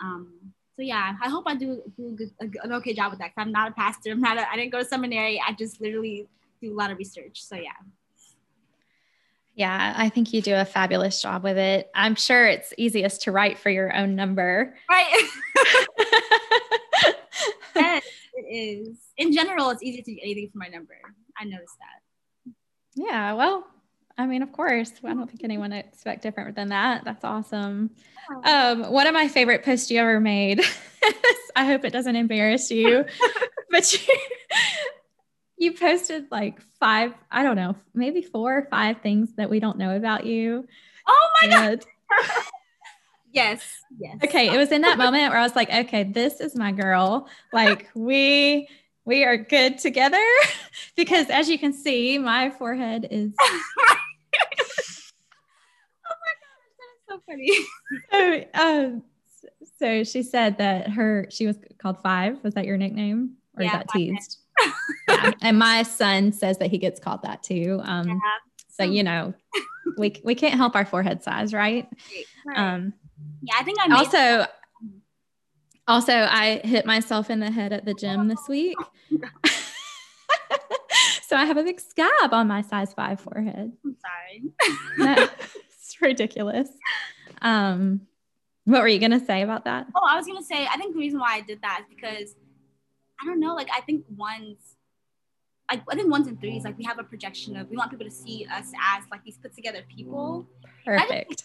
Um, 0.00 0.52
so 0.76 0.82
yeah, 0.82 1.14
I 1.22 1.28
hope 1.28 1.44
I 1.46 1.54
do, 1.54 1.82
do 1.96 2.16
an 2.40 2.72
okay 2.72 2.94
job 2.94 3.10
with 3.10 3.20
that. 3.20 3.34
Cause 3.34 3.44
I'm 3.44 3.52
not 3.52 3.70
a 3.70 3.74
pastor. 3.74 4.10
I'm 4.10 4.20
not. 4.20 4.38
A, 4.38 4.50
I 4.50 4.56
didn't 4.56 4.72
go 4.72 4.78
to 4.78 4.84
seminary. 4.84 5.40
I 5.46 5.52
just 5.52 5.80
literally 5.80 6.26
do 6.62 6.72
a 6.72 6.76
lot 6.76 6.90
of 6.90 6.98
research. 6.98 7.42
So 7.42 7.56
yeah. 7.56 7.70
Yeah, 9.54 9.92
I 9.94 10.08
think 10.08 10.32
you 10.32 10.40
do 10.40 10.54
a 10.54 10.64
fabulous 10.64 11.20
job 11.20 11.42
with 11.42 11.58
it. 11.58 11.90
I'm 11.94 12.14
sure 12.14 12.46
it's 12.46 12.72
easiest 12.78 13.22
to 13.22 13.32
write 13.32 13.58
for 13.58 13.68
your 13.68 13.94
own 13.94 14.16
number. 14.16 14.74
Right. 14.88 15.12
yes, 17.76 18.02
it 18.34 18.40
is. 18.40 18.96
In 19.18 19.32
general, 19.32 19.68
it's 19.68 19.82
easy 19.82 20.00
to 20.00 20.10
do 20.10 20.18
anything 20.22 20.48
for 20.50 20.56
my 20.56 20.68
number. 20.68 20.94
I 21.38 21.44
noticed 21.44 21.76
that. 21.78 22.54
Yeah, 22.94 23.34
well, 23.34 23.66
I 24.18 24.26
mean, 24.26 24.42
of 24.42 24.52
course, 24.52 24.92
I 25.04 25.14
don't 25.14 25.28
think 25.28 25.44
anyone 25.44 25.72
expect 25.72 26.22
different 26.22 26.54
than 26.54 26.68
that. 26.68 27.04
That's 27.04 27.24
awesome. 27.24 27.90
Um, 28.44 28.84
one 28.92 29.06
of 29.06 29.14
my 29.14 29.28
favorite 29.28 29.64
posts 29.64 29.90
you 29.90 29.98
ever 29.98 30.20
made. 30.20 30.60
I 31.56 31.64
hope 31.64 31.84
it 31.84 31.92
doesn't 31.92 32.16
embarrass 32.16 32.70
you, 32.70 33.04
but 33.70 33.92
you, 33.92 34.14
you 35.58 35.72
posted 35.72 36.26
like 36.30 36.60
five, 36.78 37.14
I 37.30 37.42
don't 37.42 37.56
know, 37.56 37.76
maybe 37.94 38.22
four 38.22 38.58
or 38.58 38.68
five 38.70 39.00
things 39.00 39.34
that 39.36 39.50
we 39.50 39.60
don't 39.60 39.78
know 39.78 39.96
about 39.96 40.26
you. 40.26 40.66
Oh 41.06 41.28
my 41.40 41.48
and, 41.48 41.80
God. 41.80 41.86
yes. 43.32 43.64
Yes. 43.98 44.18
Okay. 44.24 44.52
It 44.52 44.56
was 44.56 44.72
in 44.72 44.82
that 44.82 44.98
moment 44.98 45.30
where 45.30 45.38
I 45.38 45.42
was 45.42 45.56
like, 45.56 45.70
okay, 45.70 46.04
this 46.04 46.40
is 46.40 46.54
my 46.54 46.72
girl. 46.72 47.28
Like 47.52 47.90
we 47.94 48.68
we 49.04 49.24
are 49.24 49.36
good 49.36 49.78
together 49.78 50.22
because 50.96 51.28
as 51.28 51.48
you 51.48 51.58
can 51.58 51.72
see, 51.72 52.18
my 52.18 52.50
forehead 52.50 53.08
is. 53.10 53.32
oh 53.40 53.46
my 53.80 53.94
gosh, 53.94 53.98
that 56.78 56.92
is 56.94 57.01
so 57.12 57.22
funny. 57.26 57.50
so, 58.12 58.44
um, 58.54 59.02
so 59.78 60.04
she 60.04 60.22
said 60.22 60.58
that 60.58 60.90
her 60.90 61.26
she 61.30 61.46
was 61.46 61.56
called 61.78 62.00
Five. 62.02 62.42
Was 62.42 62.54
that 62.54 62.66
your 62.66 62.76
nickname, 62.76 63.36
or 63.56 63.64
yeah, 63.64 63.78
that 63.78 63.88
teased? 63.88 64.38
yeah. 65.08 65.32
And 65.42 65.58
my 65.58 65.82
son 65.82 66.32
says 66.32 66.58
that 66.58 66.70
he 66.70 66.78
gets 66.78 67.00
called 67.00 67.22
that 67.22 67.42
too. 67.42 67.80
Um, 67.84 68.08
yeah. 68.08 68.16
So 68.68 68.84
you 68.84 69.02
know, 69.02 69.34
we 69.98 70.20
we 70.24 70.34
can't 70.34 70.54
help 70.54 70.76
our 70.76 70.84
forehead 70.84 71.22
size, 71.22 71.52
right? 71.52 71.88
right. 72.46 72.74
Um, 72.74 72.92
yeah, 73.42 73.54
I 73.58 73.64
think 73.64 73.78
I 73.80 73.96
also. 73.96 74.46
Also, 75.88 76.12
I 76.12 76.60
hit 76.62 76.86
myself 76.86 77.28
in 77.28 77.40
the 77.40 77.50
head 77.50 77.72
at 77.72 77.84
the 77.84 77.92
gym 77.92 78.28
this 78.28 78.48
week. 78.48 78.76
so 81.26 81.36
I 81.36 81.44
have 81.44 81.56
a 81.56 81.64
big 81.64 81.80
scab 81.80 82.32
on 82.32 82.46
my 82.46 82.62
size 82.62 82.94
five 82.94 83.20
forehead. 83.20 83.72
I'm 83.84 83.96
sorry. 84.96 85.28
Ridiculous. 86.02 86.68
Um, 87.40 88.02
what 88.64 88.80
were 88.80 88.88
you 88.88 88.98
gonna 88.98 89.24
say 89.24 89.42
about 89.42 89.64
that? 89.64 89.86
Oh, 89.94 90.06
I 90.08 90.16
was 90.16 90.26
gonna 90.26 90.42
say 90.42 90.66
I 90.66 90.76
think 90.76 90.94
the 90.94 91.00
reason 91.00 91.18
why 91.18 91.34
I 91.34 91.40
did 91.40 91.60
that 91.62 91.80
is 91.82 91.86
because 91.94 92.34
I 93.20 93.26
don't 93.26 93.40
know, 93.40 93.54
like 93.54 93.68
I 93.74 93.80
think 93.80 94.04
ones 94.16 94.76
like 95.70 95.82
I 95.90 95.94
think 95.94 96.10
ones 96.10 96.26
and 96.26 96.40
threes, 96.40 96.64
like 96.64 96.76
we 96.76 96.84
have 96.84 96.98
a 96.98 97.04
projection 97.04 97.56
of 97.56 97.68
we 97.70 97.76
want 97.76 97.90
people 97.90 98.06
to 98.06 98.12
see 98.12 98.46
us 98.52 98.66
as 98.66 99.04
like 99.10 99.24
these 99.24 99.38
put 99.38 99.54
together 99.54 99.82
people. 99.94 100.46
Perfect. 100.84 101.12
I, 101.12 101.16
like 101.16 101.38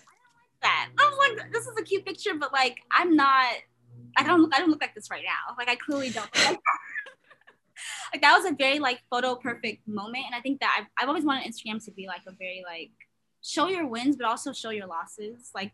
that. 0.62 0.90
I 1.00 1.10
was 1.10 1.18
like, 1.18 1.52
this 1.54 1.66
is 1.66 1.74
a 1.78 1.84
cute 1.84 2.06
picture, 2.06 2.34
but 2.36 2.52
like 2.52 2.78
I'm 2.92 3.16
not 3.16 3.54
I 4.16 4.24
don't 4.24 4.42
look 4.42 4.54
I 4.54 4.60
don't 4.60 4.70
look 4.70 4.82
like 4.82 4.96
this 4.96 5.10
right 5.10 5.24
now. 5.24 5.56
Like 5.58 5.70
I 5.70 5.76
clearly 5.76 6.10
don't 6.10 6.30
like 6.36 6.44
that. 6.46 6.60
like 8.14 8.22
that 8.22 8.38
was 8.38 8.52
a 8.52 8.56
very 8.56 8.80
like 8.80 9.02
photo 9.10 9.36
perfect 9.36 9.88
moment. 9.88 10.26
And 10.26 10.36
I 10.36 10.42
think 10.42 10.60
that 10.60 10.76
I've, 10.78 10.88
I've 11.02 11.08
always 11.08 11.24
wanted 11.24 11.52
Instagram 11.52 11.84
to 11.86 11.92
be 11.92 12.08
like 12.08 12.22
a 12.28 12.32
very 12.32 12.64
like 12.68 12.92
show 13.48 13.68
your 13.68 13.88
wins, 13.88 14.16
but 14.18 14.26
also 14.26 14.52
show 14.52 14.72
your 14.72 14.88
losses. 14.88 15.52
Like 15.56 15.72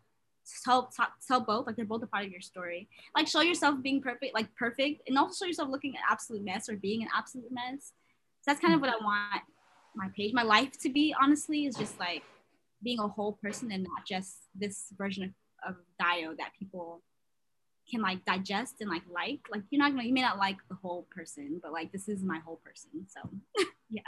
tell, 0.64 0.92
tell, 0.96 1.08
tell 1.28 1.42
both, 1.42 1.66
like 1.66 1.76
they're 1.76 1.86
both 1.86 2.04
a 2.04 2.08
part 2.08 2.26
of 2.26 2.32
your 2.32 2.42
story. 2.42 2.88
Like 3.16 3.28
show 3.28 3.42
yourself 3.42 3.82
being 3.82 4.02
perfect, 4.02 4.34
like 4.34 4.54
perfect, 4.56 5.08
and 5.08 5.18
also 5.18 5.46
show 5.46 5.48
yourself 5.48 5.70
looking 5.70 5.92
an 5.92 6.02
absolute 6.10 6.44
mess 6.44 6.70
or 6.70 6.76
being 6.76 7.02
an 7.02 7.10
absolute 7.16 7.52
mess. 7.52 7.94
So 8.42 8.52
that's 8.52 8.60
kind 8.60 8.74
of 8.74 8.82
what 8.82 8.90
I 8.90 8.94
mm-hmm. 8.94 9.06
want 9.06 9.44
my 9.96 10.10
page, 10.16 10.34
my 10.34 10.44
life 10.44 10.72
to 10.82 10.90
be, 10.90 11.16
honestly, 11.22 11.66
is 11.66 11.76
just 11.76 12.00
like 12.00 12.24
being 12.84 13.00
a 13.00 13.08
whole 13.08 13.34
person 13.34 13.72
and 13.72 13.84
not 13.84 14.06
just 14.08 14.50
this 14.56 14.88
version 14.98 15.24
of, 15.24 15.32
of 15.70 15.76
Dayo 16.02 16.36
that 16.38 16.52
people 16.58 17.02
can 17.90 18.02
like 18.02 18.24
digest 18.26 18.76
and 18.80 18.90
like 18.90 19.02
like 19.14 19.40
like 19.52 19.62
you're 19.70 19.80
not 19.80 19.92
gonna 19.92 20.04
you 20.04 20.14
may 20.14 20.22
not 20.22 20.38
like 20.38 20.56
the 20.70 20.76
whole 20.76 21.06
person 21.12 21.60
but 21.62 21.74
like 21.74 21.92
this 21.92 22.08
is 22.08 22.24
my 22.24 22.40
whole 22.40 22.62
person 22.64 23.06
so 23.10 23.20
yeah 23.90 24.02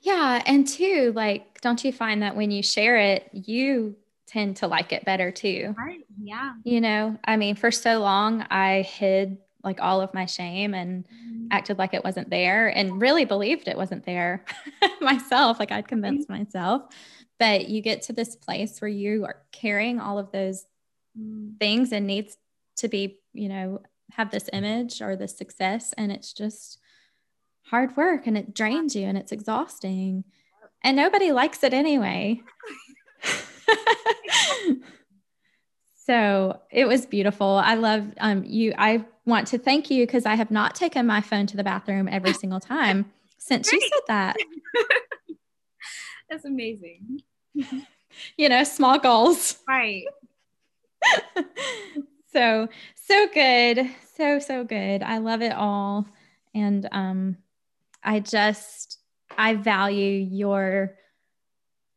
yeah 0.00 0.42
and 0.46 0.66
two 0.66 1.12
like 1.14 1.60
don't 1.60 1.84
you 1.84 1.92
find 1.92 2.22
that 2.22 2.36
when 2.36 2.50
you 2.50 2.62
share 2.62 2.96
it 2.96 3.28
you 3.32 3.96
tend 4.26 4.56
to 4.56 4.66
like 4.66 4.92
it 4.92 5.04
better 5.04 5.30
too 5.30 5.74
right 5.78 6.00
yeah 6.22 6.52
you 6.64 6.80
know 6.80 7.18
i 7.24 7.36
mean 7.36 7.54
for 7.54 7.70
so 7.70 7.98
long 7.98 8.42
i 8.50 8.82
hid 8.82 9.38
like 9.64 9.80
all 9.80 10.00
of 10.00 10.14
my 10.14 10.26
shame 10.26 10.74
and 10.74 11.04
mm-hmm. 11.04 11.46
acted 11.50 11.78
like 11.78 11.94
it 11.94 12.04
wasn't 12.04 12.28
there 12.30 12.68
and 12.68 13.00
really 13.00 13.24
believed 13.24 13.68
it 13.68 13.76
wasn't 13.76 14.04
there 14.04 14.44
myself 15.00 15.58
like 15.58 15.72
i'd 15.72 15.88
convinced 15.88 16.28
myself 16.28 16.82
but 17.38 17.68
you 17.68 17.80
get 17.80 18.02
to 18.02 18.12
this 18.12 18.36
place 18.36 18.80
where 18.80 18.88
you 18.88 19.24
are 19.24 19.42
carrying 19.52 20.00
all 20.00 20.18
of 20.18 20.32
those 20.32 20.66
mm. 21.18 21.56
things 21.58 21.92
and 21.92 22.06
needs 22.06 22.36
to 22.78 22.88
be, 22.88 23.18
you 23.32 23.48
know, 23.48 23.82
have 24.12 24.30
this 24.30 24.48
image 24.52 25.00
or 25.00 25.16
this 25.16 25.36
success. 25.36 25.92
And 25.96 26.10
it's 26.10 26.32
just 26.32 26.78
hard 27.70 27.96
work 27.96 28.26
and 28.26 28.36
it 28.36 28.54
drains 28.54 28.96
you 28.96 29.06
and 29.06 29.16
it's 29.18 29.32
exhausting. 29.32 30.24
And 30.82 30.96
nobody 30.96 31.32
likes 31.32 31.62
it 31.62 31.74
anyway. 31.74 32.40
so 36.06 36.60
it 36.70 36.86
was 36.86 37.04
beautiful. 37.06 37.60
I 37.62 37.74
love 37.74 38.06
um, 38.20 38.44
you. 38.44 38.74
I 38.78 39.04
want 39.26 39.48
to 39.48 39.58
thank 39.58 39.90
you 39.90 40.06
because 40.06 40.24
I 40.24 40.34
have 40.34 40.50
not 40.50 40.74
taken 40.74 41.06
my 41.06 41.20
phone 41.20 41.46
to 41.48 41.56
the 41.56 41.64
bathroom 41.64 42.08
every 42.08 42.32
single 42.32 42.60
time 42.60 43.12
since 43.38 43.72
you 43.72 43.80
said 43.80 44.00
that. 44.08 44.36
That's 46.30 46.44
amazing. 46.44 47.22
you 48.36 48.48
know, 48.48 48.64
small 48.64 48.98
goals. 48.98 49.58
Right. 49.66 50.04
so, 52.32 52.68
so 52.94 53.26
good. 53.32 53.90
So, 54.16 54.38
so 54.38 54.64
good. 54.64 55.02
I 55.02 55.18
love 55.18 55.42
it 55.42 55.52
all. 55.52 56.06
And 56.54 56.88
um, 56.92 57.36
I 58.08 58.20
just, 58.20 59.00
I 59.36 59.54
value 59.54 60.26
your 60.30 60.96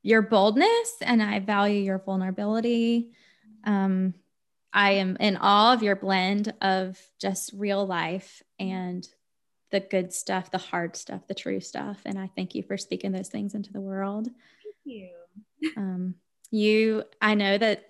your 0.03 0.21
boldness 0.21 0.95
and 0.99 1.23
I 1.23 1.39
value 1.39 1.79
your 1.79 1.99
vulnerability. 1.99 3.11
Um, 3.63 4.15
I 4.73 4.93
am 4.93 5.15
in 5.21 5.37
awe 5.37 5.73
of 5.73 5.83
your 5.83 5.95
blend 5.95 6.53
of 6.59 6.99
just 7.21 7.51
real 7.53 7.85
life 7.85 8.43
and 8.59 9.07
the 9.69 9.79
good 9.79 10.11
stuff, 10.11 10.51
the 10.51 10.57
hard 10.57 10.97
stuff, 10.97 11.27
the 11.27 11.33
true 11.33 11.61
stuff. 11.61 12.01
And 12.03 12.19
I 12.19 12.29
thank 12.35 12.55
you 12.55 12.63
for 12.63 12.75
speaking 12.77 13.13
those 13.13 13.29
things 13.29 13.53
into 13.53 13.71
the 13.71 13.79
world. 13.79 14.25
Thank 14.25 14.75
you. 14.83 15.09
Um, 15.77 16.15
you, 16.49 17.03
I 17.21 17.35
know 17.35 17.57
that 17.57 17.85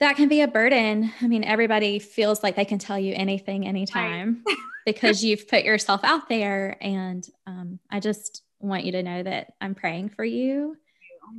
that 0.00 0.16
can 0.16 0.28
be 0.28 0.42
a 0.42 0.48
burden. 0.48 1.10
I 1.22 1.26
mean, 1.26 1.42
everybody 1.42 2.00
feels 2.00 2.42
like 2.42 2.56
they 2.56 2.66
can 2.66 2.78
tell 2.78 2.98
you 2.98 3.14
anything 3.16 3.66
anytime 3.66 4.42
right. 4.46 4.56
because 4.86 5.22
you've 5.22 5.48
put 5.48 5.64
yourself 5.64 6.02
out 6.04 6.28
there. 6.28 6.78
And 6.80 7.28
um, 7.46 7.80
I 7.90 8.00
just 8.00 8.42
want 8.60 8.84
you 8.84 8.92
to 8.92 9.02
know 9.02 9.22
that 9.22 9.52
I'm 9.60 9.74
praying 9.74 10.10
for 10.10 10.24
you. 10.24 10.76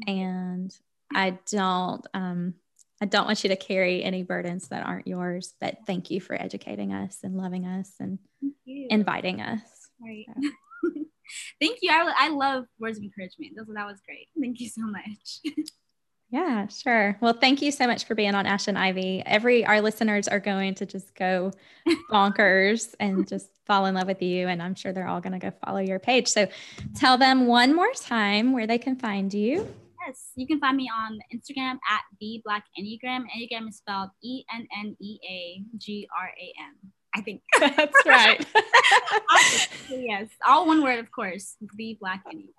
And 0.06 0.72
I 1.16 1.40
don't, 1.50 2.06
um, 2.14 2.54
I 3.02 3.06
don't 3.06 3.26
want 3.26 3.44
you 3.44 3.50
to 3.50 3.56
carry 3.56 4.04
any 4.04 4.24
burdens 4.24 4.68
that 4.68 4.86
aren't 4.86 5.08
yours, 5.08 5.54
but 5.62 5.78
thank 5.88 6.12
you 6.12 6.20
for 6.20 6.40
educating 6.40 6.94
us 6.94 7.20
and 7.24 7.38
loving 7.38 7.66
us 7.66 7.92
and 8.00 8.20
inviting 8.66 9.42
us. 9.42 9.62
Right. 10.02 10.26
So. 10.28 10.50
thank 11.62 11.80
you. 11.82 11.90
I, 11.92 12.12
I 12.18 12.30
love 12.30 12.66
words 12.80 12.98
of 12.98 13.04
encouragement. 13.04 13.54
That 13.56 13.66
was, 13.66 13.76
that 13.76 13.86
was 13.86 14.02
great. 14.06 14.28
Thank 14.40 14.60
you 14.60 14.68
so 14.68 14.82
much. 14.82 15.40
Yeah, 16.30 16.68
sure. 16.68 17.18
Well, 17.22 17.34
thank 17.34 17.62
you 17.62 17.72
so 17.72 17.88
much 17.88 18.06
for 18.06 18.14
being 18.14 18.36
on 18.36 18.46
Ash 18.46 18.68
and 18.68 18.78
Ivy. 18.78 19.24
Every 19.26 19.66
our 19.66 19.80
listeners 19.80 20.28
are 20.28 20.42
going 20.42 20.76
to 20.76 20.86
just 20.86 21.16
go 21.16 21.52
bonkers 22.12 22.94
and 23.00 23.26
just 23.28 23.50
fall 23.66 23.86
in 23.86 23.96
love 23.96 24.08
with 24.08 24.22
you, 24.22 24.48
and 24.48 24.62
I'm 24.62 24.76
sure 24.76 24.92
they're 24.92 25.08
all 25.08 25.22
going 25.22 25.40
to 25.40 25.40
go 25.40 25.54
follow 25.66 25.80
your 25.80 26.00
page. 26.00 26.28
So, 26.28 26.48
tell 26.96 27.18
them 27.18 27.48
one 27.48 27.74
more 27.74 27.92
time 27.94 28.52
where 28.52 28.68
they 28.68 28.78
can 28.78 28.98
find 28.98 29.34
you. 29.34 29.74
Yes, 30.06 30.32
you 30.36 30.46
can 30.46 30.60
find 30.60 30.76
me 30.76 30.90
on 30.94 31.20
Instagram 31.34 31.80
at 31.90 32.02
the 32.20 32.42
Black 32.44 32.66
Enneagram. 32.78 33.24
Enneagram 33.34 33.70
is 33.70 33.78
spelled 33.78 34.10
E 34.22 34.44
N 34.54 34.68
N 34.78 34.98
E 35.00 35.20
A 35.30 35.64
G 35.78 36.10
R 36.18 36.28
A 36.28 36.54
M. 36.62 36.92
I 37.16 37.22
think 37.22 37.42
that's 37.60 38.06
right. 38.06 38.46
yes, 39.90 40.28
all 40.46 40.68
one 40.68 40.84
word, 40.84 41.00
of 41.00 41.10
course. 41.10 41.56
The 41.76 41.98
Black 42.02 42.24
Enneagram. 42.26 42.52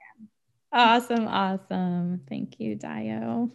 Awesome. 0.72 1.26
Awesome. 1.28 2.20
Thank 2.28 2.60
you, 2.60 2.76
Dayo. 2.76 3.50